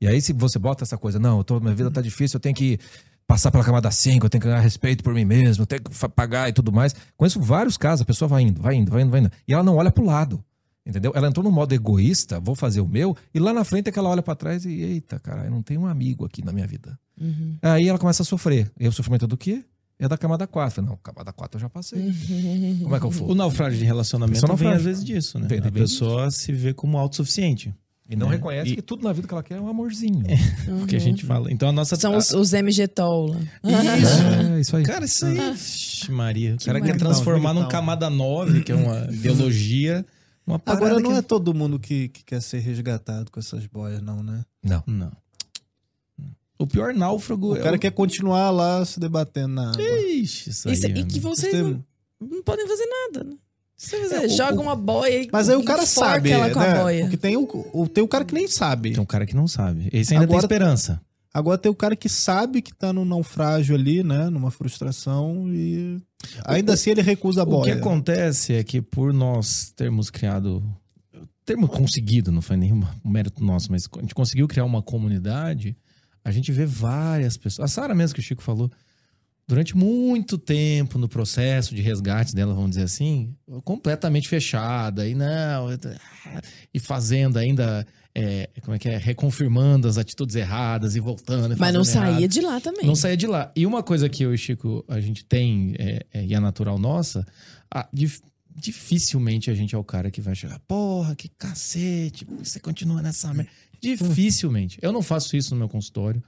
[0.00, 2.54] E aí, se você bota essa coisa, não, tô, minha vida tá difícil, eu tenho
[2.54, 2.78] que
[3.26, 6.08] passar pela camada 5, eu tenho que ganhar respeito por mim mesmo, eu tenho que
[6.10, 6.94] pagar e tudo mais.
[7.16, 9.30] Conheço vários casos, a pessoa vai indo, vai indo, vai indo, vai indo.
[9.48, 10.44] E ela não olha pro lado.
[10.86, 11.12] Entendeu?
[11.14, 13.98] Ela entrou no modo egoísta, vou fazer o meu, e lá na frente é que
[13.98, 16.66] ela olha pra trás e, eita, cara, eu não tenho um amigo aqui na minha
[16.66, 16.98] vida.
[17.62, 18.70] Aí ela começa a sofrer.
[18.78, 19.64] E o sofrimento é do quê?
[19.98, 20.82] É da camada 4.
[20.82, 22.02] Não, camada 4 eu já passei.
[22.82, 23.34] Como é que eu O for?
[23.34, 25.46] naufrágio de relacionamento é vem às vezes disso, né?
[25.48, 27.74] Vem, a pessoa se vê como autossuficiente.
[28.08, 28.32] E não É.
[28.36, 30.22] reconhece E- que tudo na vida que ela quer é um amorzinho.
[30.82, 31.50] O que a gente fala.
[31.50, 31.96] Então a nossa.
[31.96, 33.28] São os, os MG-Tol.
[33.28, 33.38] lá.
[33.96, 34.22] Isso.
[34.52, 34.82] É, isso aí.
[34.84, 35.52] Cara, isso aí.
[35.52, 36.56] Vixe, Maria.
[36.60, 40.04] O cara quer transformar num camada 9, que é uma ideologia.
[40.46, 41.16] Uma Agora não que...
[41.18, 44.44] é todo mundo que, que quer ser resgatado com essas boias, não, né?
[44.62, 44.82] Não.
[44.86, 45.12] Não.
[46.58, 47.78] O pior náufrago O é cara o...
[47.78, 49.82] quer continuar lá se debatendo na água.
[49.82, 50.74] Ixi, isso aí.
[50.74, 51.82] Isso- e que vocês Você- não,
[52.20, 53.36] não podem fazer nada, né?
[53.84, 56.60] Você É, o- joga o- uma boia e Mas aí o cara sabe, ela com
[56.60, 56.80] a né?
[56.80, 57.00] boia.
[57.02, 58.92] Porque tem o, o- tem o cara que nem sabe.
[58.92, 59.88] Tem um cara que não sabe.
[59.92, 61.00] Esse ainda Agora- tem esperança.
[61.32, 64.30] Agora tem o cara que sabe que tá num naufrágio ali, né?
[64.30, 66.00] Numa frustração e
[66.44, 67.74] ainda assim ele recusa a O que boia.
[67.74, 70.62] acontece é que por nós termos criado,
[71.44, 75.76] termos conseguido, não foi nenhum mérito nosso, mas a gente conseguiu criar uma comunidade,
[76.24, 77.68] a gente vê várias pessoas.
[77.68, 78.70] A Sara mesmo que o Chico falou,
[79.46, 83.34] durante muito tempo no processo de resgate dela, vamos dizer assim,
[83.64, 85.68] completamente fechada e não
[86.72, 91.54] e fazendo ainda é, como é que é, reconfirmando as atitudes erradas e voltando.
[91.54, 92.14] e Mas não fazendo errado.
[92.14, 92.86] saía de lá também.
[92.86, 93.52] Não saía de lá.
[93.56, 96.38] E uma coisa que eu e o Chico, a gente tem, é, é, e é
[96.40, 97.26] natural nossa,
[97.70, 98.22] a- dif-
[98.56, 103.34] dificilmente a gente é o cara que vai chegar, porra, que cacete, você continua nessa
[103.34, 103.50] merda.
[103.82, 104.78] Dificilmente.
[104.80, 106.22] Eu não faço isso no meu consultório,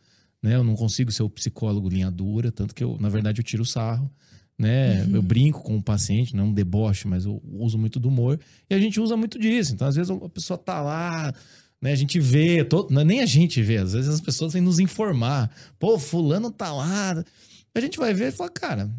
[0.47, 0.55] né?
[0.55, 3.65] Eu não consigo ser o psicólogo linha dura, tanto que eu, na verdade, eu tiro
[3.65, 4.09] o sarro.
[4.57, 5.05] Né?
[5.13, 8.39] Eu brinco com o paciente, não é um deboche, mas eu uso muito do humor.
[8.71, 9.75] E a gente usa muito disso.
[9.75, 11.35] Então, às vezes, a pessoa tá lá,
[11.83, 11.93] né?
[11.93, 14.79] A gente vê, todo, é nem a gente vê, às vezes as pessoas vêm nos
[14.79, 15.51] informar.
[15.79, 17.23] Pô, fulano tá lá.
[17.75, 18.91] A gente vai ver e fala, cara,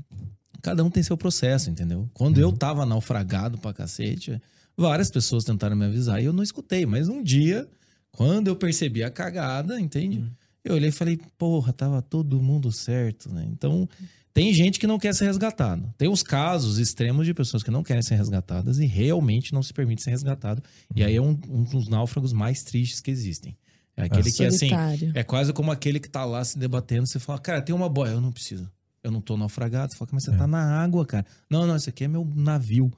[0.61, 2.09] cada um tem seu processo, entendeu?
[2.13, 4.39] Quando eu tava naufragado pra cacete,
[4.75, 6.85] várias pessoas tentaram me avisar e eu não escutei.
[6.85, 7.67] Mas um dia,
[8.11, 10.23] quando eu percebi a cagada, entende?
[10.67, 13.47] Eu olhei e falei, porra, tava todo mundo certo, né?
[13.51, 13.87] Então,
[14.33, 15.91] tem gente que não quer ser resgatado.
[15.97, 19.73] Tem os casos extremos de pessoas que não querem ser resgatadas e realmente não se
[19.73, 20.61] permite ser resgatado.
[20.95, 23.57] E aí é um, um dos náufragos mais tristes que existem.
[23.95, 25.11] É aquele que, assim, Solitário.
[25.15, 27.07] é quase como aquele que tá lá se debatendo.
[27.07, 28.11] Você fala, cara, tem uma boia.
[28.11, 28.69] Eu não preciso.
[29.03, 29.91] Eu não tô naufragado.
[29.91, 31.25] Você fala, mas você tá na água, cara.
[31.49, 32.91] Não, não, esse aqui é meu navio.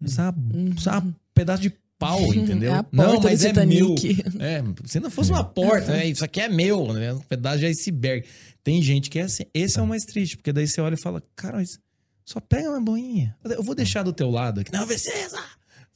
[0.00, 0.34] Isso é, uma-
[0.76, 2.72] isso é um pedaço de pau, entendeu?
[2.74, 3.94] É a não, mas do é meu.
[4.40, 6.06] É, se não fosse uma porta, né?
[6.06, 7.12] Isso aqui é meu, né?
[7.12, 8.26] Um pedaço de iceberg.
[8.62, 9.44] Tem gente que é assim.
[9.52, 11.78] Esse é o mais triste, porque daí você olha e fala, cara, mas
[12.24, 13.36] só pega uma boinha.
[13.44, 14.72] Eu vou deixar do teu lado aqui.
[14.72, 15.38] Não precisa!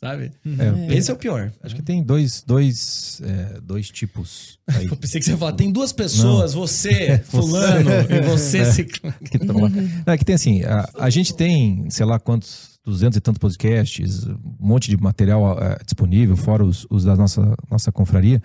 [0.00, 0.30] Sabe?
[0.46, 1.52] É, Esse é o pior.
[1.60, 4.86] Acho que tem dois, dois, é, dois tipos aí.
[4.86, 9.16] Eu pensei que você ia falar, tem duas pessoas, você, fulano, e você, ciclano.
[9.24, 9.68] que estão lá.
[9.68, 13.38] Não, é que tem assim, a, a gente tem, sei lá quantos, duzentos e tantos
[13.38, 18.42] podcasts, um monte de material eh, disponível, fora os, os da nossa, nossa confraria,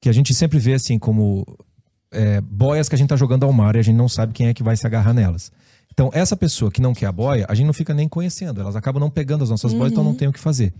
[0.00, 1.46] que a gente sempre vê assim como
[2.10, 4.48] eh, boias que a gente tá jogando ao mar e a gente não sabe quem
[4.48, 5.52] é que vai se agarrar nelas.
[5.92, 8.60] Então, essa pessoa que não quer a boia, a gente não fica nem conhecendo.
[8.60, 10.74] Elas acabam não pegando as nossas boias, então não tem o que fazer.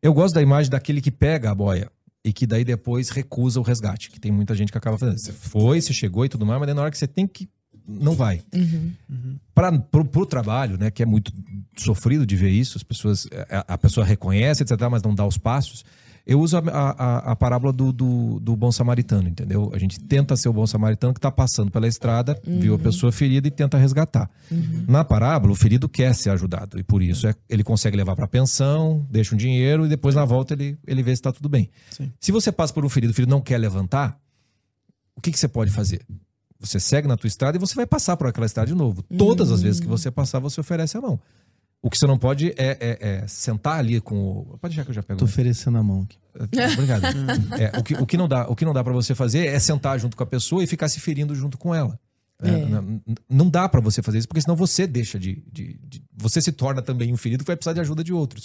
[0.00, 1.90] Eu gosto da imagem daquele que pega a boia
[2.24, 4.12] e que daí depois recusa o resgate.
[4.12, 5.18] Que tem muita gente que acaba fazendo.
[5.18, 7.48] Você foi, você chegou e tudo mais, mas na hora que você tem que.
[7.86, 8.42] Não vai.
[9.54, 11.32] Para pro, pro trabalho, né, que é muito
[11.76, 15.36] sofrido de ver isso, as pessoas, a, a pessoa reconhece, etc, mas não dá os
[15.38, 15.84] passos.
[16.26, 19.70] Eu uso a, a, a parábola do, do, do bom samaritano, entendeu?
[19.74, 23.12] A gente tenta ser o bom samaritano que está passando pela estrada, viu a pessoa
[23.12, 24.30] ferida e tenta resgatar.
[24.88, 28.26] Na parábola, o ferido quer ser ajudado e por isso é, ele consegue levar para
[28.26, 31.68] pensão, deixa um dinheiro e depois na volta ele, ele vê se está tudo bem.
[32.18, 34.18] Se você passa por um ferido, o ferido não quer levantar,
[35.14, 36.00] o que, que você pode fazer?
[36.64, 39.02] Você segue na tua estrada e você vai passar por aquela estrada de novo.
[39.16, 41.20] Todas as vezes que você passar, você oferece a mão.
[41.82, 44.58] O que você não pode é, é- é sentar ali com o.
[44.58, 45.18] Pode deixar que eu já pego.
[45.18, 46.16] Tô oferecendo a mão aqui.
[46.72, 47.02] Obrigado.
[47.60, 49.58] É, o, que, o que não dá, o que não dá para você fazer é
[49.58, 51.98] sentar junto com a pessoa e ficar se ferindo junto com ela.
[52.42, 52.50] É.
[52.66, 56.40] Não, não dá para você fazer isso, porque senão você deixa de, de- de- Você
[56.42, 58.44] se torna também um ferido que vai precisar de ajuda de outros.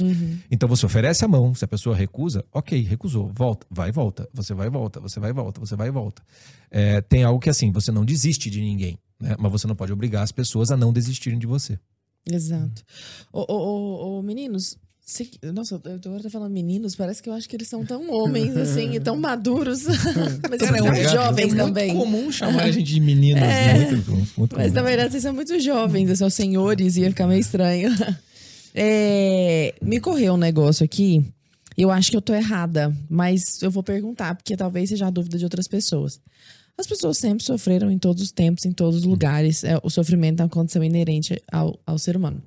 [0.50, 4.30] Então você oferece a mão, se a pessoa recusa, ok, recusou, volta, vai e volta,
[4.34, 6.22] você vai e volta, você vai e volta, você vai e volta.
[6.70, 9.36] É, tem algo que assim, você não desiste de ninguém, né?
[9.40, 11.80] mas você não pode obrigar as pessoas a não desistirem de você.
[12.26, 12.84] Exato.
[13.34, 14.78] Ô, ô, ô, ô, meninos,
[15.12, 17.84] se- nossa, eu tô agora tô falando meninos, parece que eu acho que eles são
[17.84, 19.84] tão homens, assim, e tão maduros.
[20.50, 21.94] Mas eles são jovens é também.
[21.96, 23.74] muito comum chamar a gente de meninos, É.
[23.74, 23.92] né?
[23.92, 24.88] Muito, muito Mas na comum.
[24.88, 27.90] verdade vocês são muito jovens, são senhores, ia ficar meio estranho.
[28.74, 31.26] É, me correu um negócio aqui.
[31.76, 35.38] Eu acho que eu tô errada, mas eu vou perguntar, porque talvez seja a dúvida
[35.40, 36.20] de outras pessoas.
[36.78, 39.64] As pessoas sempre sofreram em todos os tempos, em todos os lugares.
[39.64, 42.42] É, o sofrimento é uma condição inerente ao, ao ser humano.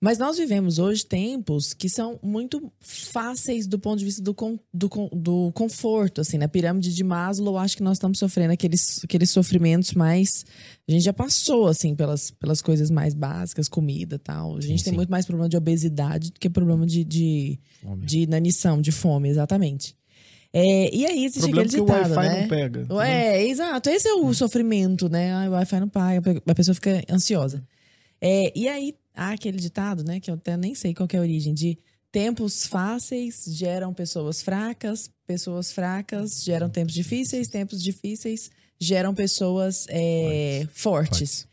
[0.00, 4.58] Mas nós vivemos hoje tempos que são muito fáceis do ponto de vista do, con-
[4.72, 6.20] do, do conforto.
[6.20, 10.44] Assim, na pirâmide de Maslow, eu acho que nós estamos sofrendo aqueles, aqueles sofrimentos mais.
[10.86, 14.56] A gente já passou, assim, pelas, pelas coisas mais básicas, comida e tal.
[14.56, 14.96] A gente tem sim.
[14.96, 17.58] muito mais problema de obesidade do que problema de, de,
[18.04, 19.96] de inanição, de fome, exatamente.
[20.52, 22.40] É, e aí existe problema aquele que o ditado, Wi-Fi né?
[22.40, 22.86] não pega.
[23.04, 23.90] É, exato.
[23.90, 25.48] Esse é o sofrimento, né?
[25.48, 27.62] O Wi-Fi não paga, a pessoa fica ansiosa.
[28.20, 30.20] É, e aí, há aquele ditado, né?
[30.20, 31.78] Que eu até nem sei qual é a origem, de
[32.12, 40.66] tempos fáceis geram pessoas fracas, pessoas fracas geram tempos difíceis, tempos difíceis geram pessoas é,
[40.72, 41.46] fortes.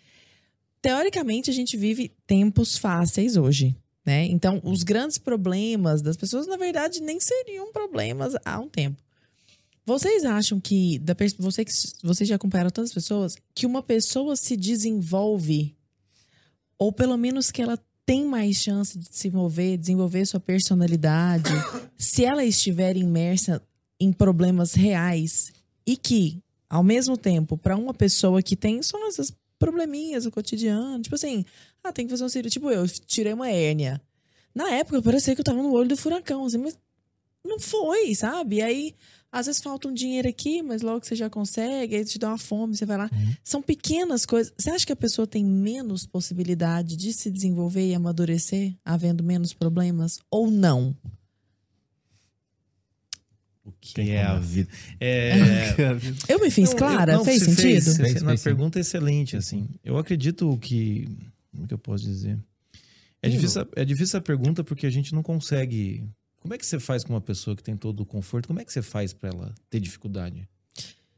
[0.81, 3.75] Teoricamente, a gente vive tempos fáceis hoje.
[4.05, 4.25] Né?
[4.25, 9.01] Então, os grandes problemas das pessoas, na verdade, nem seriam problemas há um tempo.
[9.85, 11.71] Vocês acham que, da você que
[12.01, 15.75] vocês já acompanharam tantas pessoas, que uma pessoa se desenvolve,
[16.83, 21.49] ou pelo menos que ela tem mais chance de se mover, desenvolver sua personalidade,
[21.97, 23.61] se ela estiver imersa
[23.97, 25.53] em problemas reais
[25.87, 31.01] e que, ao mesmo tempo, para uma pessoa que tem só essas probleminhas do cotidiano,
[31.01, 31.45] tipo assim,
[31.81, 34.01] ah, tem que fazer um cirurgia, tipo eu, tirei uma hérnia.
[34.53, 36.77] Na época, parecia que eu tava no olho do furacão, assim, mas
[37.45, 38.57] não foi, sabe?
[38.57, 38.95] E aí,
[39.33, 42.37] às vezes falta um dinheiro aqui, mas logo você já consegue, aí te dá uma
[42.37, 43.09] fome, você vai lá.
[43.43, 44.53] São pequenas coisas.
[44.57, 49.51] Você acha que a pessoa tem menos possibilidade de se desenvolver e amadurecer, havendo menos
[49.53, 50.19] problemas?
[50.29, 50.95] Ou não?
[53.65, 54.69] O que é a vida?
[54.99, 55.31] É,
[56.27, 57.13] Eu me fiz Não, clara?
[57.13, 57.83] eu- não, Fez sentido?
[57.85, 58.43] Fez, Fez, uma fez sim.
[58.43, 59.67] pergunta excelente, assim.
[59.83, 61.07] Eu acredito que.
[61.51, 62.37] Como que eu posso dizer?
[63.21, 66.03] É difícil, é difícil a pergunta porque a gente não consegue.
[66.43, 68.47] Como é que você faz com uma pessoa que tem todo o conforto?
[68.47, 70.45] Como é que você faz pra ela ter dificuldade?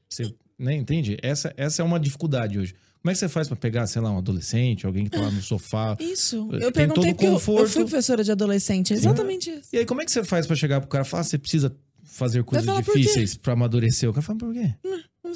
[0.07, 1.17] Você, né, entende?
[1.19, 2.75] Essa, essa é uma dificuldade hoje.
[3.01, 5.31] Como é que você faz pra pegar, sei lá, um adolescente, alguém que tá lá
[5.31, 5.97] no sofá?
[5.99, 6.47] Isso.
[6.49, 8.93] Tem Eu todo perguntei porque eu, eu fui professora de adolescente.
[8.93, 9.69] É exatamente isso.
[9.73, 11.39] E aí, como é que você faz pra chegar pro cara e falar, ah, você
[11.39, 14.07] precisa fazer coisas difíceis pra amadurecer?
[14.07, 14.75] O cara fala, por quê?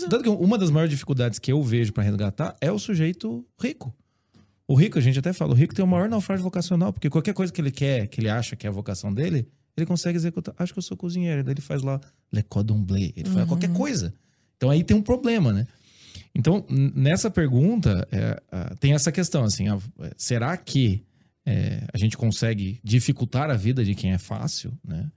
[0.08, 3.92] Tanto que uma das maiores dificuldades que eu vejo pra resgatar é o sujeito rico.
[4.68, 7.34] O rico, a gente até fala, o rico tem o maior naufrágio vocacional, porque qualquer
[7.34, 9.48] coisa que ele quer, que ele acha que é a vocação dele,
[9.78, 10.54] ele consegue executar.
[10.58, 11.44] Acho que eu sou cozinheiro.
[11.44, 12.00] Daí ele faz lá
[12.32, 13.12] Le Cordon Bleu.
[13.16, 13.48] Ele faz Uhum.
[13.48, 14.14] qualquer coisa.
[14.58, 15.68] Então aí tem um problema, né?
[16.36, 18.40] Então, nessa pergunta, é,
[18.80, 19.78] tem essa questão, assim, é,
[20.18, 21.04] será que
[21.46, 25.10] é, a gente consegue dificultar a vida de quem é fácil, né?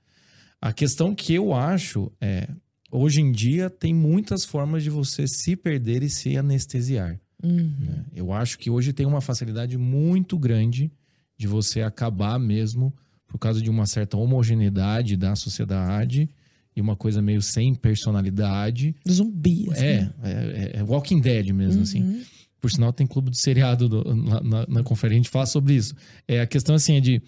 [0.61, 2.49] A questão que eu acho é,
[2.91, 7.21] hoje em dia tem muitas formas de você se perder e se anestesiar.
[7.43, 7.75] Uhum.
[7.81, 8.05] né?
[8.15, 10.91] Eu acho que hoje tem uma facilidade muito grande
[11.37, 12.95] de você acabar mesmo
[13.33, 16.29] por causa de uma certa homogeneidade da sociedade
[16.77, 18.95] e uma coisa meio sem personalidade.
[19.11, 19.69] Zumbi.
[19.73, 19.85] assim.
[19.85, 22.03] É, é, é Walking Dead mesmo, assim.
[22.03, 22.23] Uhum.
[22.61, 25.75] Por sinal, tem clube de seriado do- na, na, na conferência, a gente fala sobre
[25.75, 25.95] isso.
[26.29, 27.23] É, a questão assim é de.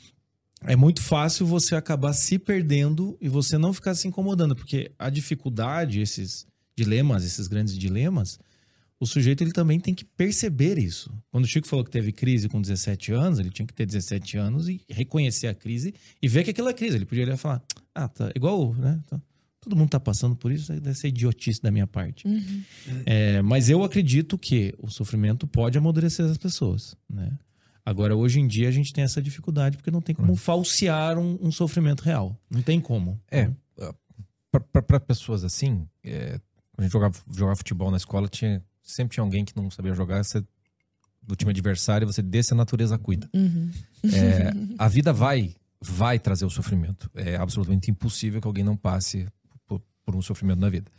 [0.66, 5.10] É muito fácil você acabar se perdendo e você não ficar se incomodando, porque a
[5.10, 8.39] dificuldade, esses dilemas, esses grandes dilemas,
[9.05, 11.12] o sujeito ele também tem que perceber isso.
[11.31, 14.39] Quando o Chico falou que teve crise com 17 anos, ele tinha que ter 17
[14.39, 16.97] anos e reconhecer a crise e ver que aquilo é crise.
[16.97, 17.62] Ele podia falar,
[17.94, 18.98] ah, tá igual, né?
[19.06, 19.20] Tá-
[19.60, 22.26] todo mundo tá passando por isso, deve ser idiotice da minha parte.
[22.26, 22.62] Uhum.
[23.05, 27.31] É, mas eu acredito que o sofrimento pode amadurecer as pessoas, né?
[27.85, 31.39] Agora, hoje em dia, a gente tem essa dificuldade porque não tem como falsear um,
[31.40, 32.39] um sofrimento real.
[32.51, 33.20] Não tem como.
[33.31, 33.51] É,
[34.51, 36.40] para pessoas assim, é,
[36.74, 39.94] quando a gente jogava, jogava futebol na escola, tinha, sempre tinha alguém que não sabia
[39.94, 40.44] jogar, você,
[41.23, 43.28] do time adversário, você desse a natureza cuida.
[43.35, 43.70] Uhum.
[44.05, 47.11] É, a vida vai vai trazer o sofrimento.
[47.15, 49.28] É absolutamente impossível que alguém não passe
[49.66, 50.90] por, por um sofrimento na vida.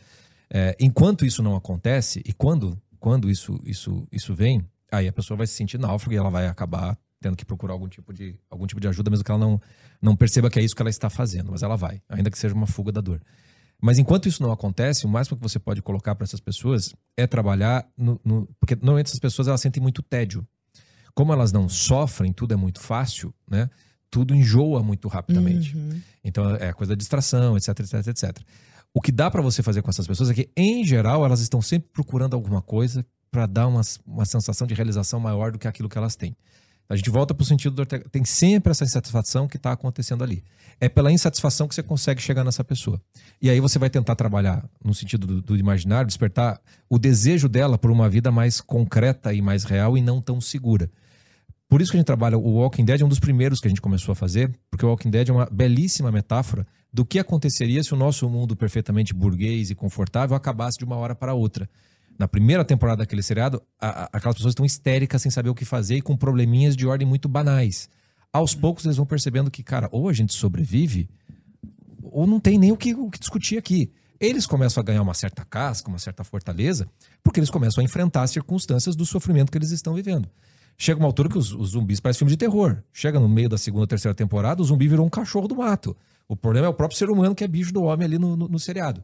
[0.49, 5.37] É, enquanto isso não acontece, e quando, quando isso, isso, isso vem, aí a pessoa
[5.37, 8.67] vai se sentir náufrago e ela vai acabar tendo que procurar algum tipo de, algum
[8.67, 9.59] tipo de ajuda, mesmo que ela não,
[9.99, 12.53] não perceba que é isso que ela está fazendo, mas ela vai, ainda que seja
[12.53, 13.19] uma fuga da dor.
[13.81, 17.27] Mas enquanto isso não acontece, o máximo que você pode colocar para essas pessoas é
[17.27, 20.45] trabalhar no, no- Porque normalmente essas pessoas elas sentem muito tédio.
[21.13, 23.69] Como elas não sofrem, tudo é muito fácil, né?
[24.09, 25.75] Tudo enjoa muito rapidamente.
[25.75, 26.01] Uhum.
[26.23, 28.37] Então é coisa da distração, etc, etc, etc.
[28.93, 31.61] O que dá para você fazer com essas pessoas é que, em geral, elas estão
[31.61, 35.89] sempre procurando alguma coisa para dar uma, uma sensação de realização maior do que aquilo
[35.89, 36.35] que elas têm.
[36.87, 37.85] A gente volta para o sentido do.
[37.85, 40.43] Tem sempre essa insatisfação que está acontecendo ali.
[40.79, 43.01] É pela insatisfação que você consegue chegar nessa pessoa.
[43.41, 46.59] E aí você vai tentar trabalhar no sentido do, do imaginário, despertar
[46.89, 50.89] o desejo dela por uma vida mais concreta e mais real e não tão segura.
[51.67, 53.69] Por isso que a gente trabalha o Walking Dead, é um dos primeiros que a
[53.69, 57.83] gente começou a fazer, porque o Walking Dead é uma belíssima metáfora do que aconteceria
[57.83, 61.67] se o nosso mundo perfeitamente burguês e confortável acabasse de uma hora para outra.
[62.17, 65.65] Na primeira temporada daquele seriado, a- a- aquelas pessoas estão histéricas sem saber o que
[65.65, 67.89] fazer e com probleminhas de ordem muito banais.
[68.31, 71.09] Aos poucos eles vão percebendo que, cara, ou a gente sobrevive,
[72.03, 73.91] ou não tem nem o que, o que discutir aqui.
[74.19, 76.87] Eles começam a ganhar uma certa casca, uma certa fortaleza,
[77.23, 80.29] porque eles começam a enfrentar as circunstâncias do sofrimento que eles estão vivendo.
[80.77, 82.81] Chega uma altura que os, os zumbis parecem filme de terror.
[82.93, 85.95] Chega no meio da segunda, terceira temporada, o zumbi virou um cachorro do mato.
[86.27, 88.47] O problema é o próprio ser humano que é bicho do homem ali no, no,
[88.47, 89.03] no seriado.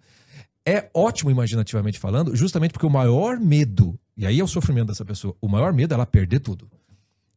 [0.66, 5.04] É ótimo, imaginativamente falando, justamente porque o maior medo, e aí é o sofrimento dessa
[5.04, 6.70] pessoa, o maior medo é ela perder tudo.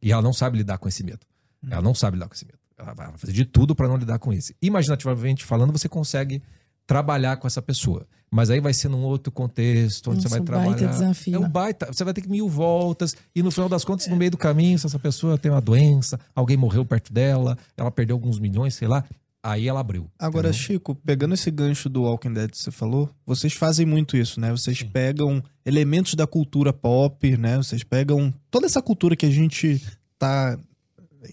[0.01, 1.25] E ela não sabe lidar com esse medo.
[1.69, 2.59] Ela não sabe lidar com esse medo.
[2.77, 4.53] Ela vai fazer de tudo para não lidar com isso.
[4.61, 6.43] Imaginativamente falando, você consegue
[6.85, 8.05] trabalhar com essa pessoa.
[8.29, 10.99] Mas aí vai ser num outro contexto, onde Nossa, você vai um baita trabalhar.
[10.99, 11.35] desafio.
[11.35, 11.85] É um baita.
[11.87, 13.15] Você vai ter que mil voltas.
[13.33, 16.19] E no final das contas, no meio do caminho, se essa pessoa tem uma doença,
[16.35, 19.03] alguém morreu perto dela, ela perdeu alguns milhões, sei lá.
[19.47, 20.09] Aí ela abriu.
[20.17, 20.65] Agora, entendeu?
[20.65, 24.49] Chico, pegando esse gancho do Walking Dead que você falou, vocês fazem muito isso, né?
[24.49, 24.87] Vocês Sim.
[24.87, 27.57] pegam elementos da cultura pop, né?
[27.57, 29.79] Vocês pegam toda essa cultura que a gente
[30.17, 30.57] tá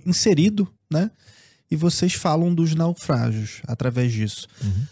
[0.04, 1.10] inserido, né?
[1.70, 4.46] E vocês falam dos naufrágios através disso.
[4.62, 4.84] Uhum.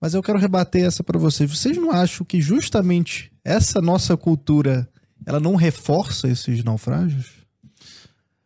[0.00, 1.48] Mas eu quero rebater essa pra vocês.
[1.48, 4.88] Vocês não acham que justamente essa nossa cultura,
[5.24, 7.26] ela não reforça esses naufrágios?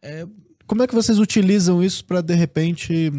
[0.02, 0.26] É,
[0.66, 3.10] Como é que vocês utilizam isso pra de repente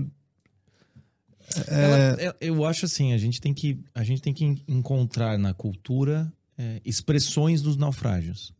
[1.68, 5.38] ela- é- eu acho assim, a gente tem que, a gente tem que en- encontrar
[5.38, 8.54] na cultura é, expressões dos naufrágios.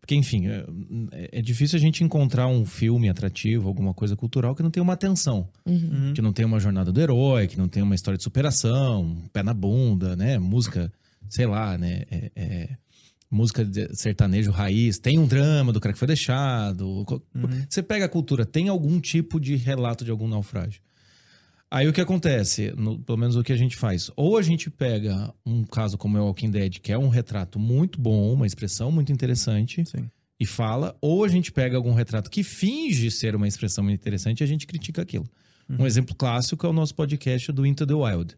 [0.00, 4.62] Porque, enfim, é, é difícil a gente encontrar um filme atrativo, alguma coisa cultural que
[4.62, 5.48] não tenha uma atenção.
[5.66, 6.12] Uhum.
[6.14, 9.28] que não tem uma jornada do herói, que não tem uma história de superação, um
[9.28, 10.38] pé na bunda, né?
[10.38, 10.92] Música,
[11.28, 12.04] sei lá, né?
[12.10, 12.76] É, é,
[13.30, 17.04] música de sertanejo raiz, tem um drama do cara que foi deixado.
[17.04, 17.20] Co-
[17.68, 20.80] Você pega a cultura, tem algum tipo de relato de algum naufrágio.
[21.76, 24.70] Aí o que acontece, no- pelo menos o que a gente faz, ou a gente
[24.70, 28.46] pega um caso como é o Walking Dead, que é um retrato muito bom, uma
[28.46, 30.08] expressão muito interessante, Sim.
[30.40, 34.40] e fala, ou a gente pega algum retrato que finge ser uma expressão muito interessante
[34.40, 35.26] e a gente critica aquilo.
[35.68, 38.36] Um exemplo clássico é o nosso podcast do Into the Wild,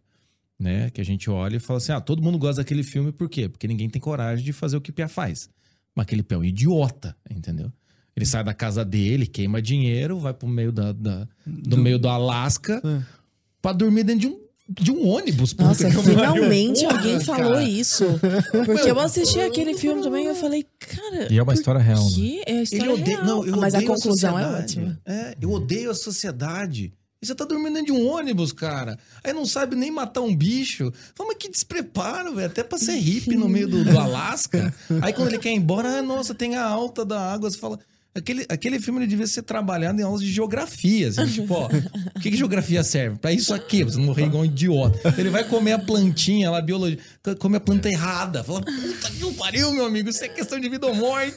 [0.59, 0.89] né?
[0.89, 3.47] Que a gente olha e fala assim: ah, todo mundo gosta daquele filme, por quê?
[3.47, 5.47] Porque ninguém tem coragem de fazer o que Pia faz.
[5.95, 7.71] Mas aquele Pia é um idiota, entendeu?
[8.15, 12.09] Ele sai da casa dele, queima dinheiro, vai pro meio da, da- do, meio do
[12.09, 13.18] Alasca, É.
[13.61, 15.55] pra dormir dentro de um, de um ônibus.
[15.55, 17.63] Nossa, finalmente Porra, alguém falou cara.
[17.63, 18.05] isso.
[18.65, 21.31] Porque eu assisti aquele filme também e eu falei, cara.
[21.31, 22.41] E é uma história real, né?
[22.45, 23.25] É a história Ele odeia, real.
[23.25, 24.79] não, eu Mas a conclusão é sociedade.
[24.79, 25.01] ótima.
[25.05, 26.93] É, eu odeio a sociedade.
[27.21, 28.97] E você tá dormindo dentro de um ônibus, cara.
[29.21, 30.89] Aí não sabe nem matar um bicho.
[31.13, 32.47] Fala, mas que despreparo, velho.
[32.47, 34.73] Até pra ser hippie no meio do, do Alasca.
[35.01, 37.51] Aí quando ele quer ir embora, ah, nossa, tem a alta da água.
[37.51, 37.77] Você fala.
[38.13, 41.09] Aquele, aquele filme ele devia ser trabalhado em aulas de geografia.
[41.09, 43.17] Assim, tipo, ó, o que, que geografia serve?
[43.19, 45.13] Pra isso aqui, pra você não morrer igual um idiota.
[45.17, 46.97] Ele vai comer a plantinha lá, biologia,
[47.39, 48.43] come a planta errada.
[48.43, 51.33] Fala, puta que pariu, meu amigo, isso é questão de vida ou morte.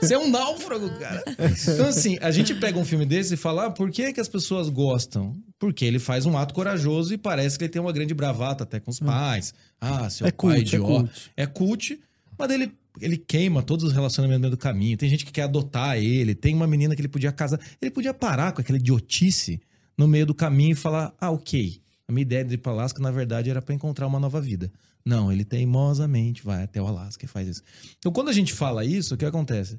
[0.00, 1.22] Você é um náufrago, cara.
[1.62, 4.28] Então, assim, a gente pega um filme desse e fala, ah, por que, que as
[4.28, 5.36] pessoas gostam?
[5.58, 8.80] Porque ele faz um ato corajoso e parece que ele tem uma grande bravata até
[8.80, 9.54] com os pais.
[9.80, 10.86] Ah, seu É pai cult, é idiota.
[10.92, 11.10] cult.
[11.36, 12.00] É cult,
[12.38, 14.96] mas ele, ele queima todos os relacionamentos do caminho.
[14.96, 17.60] Tem gente que quer adotar ele, tem uma menina que ele podia casar.
[17.80, 19.60] Ele podia parar com aquela idiotice
[19.96, 21.80] no meio do caminho e falar: ah, ok.
[22.08, 24.70] A minha ideia de ir para Alasca, na verdade, era para encontrar uma nova vida.
[25.04, 27.62] Não, ele teimosamente vai até o Alasca e faz isso.
[27.98, 29.78] Então, quando a gente fala isso, o que acontece?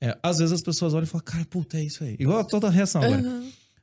[0.00, 2.16] É, às vezes as pessoas olham e falam, cara, puta, é isso aí.
[2.18, 3.22] Igual toda a reação agora.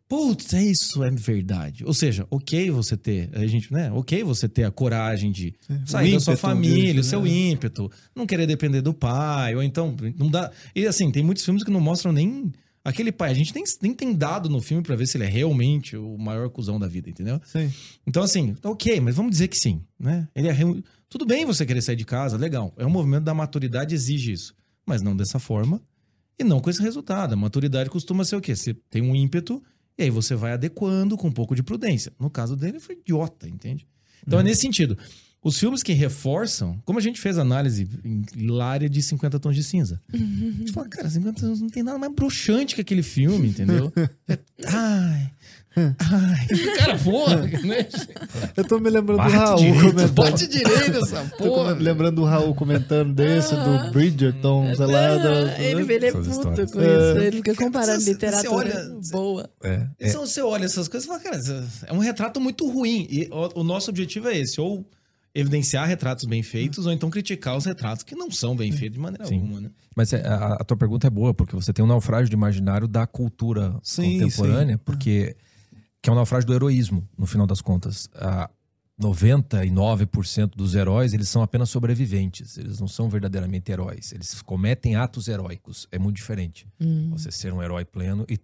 [0.07, 1.83] Putz, é isso, é verdade.
[1.85, 3.91] Ou seja, ok você ter, a gente, né?
[3.91, 5.55] Ok você ter a coragem de
[5.85, 7.29] sair o da sua ímpeto família, o seu né?
[7.29, 10.51] ímpeto, não querer depender do pai, ou então não dá.
[10.75, 12.51] E assim, tem muitos filmes que não mostram nem
[12.85, 13.31] aquele pai.
[13.31, 16.15] A gente nem, nem tem dado no filme pra ver se ele é realmente o
[16.17, 17.41] maior cuzão da vida, entendeu?
[17.45, 17.71] Sim.
[18.05, 20.27] Então, assim, ok, mas vamos dizer que sim, né?
[20.35, 22.71] Ele é re- Tudo bem você querer sair de casa, legal.
[22.77, 24.53] É um movimento da maturidade, exige isso.
[24.85, 25.81] Mas não dessa forma
[26.37, 27.33] e não com esse resultado.
[27.33, 28.55] A maturidade costuma ser o quê?
[28.55, 29.63] Você tem um ímpeto
[29.97, 32.11] e aí você vai adequando com um pouco de prudência.
[32.19, 33.87] No caso dele, foi idiota, entende?
[34.25, 34.97] Então é nesse sentido.
[35.43, 39.63] Os filmes que reforçam, como a gente fez análise em hilária de 50 tons de
[39.63, 39.99] cinza.
[40.13, 43.91] A gente fala, cara, 50 tons não tem nada mais broxante que aquele filme, entendeu?
[44.29, 45.31] É- ai.
[45.75, 46.47] Ai.
[46.77, 47.87] Cara, porra, né?
[48.55, 50.13] Eu tô me lembrando Bate do Raul direito, comentando.
[50.13, 51.71] Bate direito essa Tô porra.
[51.73, 55.17] lembrando do Raul comentando desse, do Bridgerton, sei lá.
[55.17, 56.71] da- Ah, ele, ele é puto histórias.
[56.71, 56.83] com É.
[56.85, 57.19] isso.
[57.19, 59.49] Ele fica comparando Você- você literatura olha- boa.
[59.63, 60.09] É, é.
[60.09, 63.07] Então você olha essas coisas e fala, cara, é um retrato muito ruim.
[63.09, 64.87] E o, o nosso objetivo é esse, ou
[65.35, 68.99] evidenciar retratos bem feitos, ou então criticar os retratos que não são bem feitos de
[68.99, 69.35] maneira Sim.
[69.35, 69.71] alguma, né?
[69.95, 72.87] Mas é, a, a tua pergunta é boa, porque você tem um naufrágio de imaginário
[72.87, 75.35] da cultura Sim, contemporânea, porque
[76.01, 78.09] que é um naufrágio do heroísmo, no final das contas.
[78.15, 78.49] A
[79.01, 85.27] 99% dos heróis, eles são apenas sobreviventes, eles não são verdadeiramente heróis, eles cometem atos
[85.27, 86.67] heróicos, é muito diferente.
[86.79, 87.09] Hum.
[87.11, 88.37] Você ser um herói pleno e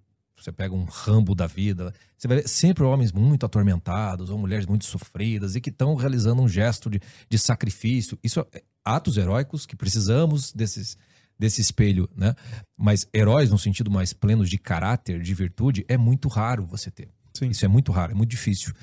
[0.44, 4.66] você pega um rambo da vida, você vai ver sempre homens muito atormentados ou mulheres
[4.66, 8.18] muito sofridas e que estão realizando um gesto de, de sacrifício.
[8.24, 10.98] Isso é atos heróicos que precisamos desses
[11.38, 12.36] desse espelho, né?
[12.78, 17.08] Mas heróis no sentido mais pleno de caráter, de virtude, é muito raro você ter.
[17.34, 17.48] Sim.
[17.48, 18.74] Isso é muito raro, é muito difícil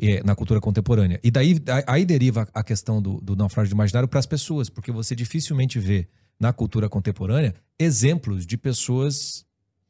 [0.00, 1.18] é, na cultura contemporânea.
[1.24, 4.92] E daí aí deriva a questão do, do naufrágio de imaginário para as pessoas, porque
[4.92, 6.06] você dificilmente vê
[6.38, 9.44] na cultura contemporânea exemplos de pessoas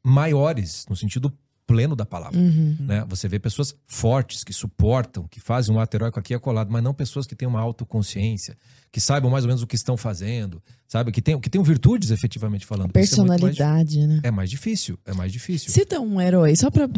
[0.05, 2.39] maiores, no sentido pleno da palavra.
[2.39, 2.77] Uhum.
[2.81, 3.05] Né?
[3.09, 6.82] Você vê pessoas fortes, que suportam, que fazem um ato heróico aqui e acolado, mas
[6.82, 8.57] não pessoas que têm uma autoconsciência,
[8.93, 11.11] que saibam mais ou menos o que estão fazendo, sabe?
[11.11, 12.91] Que tenham, que tenham virtudes, efetivamente falando.
[12.95, 14.20] É mais- Personalidade, né?
[14.23, 15.70] É mais difícil, é mais difícil.
[15.70, 16.89] Cita um herói, só pro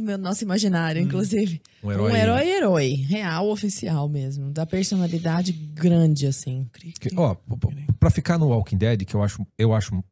[0.00, 1.60] meu nosso imaginário, inclusive.
[1.82, 2.88] Um herói, Um herói, herói.
[3.08, 4.50] Real, oficial mesmo.
[4.50, 6.66] Da personalidade grande, assim.
[7.00, 10.02] Que, ó, p- p- pra ficar no Walking Dead, que eu acho, eu acho um,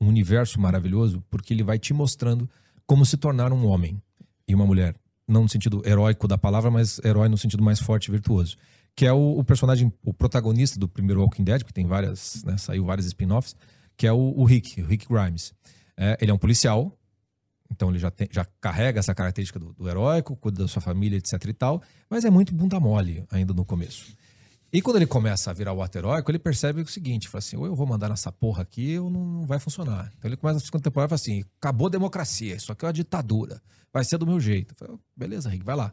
[0.00, 2.48] um universo maravilhoso, porque ele vai te mostrando
[2.92, 4.02] como se tornar um homem
[4.46, 4.94] e uma mulher.
[5.26, 8.54] Não no sentido heróico da palavra, mas herói no sentido mais forte e virtuoso.
[8.94, 12.58] Que é o, o personagem, o protagonista do primeiro Walking Dead, que tem várias, né,
[12.58, 13.56] saiu vários spin-offs,
[13.96, 15.54] que é o, o Rick, o Rick Grimes.
[15.96, 16.94] É, ele é um policial,
[17.70, 21.16] então ele já, tem- já carrega essa característica do, do heróico, cuida da sua família,
[21.16, 24.14] etc e tal, mas é muito bunda mole ainda no começo.
[24.72, 27.66] E quando ele começa a virar o heróico, ele percebe o seguinte: fala assim, ou
[27.66, 30.10] eu vou mandar nessa porra aqui, ou não, não vai funcionar.
[30.16, 32.88] Então ele começa a ficar temporada e fala assim: acabou a democracia, isso aqui é
[32.88, 33.60] uma ditadura,
[33.92, 34.74] vai ser do meu jeito.
[34.74, 35.92] Falo, Beleza, Rick, vai lá.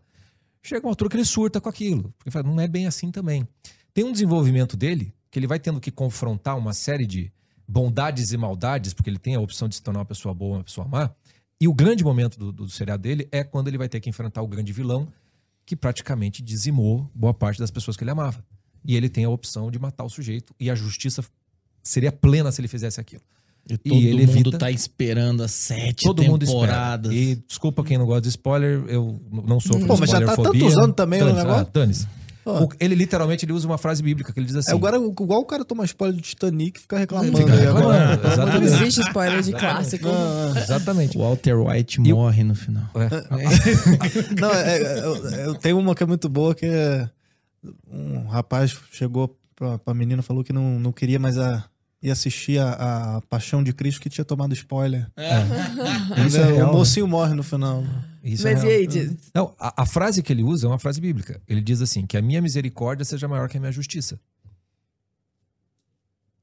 [0.62, 3.48] Chega uma altura que ele surta com aquilo, porque fala, não é bem assim também.
[3.94, 7.32] Tem um desenvolvimento dele que ele vai tendo que confrontar uma série de
[7.68, 10.64] bondades e maldades, porque ele tem a opção de se tornar uma pessoa boa, uma
[10.64, 11.12] pessoa má.
[11.62, 14.42] E o grande momento do, do seriado dele é quando ele vai ter que enfrentar
[14.42, 15.08] o grande vilão,
[15.66, 18.44] que praticamente dizimou boa parte das pessoas que ele amava.
[18.86, 21.24] E ele tem a opção de matar o sujeito, e a justiça
[21.84, 23.22] seria plena se ele fizesse aquilo.
[23.70, 26.62] E todo ele mundo evita- tá esperando as sete Todo mundo espera.
[26.62, 27.14] temporadas.
[27.14, 30.78] E desculpa quem não gosta de spoiler, eu não sofro Pô, mas já tá tantos
[30.78, 32.08] anos também no Dane-se, negócio.
[32.08, 32.20] Ah.
[32.46, 32.64] Ó.
[32.64, 34.72] O- ele literalmente ele usa uma frase bíblica que ele diz assim.
[34.72, 37.38] É, agora, igual o cara toma spoiler do Titanic e fica reclamando.
[37.38, 38.22] Fica aí reclamando.
[38.60, 40.08] Não existe spoiler de clássico.
[40.08, 40.62] Não, é.
[40.64, 41.16] Exatamente.
[41.18, 42.90] Walter White E o- morre no final.
[44.40, 47.08] Não, é, é, eu, eu tenho uma que é muito boa, que é...
[47.92, 51.68] Um rapaz chegou pra, pra menina, falou que não, não queria mais a,
[52.02, 55.10] ir assistir a, a Paixão de Cristo, que tinha tomado spoiler.
[56.26, 56.74] Isso é o real, né?
[56.74, 57.84] mocinho morre no final.
[58.24, 58.80] Isso é Mas e real.
[58.80, 61.42] aí, diz- Não, a, a frase que ele usa é uma frase bíblica.
[61.48, 64.20] Ele diz assim: que a minha misericórdia seja maior que a minha justiça.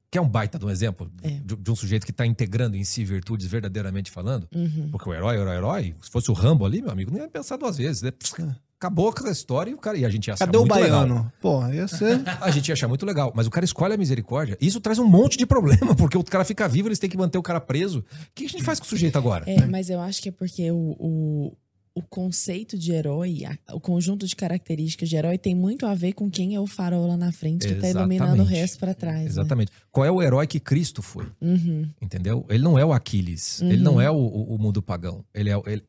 [0.09, 1.31] Que é um baita de um exemplo É.
[1.31, 4.47] de, de um sujeito que está integrando em si virtudes verdadeiramente falando.
[4.55, 4.87] Uhum.
[4.89, 7.57] Porque o herói, herói, herói, se fosse o Rambo ali, meu amigo, não ia pensar
[7.57, 8.01] duas vezes.
[8.03, 8.11] né?
[8.79, 9.97] Acabou com a história e o cara.
[9.97, 10.99] E a gente ia achar Cadê o muito legal.
[11.07, 11.33] baiano?
[11.41, 12.21] Pô, ia ser...
[12.39, 13.33] A gente ia achar muito legal.
[13.35, 14.55] Mas o cara escolhe a misericórdia.
[14.61, 17.39] Isso traz um monte de problema, porque o cara fica vivo, eles têm que manter
[17.39, 17.99] o cara preso.
[17.99, 18.03] O
[18.35, 19.45] que a gente faz com o sujeito agora?
[19.49, 21.57] É, mas eu acho que é porque o, o,
[21.95, 26.13] o conceito de herói, a- o conjunto de características de herói tem muito a ver
[26.13, 28.59] com quem é o farol lá na frente que tá iluminando o Exatamente.
[28.59, 29.19] resto pra trás.
[29.23, 29.25] né?
[29.25, 29.71] Exatamente.
[29.91, 31.25] Qual é o herói que Cristo foi?
[31.41, 31.89] Uhum.
[31.99, 32.45] Entendeu?
[32.47, 33.59] Ele não é o Aquiles.
[33.61, 33.71] Uhum.
[33.71, 35.25] Ele não é o, o- o mundo pagão.
[35.33, 35.83] Ele é, ele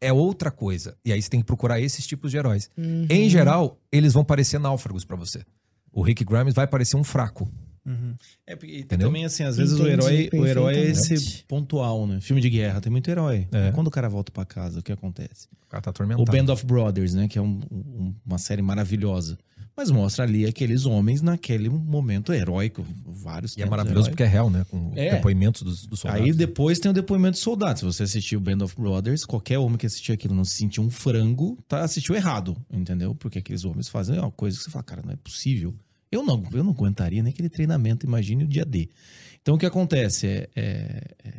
[0.00, 0.96] é outra coisa.
[1.04, 2.70] E aí você tem que procurar esses tipos de heróis.
[2.76, 3.06] Uhum.
[3.10, 5.42] Em geral, eles vão parecer náufragos pra você.
[5.92, 7.50] O Rick Grimes vai parecer um fraco.
[7.86, 8.14] Uhum.
[8.46, 9.08] É, porque Entendeu?
[9.08, 12.20] também, assim, às vezes Entendi o herói, o herói é esse pontual, né?
[12.20, 13.48] Filme de guerra tem muito herói.
[13.50, 13.70] É.
[13.72, 15.48] Quando o cara volta pra casa, o que acontece?
[15.64, 16.30] O cara tá O atormentado.
[16.30, 17.26] Band of Brothers, né?
[17.28, 19.38] Que é um- um- uma série maravilhosa.
[19.78, 22.84] Mas mostra ali aqueles homens naquele momento heróico.
[23.06, 24.08] Vários E é maravilhoso heróicos.
[24.10, 24.66] porque é real, né?
[24.68, 25.14] Com É.
[25.14, 26.26] depoimentos dos, dos soldados.
[26.26, 27.78] Aí depois tem o depoimento do soldado.
[27.78, 30.82] Se você assistiu o Band of Brothers, qualquer homem que assistiu aquilo não se sentiu
[30.82, 33.14] um frango, tá, assistiu errado, entendeu?
[33.14, 35.72] Porque aqueles homens fazem uma coisa que você fala, cara, não é possível.
[36.10, 38.88] Eu não, eu não aguentaria nem aquele treinamento, imagine o dia D.
[39.40, 41.32] Então o que acontece é, é, é-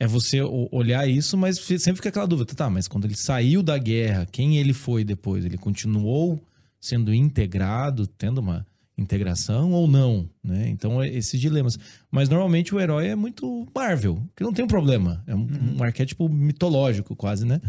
[0.00, 3.78] é você olhar isso, mas sempre fica aquela dúvida, tá, mas quando ele saiu da
[3.78, 5.44] guerra, quem ele foi depois?
[5.44, 6.40] Ele continuou
[6.86, 8.66] sendo integrado, tendo uma
[8.98, 10.68] integração ou não, né?
[10.68, 11.78] Então, é esses dilemas.
[12.10, 15.22] Mas normalmente o herói é muito Marvel, que não tem um problema.
[15.26, 15.46] É um,
[15.78, 17.60] um arquétipo mitológico, quase, né?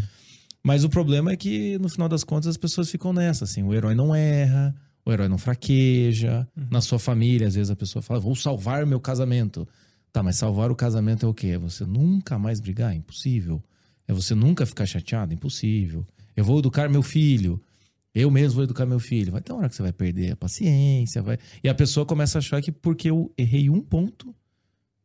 [0.63, 3.63] Mas o problema é que, no final das contas, as pessoas ficam nessa, assim.
[3.63, 4.75] O herói não erra,
[5.05, 6.47] o herói não fraqueja.
[6.69, 9.67] Na sua família, às vezes a pessoa fala, vou salvar meu casamento.
[10.11, 11.47] Tá, mas salvar o casamento é o quê?
[11.47, 12.95] É você nunca mais brigar?
[12.95, 13.61] Impossível.
[14.07, 15.33] É você nunca ficar chateado?
[15.33, 16.05] Impossível.
[16.35, 17.61] Eu vou educar meu filho.
[18.13, 19.31] Eu mesmo vou educar meu filho.
[19.31, 21.21] Vai ter uma hora que você vai perder a paciência.
[21.21, 21.37] Vai...
[21.63, 24.33] E a pessoa começa a achar que porque eu errei um ponto,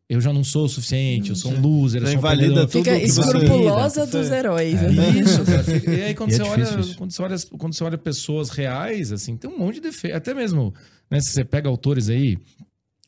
[0.09, 2.03] eu já não sou o suficiente, eu sou um loser.
[2.03, 2.69] eu Já sou um invalida perdedor.
[2.69, 4.83] tudo Fica escrupulosa dos heróis.
[4.83, 4.91] É.
[4.91, 5.11] né?
[5.11, 5.65] Isso, cara.
[5.97, 6.97] E aí, quando, E é você olha, isso.
[6.97, 10.17] quando, você olha, quando você olha pessoas reais, assim, tem um monte de defeito.
[10.17, 10.75] Até mesmo,
[11.11, 12.39] né, se você pega autores aí,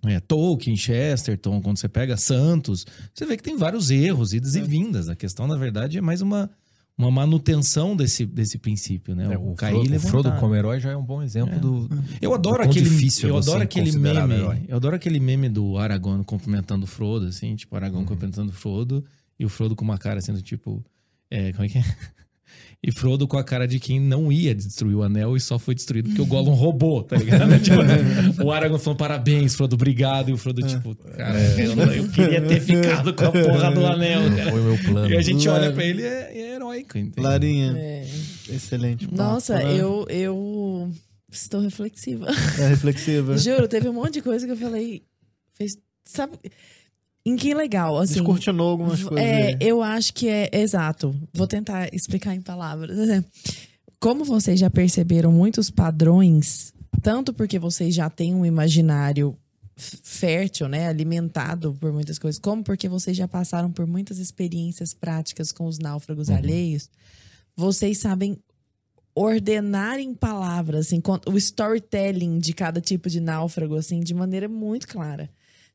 [0.06, 4.60] é, Tolkien, Chesterton, quando você pega Santos, você vê que tem vários erros, idas e
[4.60, 5.08] vindas.
[5.08, 6.50] A questão, na verdade, é mais uma,
[6.96, 9.32] uma manutenção desse, desse princípio, né?
[9.34, 10.08] É, o, cair e Frodo, o levantar.
[10.10, 11.58] Frodo como herói já é um bom exemplo É.
[11.58, 11.88] do.
[12.22, 14.34] Eu adoro quão aquele, difícil é eu adoro aquele meme.
[14.34, 14.62] herói.
[14.68, 18.08] Eu adoro aquele meme do Aragorn cumprimentando o Frodo, assim, tipo, Aragorn Uhum.
[18.08, 19.04] cumprimentando o Frodo
[19.38, 20.84] e o Frodo com uma cara sendo tipo.
[21.30, 21.84] É, como é que é?
[22.86, 25.74] E Frodo com a cara de quem não ia destruir o anel e só foi
[25.74, 27.48] destruído porque o Gollum roubou, tá ligado?
[27.58, 27.78] tipo,
[28.44, 30.28] o Aragorn falando parabéns, Frodo, obrigado.
[30.28, 33.86] E o Frodo, tipo, cara, eu, não- eu queria ter ficado com a porra do
[33.86, 34.50] anel, cara.
[34.50, 35.10] Foi o meu plano.
[35.10, 37.12] E a gente olha pra ele e é, é entende?
[37.20, 38.06] Larinha, É.
[38.48, 39.06] excelente.
[39.06, 39.80] papo, Nossa, né?
[39.80, 40.90] eu, eu
[41.30, 42.26] estou reflexiva.
[42.58, 43.36] É reflexiva.
[43.38, 45.02] Juro, teve um monte de coisa que eu falei.
[45.54, 46.38] Fez, sabe?
[47.26, 48.14] Em que legal, assim.
[48.14, 49.24] Descortinou algumas coisas.
[49.24, 49.56] É, aí.
[49.60, 51.14] eu acho que é exato.
[51.32, 52.96] Vou tentar explicar em palavras.
[53.98, 59.34] Como vocês já perceberam muitos padrões, tanto porque vocês já têm um imaginário
[59.76, 65.50] fértil, né, alimentado por muitas coisas, como porque vocês já passaram por muitas experiências práticas
[65.50, 66.88] com os náufragos alheios,
[67.56, 68.38] vocês sabem
[69.14, 74.88] ordenar em palavras, assim, o storytelling de cada tipo de náufrago, assim, de maneira muito
[74.88, 75.30] clara.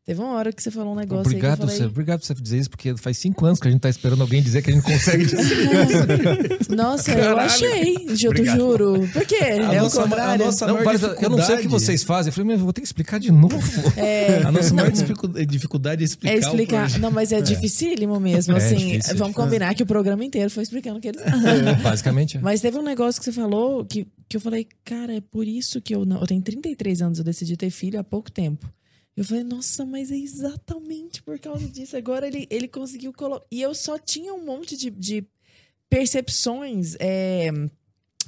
[0.10, 1.88] Teve uma hora que você falou um negócio Obrigado, aí que eu você, falei...
[1.91, 4.41] obrigado por você dizer isso, porque faz cinco anos que a gente tá esperando alguém
[4.41, 6.57] dizer que a gente consegue dizer.
[6.76, 7.40] Nossa, eu Caralho.
[7.41, 9.07] achei, eu te juro.
[9.14, 9.36] Por quê?
[9.36, 10.44] A é nossa- o contrário.
[10.44, 12.30] a nossa- Não, eu não sei o que vocês fazem.
[12.30, 13.56] Eu falei, mas eu vou ter que explicar de novo.
[13.98, 16.36] É, A nossa maior dificu- dificuldade é explicar.
[16.36, 16.98] é explicar.
[16.99, 18.56] Não, mas é, dificílimo mesmo.
[18.56, 21.22] É assim, difícil, é vamos combinar que o programa inteiro foi explicando o que eles.
[21.84, 22.38] Basicamente.
[22.38, 22.40] é.
[22.41, 25.80] Mas teve um negócio que você falou que, que eu falei, cara, é por isso
[25.80, 26.19] que eu não.
[26.19, 28.68] Eu tenho 33 anos, eu decidi ter filho há pouco tempo.
[29.19, 31.97] Eu falei, nossa, mas é exatamente por causa disso.
[31.97, 33.45] Agora ele, ele conseguiu colocar.
[33.51, 35.25] E eu só tinha um monte de, de
[35.89, 37.51] percepções é,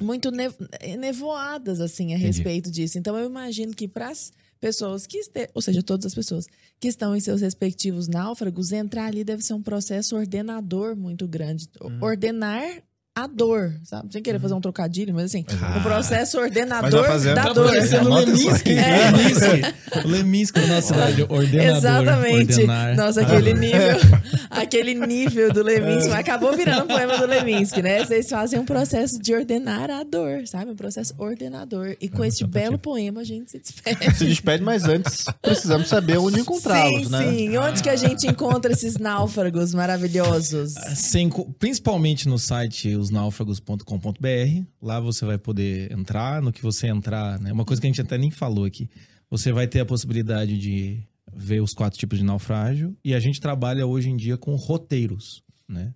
[0.01, 0.59] muito nev-
[0.99, 2.26] nevoadas, assim, a Entendi.
[2.26, 2.97] respeito disso.
[2.97, 5.49] Então eu imagino que para as pessoas que este...
[5.53, 6.45] ou seja, todas as pessoas
[6.77, 11.69] que estão em seus respectivos náufragos, entrar ali deve ser um processo ordenador muito grande.
[12.01, 14.11] Ordenar a dor, sabe?
[14.13, 15.43] Sem querer fazer um trocadilho, mas assim,
[15.77, 17.03] o processo ordenador
[17.35, 17.67] da Tá dor.
[17.67, 18.71] Parecendo o Anota isso Leminski.
[18.71, 19.11] É.
[19.11, 20.05] Leminski.
[20.05, 21.21] O Leminski da nossa cidade.
[21.27, 21.77] Ordenador.
[21.77, 22.51] Exatamente.
[22.53, 22.95] Ordenar.
[22.95, 23.97] Nossa, aquele nível,
[24.49, 28.05] aquele nível do Leminski, mas acabou virando um poema do Leminski, né?
[28.05, 30.71] Vocês fazem um processo de ordenar a dor, sabe?
[30.71, 31.97] Um processo ordenador.
[31.99, 34.15] E com este belo poema a gente se despede.
[34.15, 37.29] Se despede, mas antes precisamos saber onde encontrá-los, sim, né?
[37.29, 37.57] sim.
[37.57, 40.75] Onde que a gente encontra esses náufragos maravilhosos?
[40.95, 44.65] Sem co- principalmente no site osnáufragos.com.br.
[44.82, 46.41] Lá você vai poder entrar.
[46.41, 47.52] No que você entrar, né?
[47.52, 48.90] Uma coisa que a gente até nem falou aqui.
[49.30, 51.03] Você vai ter a possibilidade de
[51.34, 52.95] ver os quatro tipos de naufrágio.
[53.03, 55.94] E a gente trabalha hoje em dia com roteiros, né?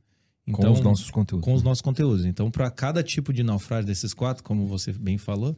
[0.51, 1.45] com os nossos conteúdos.
[1.45, 2.25] com os nossos conteúdos.
[2.25, 5.57] Então, para cada tipo de naufrágio desses quatro, como você bem falou,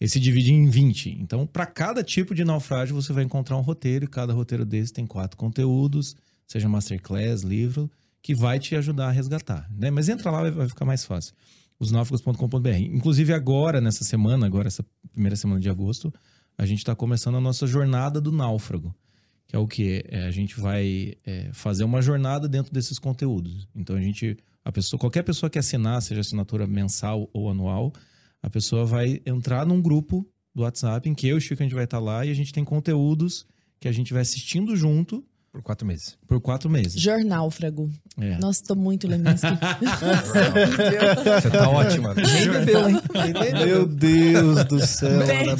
[0.00, 1.18] ele se divide em 20.
[1.20, 4.92] Então, para cada tipo de naufrágio, você vai encontrar um roteiro, e cada roteiro desse
[4.92, 6.14] tem quatro conteúdos,
[6.46, 7.90] seja masterclass, livro,
[8.22, 9.68] que vai te ajudar a resgatar.
[9.70, 9.90] Né?
[9.90, 11.34] Mas entra lá, vai- ficar mais fácil.
[11.78, 12.68] Osnáufragos.com.br.
[12.92, 16.12] Inclusive, agora, nessa semana, agora, essa primeira semana de agosto,
[16.56, 18.94] a gente está começando a nossa jornada do náufrago.
[19.46, 20.04] Que é o que?
[20.26, 23.66] a gente vai é, fazer uma jornada dentro desses conteúdos.
[23.74, 27.92] Então a gente, a pessoa, qualquer pessoa que assinar, seja assinatura mensal ou anual,
[28.42, 31.64] a pessoa vai entrar num grupo do WhatsApp em que eu e o Chico a
[31.64, 33.46] gente vai estar lá e a gente tem conteúdos
[33.80, 35.24] que a gente vai assistindo junto
[35.58, 36.16] Por quatro meses.
[36.28, 37.02] por quatro meses.
[37.02, 37.90] Jornálfrago.
[38.16, 38.38] É.
[38.38, 39.48] Nossa, tô muito Leminski.
[41.42, 42.14] Você tá ótima.
[42.14, 42.96] Nem bebeu, hein?
[43.66, 45.56] Meu Deus do céu, Ana.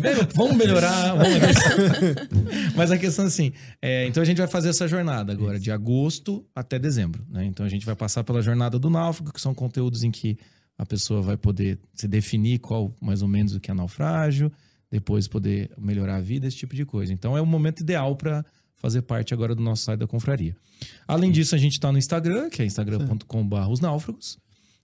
[0.00, 1.14] Bem, Vamos melhorar.
[1.14, 2.74] Vamos...
[2.74, 5.70] Mas a questão é assim: é, então a gente vai fazer essa jornada agora, de
[5.70, 7.24] agosto até dezembro.
[7.30, 7.44] Né?
[7.44, 10.36] Então a gente vai passar pela jornada do náufrago, que são conteúdos em que
[10.76, 14.50] a pessoa vai poder se definir qual mais ou menos o que é naufrágio,
[14.90, 17.12] depois poder melhorar a vida, esse tipo de coisa.
[17.12, 18.44] Então é o momento ideal para
[18.78, 20.56] fazer parte agora do nosso site da confraria.
[21.06, 24.38] Além disso, a gente está no Instagram, que é instagram.com.br os náufragos.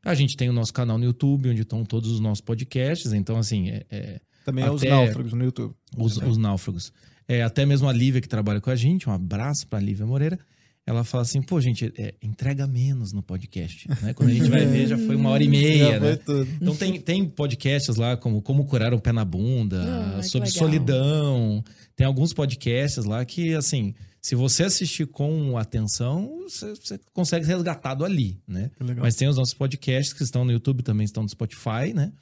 [0.05, 3.12] A gente tem o nosso canal no YouTube, onde estão todos os nossos podcasts.
[3.12, 5.75] Então, assim, é- é, Também é os náufragos no YouTube.
[5.97, 6.93] os, os náufragos.
[7.27, 10.39] É, até mesmo a Lívia, que trabalha com a gente, um abraço pra Lívia Moreira.
[10.86, 13.89] Ela fala assim, pô, gente, é, entrega menos no podcast.
[14.02, 14.12] Né?
[14.12, 16.09] Quando a gente vai ver, já foi uma hora e meia, Já né?
[16.09, 16.51] foi tudo.
[16.61, 19.82] Então tem, tem podcasts lá como Como Curar o Pé na Bunda,
[20.19, 21.65] Ah, sobre solidão.
[21.97, 27.52] Tem alguns podcasts lá que, assim, se você assistir com atenção, você, você consegue ser
[27.55, 28.70] resgatado ali, né?
[28.98, 32.12] Mas tem os nossos podcasts que estão no YouTube, também estão no Spotify, né?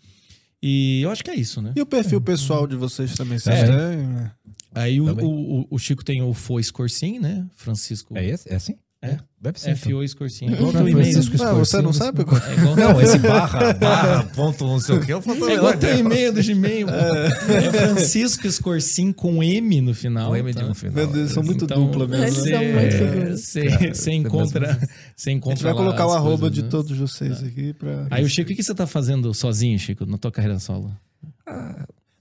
[0.62, 1.72] E eu acho que é isso, né?
[1.74, 3.66] E o perfil pessoal de vocês também, vocês É.
[3.66, 4.06] têm?
[4.06, 4.32] né?
[4.74, 7.47] Aí o, o, o- Chico tem o Fo Scorsin, né?
[7.56, 8.16] Francisco.
[8.16, 8.51] É esse?
[8.51, 8.76] É assim?
[9.05, 9.19] É.
[9.41, 9.70] Deve ser.
[9.70, 10.07] F.O.
[10.07, 10.45] Scorsin.
[10.45, 11.12] Igual Igual teu e-mail.
[11.12, 12.20] Francisco Ah, você não Escorcinho, sabe?
[12.20, 15.12] É igual, Não, esse barra, barra, ponto, não sei o que.
[15.12, 16.87] Eu faço é igual teu e-mail do Gmail.
[16.89, 20.29] É, Francisco Scorsin com M no final.
[20.29, 20.66] Com M de tá?
[20.69, 20.95] no final.
[20.95, 22.45] Meu Deus, são muito Então, dupla mesmo.
[22.45, 22.51] Né?
[22.53, 23.41] são muito figuras.
[23.41, 24.89] Você Cara, você é encontra.
[25.16, 26.69] Você A encontra gente vai colocar o arroba coisas, de né?
[26.69, 28.07] todos vocês aqui pra...
[28.09, 30.97] Aí o Chico, o que que você tá fazendo sozinho, Chico, na tua carreira solo?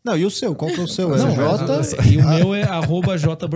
[0.04, 0.56] Não, e o seu?
[0.56, 1.14] Qual que é o seu?
[1.14, 2.06] É Não, J?
[2.12, 3.48] E o meu é arroba J.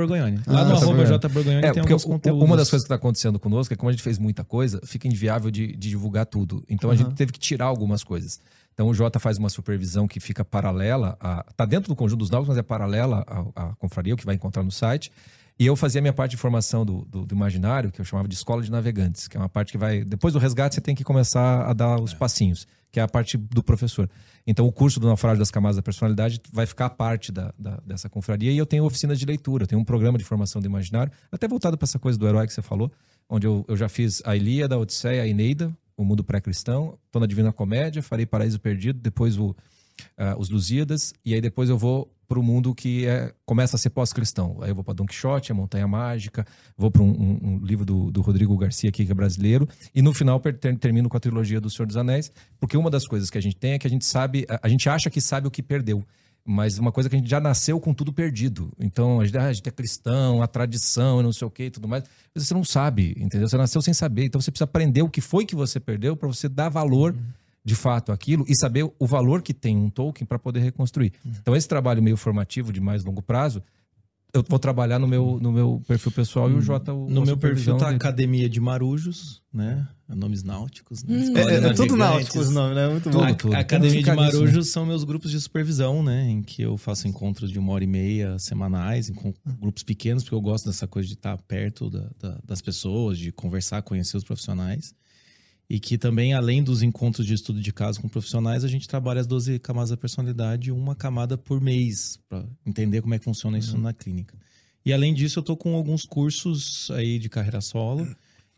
[0.46, 1.06] Lá Ah, no tá arroba.
[1.06, 1.28] J
[1.64, 2.44] É, tem alguns conteúdos.
[2.44, 4.80] uma das coisas que está acontecendo conosco é que como a gente fez muita coisa,
[4.86, 6.64] fica inviável de, de divulgar tudo.
[6.70, 8.40] Então a gente teve que tirar algumas coisas.
[8.74, 12.30] Então o Jota faz uma supervisão que fica paralela, a, tá dentro do conjunto dos
[12.30, 15.12] novos, mas é paralela à, à confraria, o que vai encontrar no site.
[15.58, 18.28] E eu fazia a minha parte de formação do, do, do imaginário, que eu chamava
[18.28, 20.04] de escola de navegantes, que é uma parte que vai.
[20.04, 23.38] Depois do resgate, você tem que começar a dar os passinhos, que é a parte
[23.38, 24.10] do professor.
[24.46, 28.10] Então, o curso do Naufrágio das Camadas da Personalidade vai ficar parte da, da- dessa
[28.10, 28.52] confraria.
[28.52, 31.48] E eu tenho oficinas de leitura, eu tenho um programa de formação do imaginário, até
[31.48, 32.92] voltado para essa coisa do herói que você falou,
[33.30, 37.20] onde eu, eu já fiz a Ilíada, a Odisseia, a Eneida, o mundo pré-cristão, tô
[37.20, 39.56] na Divina Comédia, farei Paraíso Perdido, depois o,
[40.18, 43.80] ah, os Lusíadas, e aí depois eu vou para o mundo que é, começa a
[43.80, 44.58] ser pós-cristão.
[44.62, 46.44] Aí eu vou para Don Quixote, a Montanha Mágica,
[46.76, 50.02] vou para um, um- um livro do, do Rodrigo Garcia aqui, que é brasileiro, e
[50.02, 53.30] no final ter- termino com a trilogia do Senhor dos Anéis, porque uma das coisas
[53.30, 55.48] que a gente tem é que a gente sabe, a, a gente acha que sabe
[55.48, 56.04] o que perdeu.
[56.48, 58.72] Mas uma coisa que a gente já nasceu com tudo perdido.
[58.80, 61.70] Então, a gente, ah, a gente é cristão, a tradição, não sei o que e
[61.72, 62.04] tudo mais.
[62.36, 63.48] Mas você não sabe, entendeu?
[63.48, 64.26] Você nasceu sem saber.
[64.26, 67.16] Então, você precisa aprender o que foi que você perdeu para você dar valor
[67.66, 71.12] de fato aquilo e saber o valor que tem um token para poder reconstruir.
[71.26, 73.62] Então, esse trabalho meio formativo de mais longo prazo,
[74.32, 76.94] eu vou trabalhar no meu, no meu perfil pessoal e o Jota.
[76.94, 77.96] o- No a meu perfil supervisão tá dele.
[77.96, 79.88] Academia de Marujos, né?
[80.10, 81.16] Nomes náuticos, né?
[81.18, 81.38] Hum.
[81.38, 82.88] É, é, tudo náutico os nomes, né?
[82.90, 83.24] Muito bom.
[83.24, 83.56] A, tudo.
[83.56, 86.30] a Academia de Marujos são meus grupos de supervisão, né?
[86.30, 90.36] Em que eu faço encontros de uma hora e meia semanais, com grupos pequenos, porque
[90.36, 94.24] eu gosto dessa coisa de estar perto da- da- das pessoas, de conversar, conhecer os
[94.24, 94.94] profissionais.
[95.70, 99.22] E que também, além dos encontros de estudo de caso com profissionais, a gente trabalha
[99.22, 103.58] as 12 camadas da personalidade, uma camada por mês, para entender como é que funciona
[103.58, 104.38] isso na clínica.
[104.86, 108.08] E além disso, eu tô com alguns cursos aí de carreira solo.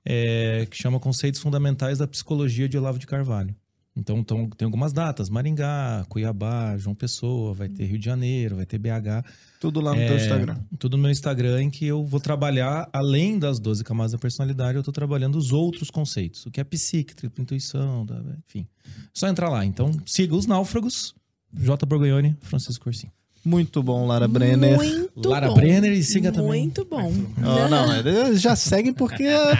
[0.09, 3.53] é, que chama Conceitos Fundamentais da Psicologia de Olavo de Carvalho.
[3.99, 8.65] Então, tão- tem algumas datas: Maringá, Cuiabá, João Pessoa, vai ter Rio de Janeiro, vai
[8.65, 9.23] ter BH.
[9.59, 10.57] Tudo lá no É, teu Instagram.
[10.77, 14.77] Tudo no meu Instagram, em que eu vou trabalhar, além das 12 camadas da personalidade,
[14.77, 16.45] eu tô trabalhando os outros conceitos.
[16.45, 18.67] O que é psique, tripla intuição, tá, enfim.
[19.11, 19.65] Só entrar lá.
[19.65, 21.15] Então, siga os náufragos,
[21.51, 21.83] J.
[21.87, 23.09] Borgognoni, Francisco Corsim.
[23.43, 24.75] Muito bom, Lara Brenner.
[24.75, 25.55] Muito Lara bom.
[25.55, 26.47] Brenner e siga também.
[26.63, 27.11] Muito bom.
[27.43, 29.53] Ó, não, eles já seguem porque é,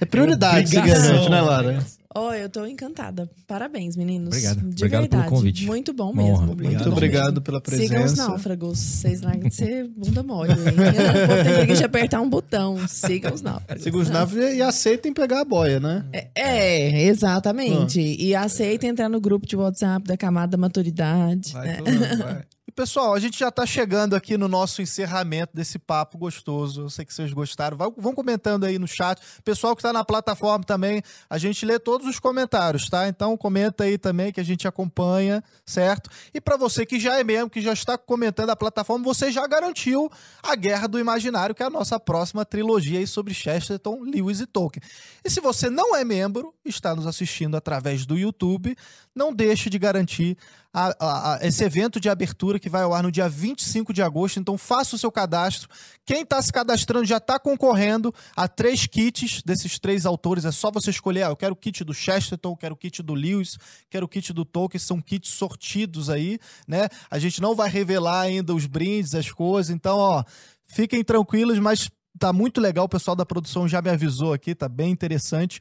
[0.00, 1.86] é prioridade seguir a gente, né, Lara?
[2.18, 3.28] Oh, eu tô encantada.
[3.46, 4.28] Parabéns, meninos.
[4.28, 4.56] Obrigado.
[4.60, 5.28] De Obrigado pelo verdade.
[5.28, 5.66] convite.
[5.66, 6.32] Muito bom Uma mesmo.
[6.36, 6.46] honra.
[6.46, 6.72] Muito, Obrigado.
[6.78, 7.40] Muito bom obrigado mesmo.
[7.42, 8.28] pela Sigam os presença.
[8.28, 8.78] náufragos.
[8.78, 10.52] Vocês largam de ser bunda mole.
[10.52, 10.56] hein?
[10.58, 12.88] O povo tem de apertar um botão.
[12.88, 13.82] Sigam os náufragos.
[13.84, 16.04] Siga os náufragos e aceitem pegar a boia, né?
[16.12, 18.00] É, é, exatamente.
[18.00, 21.52] E aceita entrar no grupo de WhatsApp da camada maturidade.
[21.52, 21.76] Vai, né?
[21.76, 22.42] tudo, vai.
[22.76, 26.82] Pessoal, a gente já tá chegando aqui no nosso encerramento desse papo gostoso.
[26.82, 27.74] Eu sei que vocês gostaram.
[27.96, 29.18] Vão comentando aí no chat.
[29.42, 33.08] Pessoal que tá na plataforma também, a gente lê todos os comentários, tá?
[33.08, 36.10] Então comenta aí também que a gente acompanha, certo?
[36.34, 39.46] E para você que já é membro, que já está comentando a plataforma, você já
[39.46, 40.12] garantiu
[40.42, 44.46] a Guerra do Imaginário, que é a nossa próxima trilogia aí sobre Chesterton, Lewis e
[44.46, 44.82] Tolkien.
[45.24, 48.76] E se você não é membro, está nos assistindo através do YouTube,
[49.14, 50.36] não deixe de garantir
[50.78, 54.38] a- a- esse evento de abertura que vai ao ar no dia 25 de agosto.
[54.38, 55.68] Então faça o seu cadastro.
[56.04, 60.44] Quem está se cadastrando já está concorrendo a três kits desses três autores.
[60.44, 61.22] É só você escolher.
[61.22, 63.56] Ah, eu quero o kit do Chesterton, quero o kit do Lewis,
[63.88, 64.78] quero o kit do Tolkien.
[64.78, 66.38] São kits sortidos aí,
[66.68, 66.88] né?
[67.10, 69.70] A gente não vai revelar ainda os brindes, as coisas.
[69.74, 70.22] Então, ó,
[70.66, 71.88] fiquem tranquilos, mas
[72.18, 72.84] tá muito legal.
[72.84, 75.58] O pessoal da produção já me avisou aqui, tá bem interessante.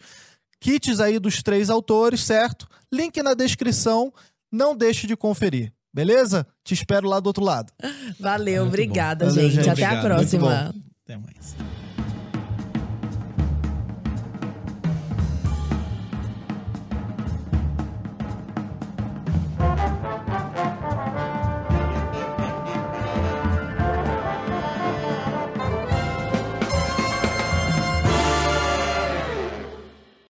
[0.60, 2.68] Kits aí dos três autores, certo?
[2.92, 4.12] Link na descrição.
[4.56, 5.74] Não deixe de conferir.
[5.94, 6.48] Beleza?
[6.64, 7.72] Te espero lá do outro lado.
[8.20, 9.56] Valeu, Muito obrigada, Valeu, gente.
[9.56, 9.70] gente.
[9.70, 10.76] Até a Obrigado, muito próxima.
[11.04, 11.85] Até mais.